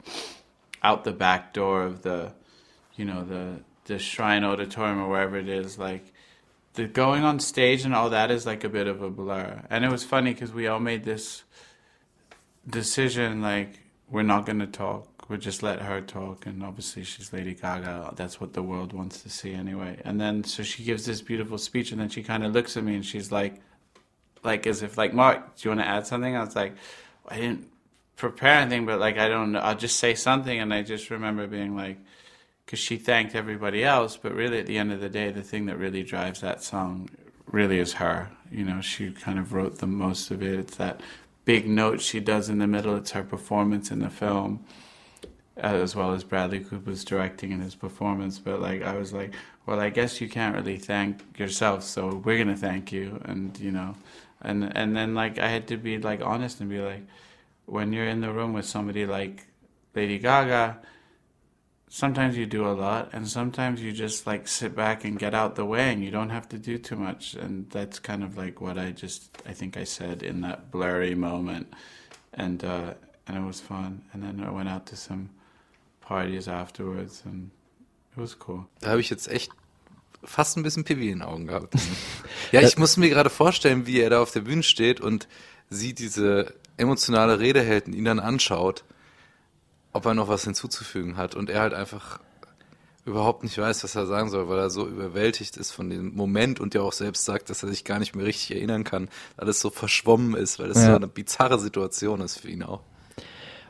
out 0.83 1.03
the 1.03 1.11
back 1.11 1.53
door 1.53 1.83
of 1.83 2.03
the, 2.03 2.33
you 2.95 3.05
know, 3.05 3.23
the 3.23 3.61
the 3.85 3.99
Shrine 3.99 4.43
Auditorium 4.43 4.99
or 4.99 5.09
wherever 5.09 5.37
it 5.37 5.47
is, 5.47 5.77
like 5.77 6.11
the 6.73 6.85
going 6.87 7.23
on 7.23 7.39
stage 7.39 7.85
and 7.85 7.95
all 7.95 8.09
that 8.09 8.31
is 8.31 8.45
like 8.45 8.63
a 8.63 8.69
bit 8.69 8.87
of 8.87 9.01
a 9.01 9.09
blur. 9.09 9.63
And 9.69 9.85
it 9.85 9.91
was 9.91 10.03
funny 10.03 10.33
because 10.33 10.51
we 10.51 10.67
all 10.67 10.79
made 10.79 11.03
this 11.03 11.43
decision 12.67 13.41
like 13.41 13.79
we're 14.09 14.23
not 14.23 14.45
going 14.45 14.59
to 14.59 14.67
talk. 14.67 15.14
We'll 15.27 15.39
just 15.39 15.63
let 15.63 15.81
her 15.81 16.01
talk. 16.01 16.45
And 16.45 16.63
obviously 16.63 17.03
she's 17.03 17.33
Lady 17.33 17.53
Gaga. 17.53 18.13
That's 18.15 18.39
what 18.39 18.53
the 18.53 18.61
world 18.61 18.93
wants 18.93 19.23
to 19.23 19.29
see 19.29 19.53
anyway. 19.53 19.99
And 20.05 20.21
then 20.21 20.43
so 20.43 20.63
she 20.63 20.83
gives 20.83 21.05
this 21.05 21.21
beautiful 21.21 21.57
speech 21.57 21.91
and 21.91 21.99
then 21.99 22.09
she 22.09 22.23
kind 22.23 22.43
of 22.43 22.53
looks 22.53 22.77
at 22.77 22.83
me 22.83 22.95
and 22.95 23.05
she's 23.05 23.31
like, 23.31 23.61
like 24.43 24.67
as 24.67 24.83
if 24.83 24.97
like 24.97 25.13
Mark, 25.13 25.55
do 25.57 25.67
you 25.67 25.75
want 25.75 25.81
to 25.81 25.87
add 25.87 26.05
something? 26.05 26.35
I 26.35 26.43
was 26.43 26.55
like, 26.55 26.75
I 27.27 27.37
didn't 27.37 27.67
prepare 28.15 28.59
anything, 28.59 28.85
but 28.85 28.99
like 28.99 29.17
I 29.17 29.27
don't 29.27 29.51
know. 29.53 29.59
I'll 29.59 29.75
just 29.75 29.97
say 29.97 30.13
something. 30.13 30.59
And 30.59 30.73
I 30.73 30.83
just 30.83 31.09
remember 31.09 31.47
being 31.47 31.75
like, 31.75 31.97
because 32.65 32.79
she 32.79 32.97
thanked 32.97 33.35
everybody 33.35 33.83
else, 33.83 34.17
but 34.17 34.33
really 34.33 34.59
at 34.59 34.65
the 34.65 34.77
end 34.77 34.91
of 34.91 34.99
the 34.99 35.09
day, 35.09 35.31
the 35.31 35.43
thing 35.43 35.67
that 35.67 35.77
really 35.77 36.03
drives 36.03 36.41
that 36.41 36.63
song 36.63 37.09
really 37.47 37.79
is 37.79 37.93
her. 37.93 38.29
You 38.51 38.63
know, 38.63 38.81
she 38.81 39.11
kind 39.11 39.37
of 39.39 39.53
wrote 39.53 39.79
the 39.79 39.87
most 39.87 40.31
of 40.31 40.41
it. 40.41 40.59
It's 40.59 40.77
that 40.77 41.01
big 41.45 41.67
note 41.67 42.01
she 42.01 42.19
does 42.19 42.49
in 42.49 42.57
the 42.57 42.67
middle. 42.67 42.95
It's 42.95 43.11
her 43.11 43.23
performance 43.23 43.91
in 43.91 43.99
the 43.99 44.09
film, 44.09 44.65
as 45.57 45.95
well 45.95 46.13
as 46.13 46.23
Bradley 46.23 46.59
Cooper's 46.59 47.05
directing 47.05 47.53
and 47.53 47.63
his 47.63 47.75
performance. 47.75 48.39
But 48.39 48.61
like, 48.61 48.83
I 48.83 48.97
was 48.97 49.13
like, 49.13 49.33
well, 49.65 49.79
I 49.79 49.89
guess 49.89 50.19
you 50.21 50.29
can't 50.29 50.55
really 50.55 50.77
thank 50.77 51.39
yourself, 51.39 51.83
so 51.83 52.21
we're 52.23 52.37
gonna 52.37 52.57
thank 52.57 52.91
you, 52.91 53.21
and 53.25 53.57
you 53.59 53.71
know, 53.71 53.95
and 54.41 54.75
and 54.75 54.95
then 54.95 55.15
like 55.15 55.39
I 55.39 55.47
had 55.47 55.67
to 55.67 55.77
be 55.77 55.97
like 55.97 56.21
honest 56.21 56.59
and 56.59 56.69
be 56.69 56.79
like, 56.79 57.05
when 57.65 57.93
you're 57.93 58.07
in 58.07 58.21
the 58.21 58.31
room 58.31 58.53
with 58.53 58.65
somebody 58.65 59.05
like 59.05 59.45
Lady 59.95 60.19
Gaga 60.19 60.79
sometimes 61.95 62.35
you 62.35 62.45
do 62.45 62.67
a 62.67 62.73
lot 62.73 63.09
and 63.13 63.25
sometimes 63.25 63.81
you 63.81 63.91
just 63.91 64.27
like 64.27 64.49
sit 64.49 64.75
back 64.75 65.05
and 65.05 65.17
get 65.17 65.33
out 65.33 65.55
the 65.55 65.63
way 65.63 65.93
and 65.93 66.03
you 66.03 66.11
don't 66.11 66.29
have 66.29 66.47
to 66.49 66.57
do 66.57 66.77
too 66.77 66.97
much 66.97 67.35
and 67.35 67.69
that's 67.69 67.99
kind 67.99 68.21
of 68.21 68.37
like 68.37 68.59
what 68.59 68.77
i 68.77 68.91
just 68.91 69.41
i 69.47 69.53
think 69.53 69.77
i 69.77 69.83
said 69.85 70.21
in 70.21 70.41
that 70.41 70.69
blurry 70.71 71.15
moment 71.15 71.71
and 72.33 72.65
uh 72.65 72.93
and 73.27 73.37
it 73.37 73.45
was 73.45 73.61
fun 73.61 74.01
and 74.11 74.21
then 74.23 74.43
i 74.45 74.49
went 74.51 74.67
out 74.67 74.85
to 74.85 74.95
some 74.95 75.29
parties 76.07 76.47
afterwards 76.47 77.23
and 77.25 77.45
it 78.11 78.17
was 78.17 78.37
cool 78.47 78.65
Da 78.81 78.91
habe 78.91 79.01
ich 79.01 79.09
jetzt 79.09 79.27
echt 79.27 79.51
fast 80.23 80.57
ein 80.57 80.63
bisschen 80.63 80.83
Pipi 80.83 81.09
in 81.09 81.19
den 81.19 81.27
Augen 81.27 81.47
gehabt. 81.47 81.75
ja, 82.51 82.61
ich 82.61 82.77
muss 82.77 82.97
mir 82.97 83.09
gerade 83.09 83.29
vorstellen, 83.29 83.85
wie 83.85 83.99
er 83.99 84.09
da 84.09 84.21
auf 84.21 84.31
der 84.31 84.41
Bühne 84.41 84.63
steht 84.63 84.99
und 85.01 85.27
sie 85.69 85.93
diese 85.93 86.53
emotionale 86.77 87.39
Rede 87.39 87.61
hält 87.61 87.87
und 87.87 87.93
ihn 87.93 88.05
dann 88.05 88.19
anschaut, 88.19 88.83
ob 89.93 90.05
er 90.05 90.13
noch 90.13 90.27
was 90.27 90.43
hinzuzufügen 90.43 91.15
hat 91.17 91.35
und 91.35 91.49
er 91.49 91.61
halt 91.61 91.73
einfach 91.73 92.19
überhaupt 93.05 93.43
nicht 93.43 93.57
weiß, 93.57 93.83
was 93.83 93.93
er 93.95 94.07
sagen 94.07 94.29
soll, 94.29 94.49
weil 94.49 94.57
er 94.57 94.69
so 94.71 94.87
überwältigt 94.87 95.57
ist 95.57 95.71
von 95.71 95.89
dem 95.91 96.15
Moment 96.15 96.59
und 96.59 96.73
ja 96.73 96.81
auch 96.81 96.91
selbst 96.91 97.23
sagt, 97.23 97.49
dass 97.51 97.61
er 97.61 97.69
sich 97.69 97.83
gar 97.85 97.99
nicht 97.99 98.15
mehr 98.15 98.25
richtig 98.25 98.57
erinnern 98.57 98.83
kann, 98.83 99.09
weil 99.37 99.47
es 99.47 99.59
so 99.59 99.69
verschwommen 99.69 100.33
ist, 100.35 100.57
weil 100.57 100.71
es 100.71 100.77
Ja. 100.77 100.89
so 100.89 100.95
eine 100.95 101.07
bizarre 101.07 101.59
Situation 101.59 102.19
ist 102.21 102.39
für 102.39 102.49
ihn 102.49 102.63
auch. 102.63 102.81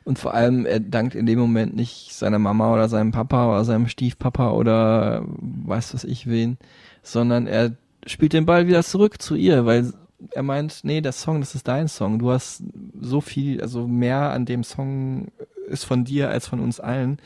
Und 0.06 0.18
vor 0.20 0.34
allem, 0.34 0.66
er 0.66 0.80
dankt 0.80 1.16
in 1.16 1.26
dem 1.26 1.40
Moment 1.40 1.76
nicht 1.76 2.14
seiner 2.14 2.40
Mama 2.40 2.72
oder 2.74 2.88
seinem 2.88 3.12
Papa 3.12 3.50
oder 3.52 3.66
seinem 3.66 3.88
Stiefpapa 3.88 4.52
oder 4.52 5.24
weiß 5.28 5.94
was 5.96 6.04
ich 6.06 6.28
wen, 6.28 6.58
sondern 7.04 7.48
er 7.48 7.72
spielt 8.06 8.34
den 8.34 8.46
Ball 8.46 8.68
wieder 8.68 8.84
zurück 8.84 9.20
zu 9.22 9.36
ihr, 9.36 9.66
weil 9.66 9.92
er 10.32 10.44
meint, 10.44 10.82
nee, 10.84 11.02
der 11.02 11.12
Song, 11.12 11.40
das 11.42 11.56
ist 11.56 11.68
dein 11.68 11.88
Song. 11.88 12.20
Du 12.20 12.32
hast 12.32 12.64
so 13.02 13.20
viel, 13.20 13.60
also 13.62 13.88
mehr 13.88 14.32
an 14.32 14.46
dem 14.46 14.64
Song 14.64 15.28
ist 15.68 15.84
von 15.86 16.06
dir 16.06 16.30
als 16.30 16.48
von 16.48 16.60
uns 16.60 16.80
allen. 16.80 17.18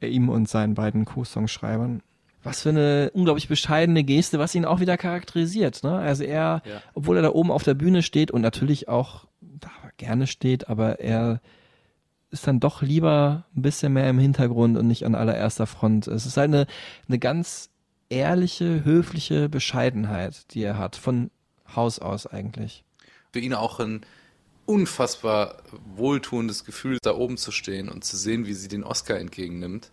Ihm 0.00 0.28
und 0.28 0.48
seinen 0.48 0.74
beiden 0.74 1.04
Co-Songschreibern. 1.04 2.02
was 2.44 2.62
für 2.62 2.68
eine 2.70 3.10
unglaublich 3.12 3.48
bescheidene 3.48 4.04
Geste, 4.04 4.38
was 4.38 4.54
ihn 4.54 4.64
auch 4.64 4.80
wieder 4.80 4.96
charakterisiert. 4.96 5.82
Ne? 5.82 5.92
Also 5.98 6.24
er, 6.24 6.62
Ja. 6.64 6.80
obwohl 6.94 7.16
er 7.16 7.22
da 7.22 7.30
oben 7.30 7.50
auf 7.50 7.64
der 7.64 7.74
Bühne 7.74 8.02
steht 8.02 8.30
und 8.30 8.40
natürlich 8.40 8.88
auch 8.88 9.26
da 9.40 9.68
gerne 9.98 10.26
steht, 10.26 10.68
aber 10.70 11.00
er 11.00 11.40
ist 12.30 12.46
dann 12.46 12.60
doch 12.60 12.82
lieber 12.82 13.44
ein 13.56 13.62
bisschen 13.62 13.92
mehr 13.92 14.08
im 14.08 14.18
Hintergrund 14.18 14.76
und 14.76 14.86
nicht 14.86 15.04
an 15.04 15.14
allererster 15.14 15.66
Front. 15.66 16.06
Es 16.06 16.26
ist 16.26 16.36
halt 16.36 16.48
eine, 16.48 16.66
eine 17.08 17.18
ganz 17.18 17.70
ehrliche, 18.10 18.84
höfliche 18.84 19.48
Bescheidenheit, 19.48 20.52
die 20.52 20.62
er 20.62 20.78
hat, 20.78 20.96
von 20.96 21.30
Haus 21.74 21.98
aus 21.98 22.26
eigentlich. 22.26 22.84
Für 23.32 23.40
ihn 23.40 23.54
auch 23.54 23.80
ein 23.80 24.02
unfassbar 24.66 25.62
wohltuendes 25.96 26.64
Gefühl, 26.64 26.98
da 27.02 27.14
oben 27.14 27.38
zu 27.38 27.52
stehen 27.52 27.88
und 27.88 28.04
zu 28.04 28.16
sehen, 28.16 28.46
wie 28.46 28.54
sie 28.54 28.68
den 28.68 28.84
Oscar 28.84 29.18
entgegennimmt. 29.18 29.90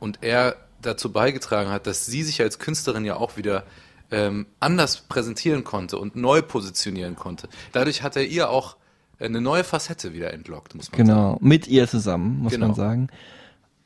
Und 0.00 0.18
er 0.22 0.56
dazu 0.82 1.12
beigetragen 1.12 1.70
hat, 1.70 1.86
dass 1.86 2.06
sie 2.06 2.22
sich 2.22 2.40
als 2.40 2.58
Künstlerin 2.58 3.04
ja 3.04 3.16
auch 3.16 3.36
wieder 3.36 3.64
ähm, 4.10 4.46
anders 4.58 5.02
präsentieren 5.02 5.62
konnte 5.62 5.98
und 5.98 6.16
neu 6.16 6.42
positionieren 6.42 7.16
konnte. 7.16 7.48
Dadurch 7.72 8.02
hat 8.02 8.16
er 8.16 8.24
ihr 8.24 8.50
auch 8.50 8.76
eine 9.20 9.40
neue 9.40 9.64
Facette 9.64 10.12
wieder 10.14 10.32
entlockt, 10.32 10.74
muss 10.74 10.90
man 10.90 10.96
sagen. 10.98 11.08
Genau, 11.08 11.38
mit 11.40 11.68
ihr 11.68 11.86
zusammen, 11.88 12.40
muss 12.40 12.52
Genau. 12.52 12.68
man 12.68 12.74
sagen. 12.74 13.08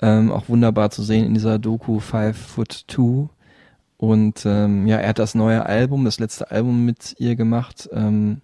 Ähm, 0.00 0.32
auch 0.32 0.48
wunderbar 0.48 0.90
zu 0.90 1.02
sehen 1.02 1.24
in 1.24 1.34
dieser 1.34 1.58
Doku 1.58 2.00
Five 2.00 2.36
Foot 2.36 2.86
Two. 2.88 3.28
Und 3.96 4.44
ähm, 4.44 4.86
ja, 4.86 4.96
er 4.98 5.10
hat 5.10 5.18
das 5.18 5.34
neue 5.34 5.64
Album, 5.66 6.04
das 6.04 6.18
letzte 6.18 6.50
Album 6.50 6.84
mit 6.84 7.14
ihr 7.18 7.36
gemacht, 7.36 7.88
ähm, 7.92 8.40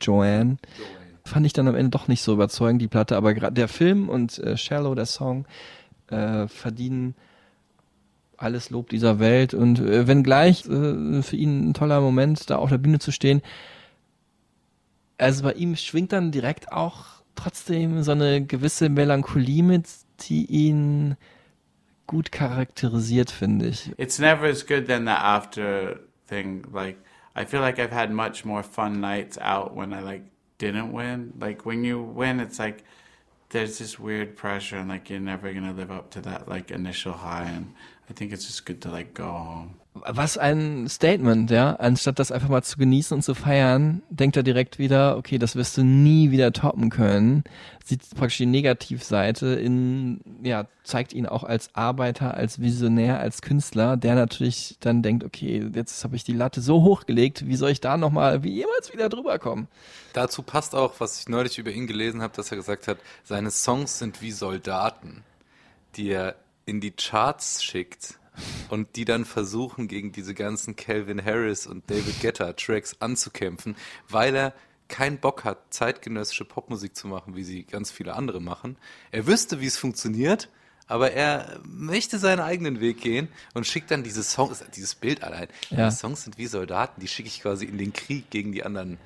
Joanne. 0.00 0.56
Fand 1.24 1.46
ich 1.46 1.52
dann 1.52 1.68
am 1.68 1.76
Ende 1.76 1.90
doch 1.90 2.08
nicht 2.08 2.22
so 2.22 2.32
überzeugend, 2.32 2.82
die 2.82 2.88
Platte, 2.88 3.16
aber 3.16 3.32
gerade 3.34 3.54
der 3.54 3.68
Film 3.68 4.08
und 4.08 4.38
äh, 4.38 4.56
Shallow, 4.56 4.94
der 4.94 5.06
Song, 5.06 5.44
äh, 6.10 6.48
verdienen 6.48 7.14
alles 8.36 8.70
Lob 8.70 8.88
dieser 8.88 9.20
Welt. 9.20 9.54
Und 9.54 9.78
äh, 9.78 10.08
wenngleich 10.08 10.66
äh, 10.68 11.22
für 11.22 11.36
ihn 11.36 11.70
ein 11.70 11.74
toller 11.74 12.00
Moment, 12.00 12.50
da 12.50 12.56
auf 12.56 12.70
der 12.70 12.78
Bühne 12.78 12.98
zu 12.98 13.12
stehen, 13.12 13.40
also 15.18 15.44
bei 15.44 15.52
ihm 15.52 15.76
schwingt 15.76 16.12
dann 16.12 16.32
direkt 16.32 16.72
auch 16.72 17.22
trotzdem 17.34 18.02
so 18.02 18.12
eine 18.12 18.44
gewisse 18.44 18.88
Melancholie 18.88 19.62
mit, 19.62 19.88
die 20.20 20.46
ihn 20.46 21.16
gut 22.06 22.30
charakterisiert, 22.32 23.30
finde 23.30 23.68
ich. 23.68 23.90
It's 23.96 24.18
never 24.18 24.46
as 24.46 24.66
good 24.66 24.86
than 24.86 25.04
the 25.06 25.12
after 25.12 26.00
thing. 26.26 26.64
Like 26.72 26.98
I 27.34 27.44
feel 27.44 27.60
like 27.60 27.78
I've 27.78 27.94
had 27.94 28.10
much 28.10 28.44
more 28.44 28.62
fun 28.62 29.00
nights 29.00 29.38
out 29.38 29.74
when 29.74 29.92
I 29.92 30.02
like 30.02 30.22
didn't 30.58 30.92
win. 30.92 31.32
Like 31.40 31.64
when 31.64 31.84
you 31.84 32.02
win, 32.02 32.40
it's 32.40 32.58
like 32.58 32.84
there's 33.50 33.78
this 33.78 33.98
weird 33.98 34.36
pressure 34.36 34.76
and 34.76 34.88
like 34.88 35.10
you're 35.10 35.20
never 35.20 35.52
gonna 35.52 35.72
live 35.72 35.90
up 35.90 36.10
to 36.10 36.20
that 36.22 36.48
like 36.48 36.70
initial 36.70 37.12
high. 37.12 37.44
And 37.44 37.74
I 38.10 38.12
think 38.12 38.32
it's 38.32 38.46
just 38.46 38.66
good 38.66 38.80
to 38.82 38.90
like 38.90 39.14
go 39.14 39.24
home. 39.24 39.81
Was 39.94 40.38
ein 40.38 40.88
Statement, 40.88 41.50
ja. 41.50 41.74
Anstatt 41.74 42.18
das 42.18 42.32
einfach 42.32 42.48
mal 42.48 42.62
zu 42.62 42.78
genießen 42.78 43.14
und 43.14 43.22
zu 43.22 43.34
feiern, 43.34 44.02
denkt 44.08 44.38
er 44.38 44.42
direkt 44.42 44.78
wieder, 44.78 45.18
okay, 45.18 45.36
das 45.36 45.54
wirst 45.54 45.76
du 45.76 45.84
nie 45.84 46.30
wieder 46.30 46.50
toppen 46.52 46.88
können. 46.88 47.44
Sieht 47.84 48.00
praktisch 48.16 48.38
die 48.38 48.46
Negativseite 48.46 49.48
in, 49.48 50.20
ja, 50.42 50.66
zeigt 50.82 51.12
ihn 51.12 51.26
auch 51.26 51.44
als 51.44 51.74
Arbeiter, 51.74 52.34
als 52.34 52.58
Visionär, 52.58 53.20
als 53.20 53.42
Künstler, 53.42 53.98
der 53.98 54.14
natürlich 54.14 54.78
dann 54.80 55.02
denkt, 55.02 55.24
okay, 55.24 55.70
jetzt 55.74 56.02
habe 56.04 56.16
ich 56.16 56.24
die 56.24 56.32
Latte 56.32 56.62
so 56.62 56.82
hochgelegt, 56.82 57.46
wie 57.46 57.56
soll 57.56 57.70
ich 57.70 57.82
da 57.82 57.98
nochmal, 57.98 58.42
wie 58.42 58.52
jemals 58.52 58.94
wieder 58.94 59.10
drüber 59.10 59.38
kommen? 59.38 59.68
Dazu 60.14 60.42
passt 60.42 60.74
auch, 60.74 60.94
was 61.00 61.20
ich 61.20 61.28
neulich 61.28 61.58
über 61.58 61.70
ihn 61.70 61.86
gelesen 61.86 62.22
habe, 62.22 62.34
dass 62.34 62.50
er 62.50 62.56
gesagt 62.56 62.88
hat, 62.88 62.96
seine 63.24 63.50
Songs 63.50 63.98
sind 63.98 64.22
wie 64.22 64.32
Soldaten, 64.32 65.22
die 65.96 66.08
er 66.08 66.36
in 66.64 66.80
die 66.80 66.92
Charts 66.92 67.62
schickt 67.62 68.18
und 68.68 68.96
die 68.96 69.04
dann 69.04 69.24
versuchen, 69.24 69.88
gegen 69.88 70.12
diese 70.12 70.34
ganzen 70.34 70.76
Calvin 70.76 71.24
Harris 71.24 71.66
und 71.66 71.90
David 71.90 72.20
Guetta 72.20 72.52
Tracks 72.54 72.96
anzukämpfen, 73.00 73.76
weil 74.08 74.34
er 74.34 74.54
keinen 74.88 75.18
Bock 75.18 75.44
hat, 75.44 75.58
zeitgenössische 75.70 76.44
Popmusik 76.44 76.94
zu 76.94 77.08
machen, 77.08 77.34
wie 77.34 77.44
sie 77.44 77.64
ganz 77.64 77.90
viele 77.90 78.14
andere 78.14 78.40
machen. 78.40 78.76
Er 79.10 79.26
wüsste, 79.26 79.60
wie 79.60 79.66
es 79.66 79.78
funktioniert, 79.78 80.48
aber 80.86 81.12
er 81.12 81.60
möchte 81.64 82.18
seinen 82.18 82.40
eigenen 82.40 82.80
Weg 82.80 83.00
gehen 83.00 83.28
und 83.54 83.66
schickt 83.66 83.90
dann 83.90 84.02
diese 84.02 84.22
Songs, 84.22 84.62
dieses 84.76 84.94
Bild 84.94 85.22
allein. 85.22 85.48
Ja. 85.70 85.88
Die 85.88 85.94
Songs 85.94 86.24
sind 86.24 86.36
wie 86.36 86.46
Soldaten, 86.46 87.00
die 87.00 87.08
schicke 87.08 87.28
ich 87.28 87.40
quasi 87.40 87.64
in 87.64 87.78
den 87.78 87.92
Krieg 87.92 88.28
gegen 88.30 88.52
die 88.52 88.64
anderen 88.64 88.98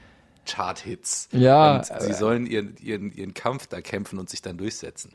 Chart-Hits. 0.47 1.29
Ja, 1.33 1.77
Und 1.77 1.87
sie 1.87 2.11
äh, 2.11 2.15
sollen 2.15 2.47
ihren, 2.47 2.77
ihren, 2.79 3.13
ihren 3.13 3.35
Kampf 3.35 3.67
da 3.67 3.81
kämpfen 3.81 4.19
und 4.19 4.31
sich 4.31 4.43
dann 4.43 4.57
durchsetzen. 4.59 5.13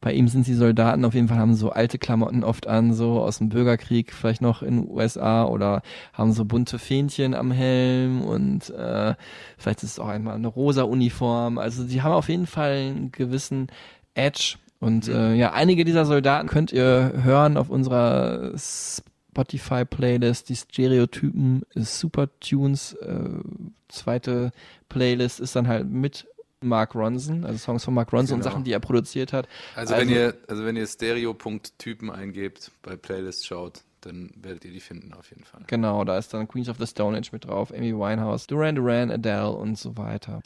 Bei 0.00 0.12
ihm 0.12 0.28
sind 0.28 0.46
die 0.46 0.54
Soldaten 0.54 1.04
auf 1.04 1.14
jeden 1.14 1.28
Fall, 1.28 1.38
haben 1.38 1.54
so 1.54 1.70
alte 1.70 1.98
Klamotten 1.98 2.42
oft 2.42 2.66
an, 2.66 2.94
so 2.94 3.20
aus 3.20 3.38
dem 3.38 3.50
Bürgerkrieg, 3.50 4.12
vielleicht 4.12 4.40
noch 4.40 4.62
in 4.62 4.82
den 4.82 4.90
USA 4.90 5.44
oder 5.44 5.82
haben 6.14 6.32
so 6.32 6.46
bunte 6.46 6.78
Fähnchen 6.78 7.34
am 7.34 7.50
Helm 7.50 8.22
und 8.22 8.70
äh, 8.70 9.14
vielleicht 9.58 9.82
ist 9.82 9.92
es 9.92 9.98
auch 9.98 10.08
einmal 10.08 10.36
eine 10.36 10.48
rosa 10.48 10.84
Uniform. 10.84 11.58
Also 11.58 11.84
die 11.84 12.00
haben 12.00 12.12
auf 12.12 12.28
jeden 12.28 12.46
Fall 12.46 12.72
einen 12.72 13.12
gewissen 13.12 13.68
Edge. 14.14 14.56
Und 14.78 15.08
äh, 15.08 15.34
ja, 15.34 15.52
einige 15.52 15.84
dieser 15.84 16.06
Soldaten 16.06 16.48
könnt 16.48 16.72
ihr 16.72 17.12
hören 17.22 17.58
auf 17.58 17.68
unserer 17.68 18.52
Spotify-Playlist, 18.56 20.48
die 20.48 20.56
Stereotypen 20.56 21.62
Super 21.74 22.28
Tunes. 22.40 22.94
Äh, 22.94 23.40
zweite 23.88 24.52
Playlist 24.88 25.40
ist 25.40 25.54
dann 25.54 25.68
halt 25.68 25.90
mit 25.90 26.26
Mark 26.62 26.94
Ronson, 26.94 27.44
also 27.44 27.58
Songs 27.58 27.84
von 27.84 27.94
Mark 27.94 28.12
Ronson 28.12 28.36
und 28.36 28.40
Genau. 28.42 28.52
Sachen, 28.52 28.64
die 28.64 28.72
er 28.72 28.80
produziert 28.80 29.32
hat. 29.32 29.48
Also, 29.74 29.96
wenn 29.96 30.08
ihr, 30.08 30.34
also 30.48 30.64
wenn 30.64 30.76
ihr 30.76 30.86
Stereo.typen 30.86 32.10
eingebt, 32.10 32.70
bei 32.82 32.96
Playlist 32.96 33.46
schaut, 33.46 33.82
dann 34.02 34.30
werdet 34.40 34.64
ihr 34.64 34.72
die 34.72 34.80
finden 34.80 35.12
auf 35.14 35.30
jeden 35.30 35.44
Fall. 35.44 35.62
Genau, 35.66 36.04
da 36.04 36.16
ist 36.18 36.32
dann 36.32 36.48
Queens 36.48 36.68
of 36.68 36.76
the 36.78 36.86
Stone 36.86 37.16
Age 37.16 37.32
mit 37.32 37.46
drauf, 37.46 37.72
Amy 37.72 37.94
Winehouse, 37.94 38.46
Duran 38.46 38.74
Duran, 38.74 39.10
Adele 39.10 39.50
und 39.50 39.78
so 39.78 39.96
weiter. 39.96 40.42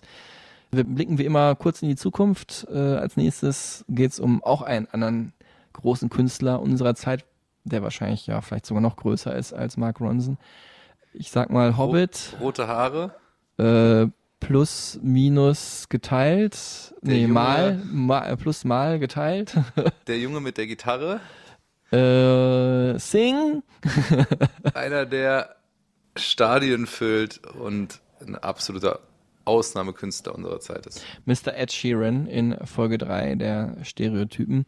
Wir 0.72 0.84
blicken 0.84 1.18
wie 1.18 1.24
immer 1.24 1.54
kurz 1.54 1.82
in 1.82 1.88
die 1.88 1.96
Zukunft. 1.96 2.66
Äh, 2.68 2.78
als 2.78 3.16
nächstes 3.16 3.84
geht 3.88 4.10
es 4.12 4.18
um 4.20 4.42
auch 4.42 4.62
einen 4.62 4.88
anderen 4.88 5.32
großen 5.72 6.10
Künstler 6.10 6.60
unserer 6.60 6.94
Zeit, 6.96 7.24
der 7.64 7.82
wahrscheinlich 7.82 8.26
ja 8.26 8.40
vielleicht 8.40 8.66
sogar 8.66 8.80
noch 8.80 8.96
größer 8.96 9.34
ist 9.36 9.52
als 9.52 9.76
Mark 9.76 10.00
Ronson. 10.00 10.36
Ich 11.12 11.30
sag 11.30 11.50
mal 11.50 11.76
Hobbit, 11.76 12.34
Rote 12.40 12.66
Haare, 12.66 13.14
äh, 13.58 14.06
plus 14.46 14.98
minus 15.02 15.88
geteilt, 15.88 16.94
nee, 17.02 17.24
Junge- 17.24 17.32
mal, 17.32 17.80
mal, 17.90 18.36
plus 18.36 18.64
mal 18.64 18.98
geteilt. 18.98 19.56
der 20.06 20.18
Junge 20.18 20.40
mit 20.40 20.58
der 20.58 20.66
Gitarre, 20.66 21.20
äh, 21.90 22.98
Sing, 22.98 23.62
einer, 24.74 25.06
der 25.06 25.56
Stadien 26.16 26.86
füllt 26.86 27.40
und 27.46 28.00
ein 28.20 28.36
absoluter 28.36 29.00
Ausnahmekünstler 29.44 30.34
unserer 30.34 30.60
Zeit 30.60 30.86
ist. 30.86 31.02
Mr. 31.26 31.54
Ed 31.54 31.72
Sheeran 31.72 32.26
in 32.26 32.56
Folge 32.64 32.98
3 32.98 33.34
der 33.34 33.76
Stereotypen. 33.82 34.64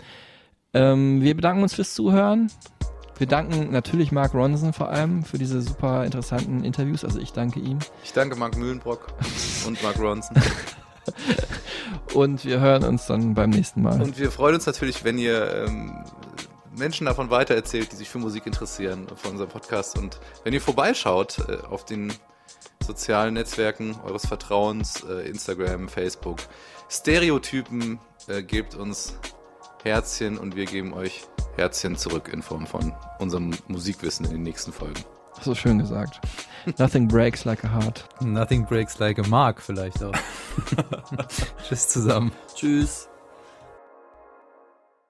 Ähm, 0.74 1.22
wir 1.22 1.34
bedanken 1.34 1.62
uns 1.62 1.74
fürs 1.74 1.94
Zuhören. 1.94 2.50
Wir 3.18 3.26
danken 3.26 3.70
natürlich 3.70 4.12
Mark 4.12 4.34
Ronson 4.34 4.72
vor 4.72 4.90
allem 4.90 5.24
für 5.24 5.38
diese 5.38 5.62
super 5.62 6.04
interessanten 6.04 6.64
Interviews. 6.64 7.04
Also 7.04 7.18
ich 7.18 7.32
danke 7.32 7.60
ihm. 7.60 7.78
Ich 8.04 8.12
danke 8.12 8.36
Mark 8.36 8.56
Mühlenbrock 8.56 9.06
und 9.66 9.82
Mark 9.82 9.98
Ronson. 9.98 10.36
Und 12.14 12.44
wir 12.44 12.60
hören 12.60 12.82
uns 12.84 13.06
dann 13.06 13.34
beim 13.34 13.50
nächsten 13.50 13.82
Mal. 13.82 14.00
Und 14.00 14.18
wir 14.18 14.30
freuen 14.30 14.56
uns 14.56 14.66
natürlich, 14.66 15.04
wenn 15.04 15.18
ihr 15.18 15.66
ähm, 15.66 16.04
Menschen 16.76 17.06
davon 17.06 17.30
weitererzählt, 17.30 17.92
die 17.92 17.96
sich 17.96 18.08
für 18.08 18.18
Musik 18.18 18.46
interessieren, 18.46 19.06
von 19.14 19.32
unserem 19.32 19.50
Podcast. 19.50 19.98
Und 19.98 20.18
wenn 20.44 20.52
ihr 20.52 20.60
vorbeischaut 20.60 21.38
äh, 21.48 21.58
auf 21.68 21.84
den 21.84 22.12
sozialen 22.84 23.34
Netzwerken 23.34 23.96
eures 24.04 24.26
Vertrauens, 24.26 25.04
äh, 25.08 25.28
Instagram, 25.28 25.88
Facebook, 25.88 26.38
Stereotypen, 26.88 27.98
äh, 28.28 28.42
gebt 28.42 28.74
uns 28.74 29.18
Herzchen 29.86 30.36
und 30.36 30.56
wir 30.56 30.64
geben 30.64 30.92
euch 30.94 31.22
Herzchen 31.54 31.96
zurück 31.96 32.28
in 32.32 32.42
Form 32.42 32.66
von 32.66 32.92
unserem 33.20 33.52
Musikwissen 33.68 34.26
in 34.26 34.32
den 34.32 34.42
nächsten 34.42 34.72
Folgen. 34.72 35.04
so 35.40 35.54
schön 35.54 35.78
gesagt. 35.78 36.20
Nothing 36.76 37.06
breaks 37.06 37.44
like 37.44 37.64
a 37.64 37.72
heart. 37.72 38.04
Nothing 38.20 38.66
breaks 38.66 38.98
like 38.98 39.16
a 39.20 39.28
mark 39.28 39.62
vielleicht 39.62 40.02
auch. 40.02 40.12
Tschüss 41.68 41.88
zusammen. 41.88 42.32
Tschüss. 42.56 43.08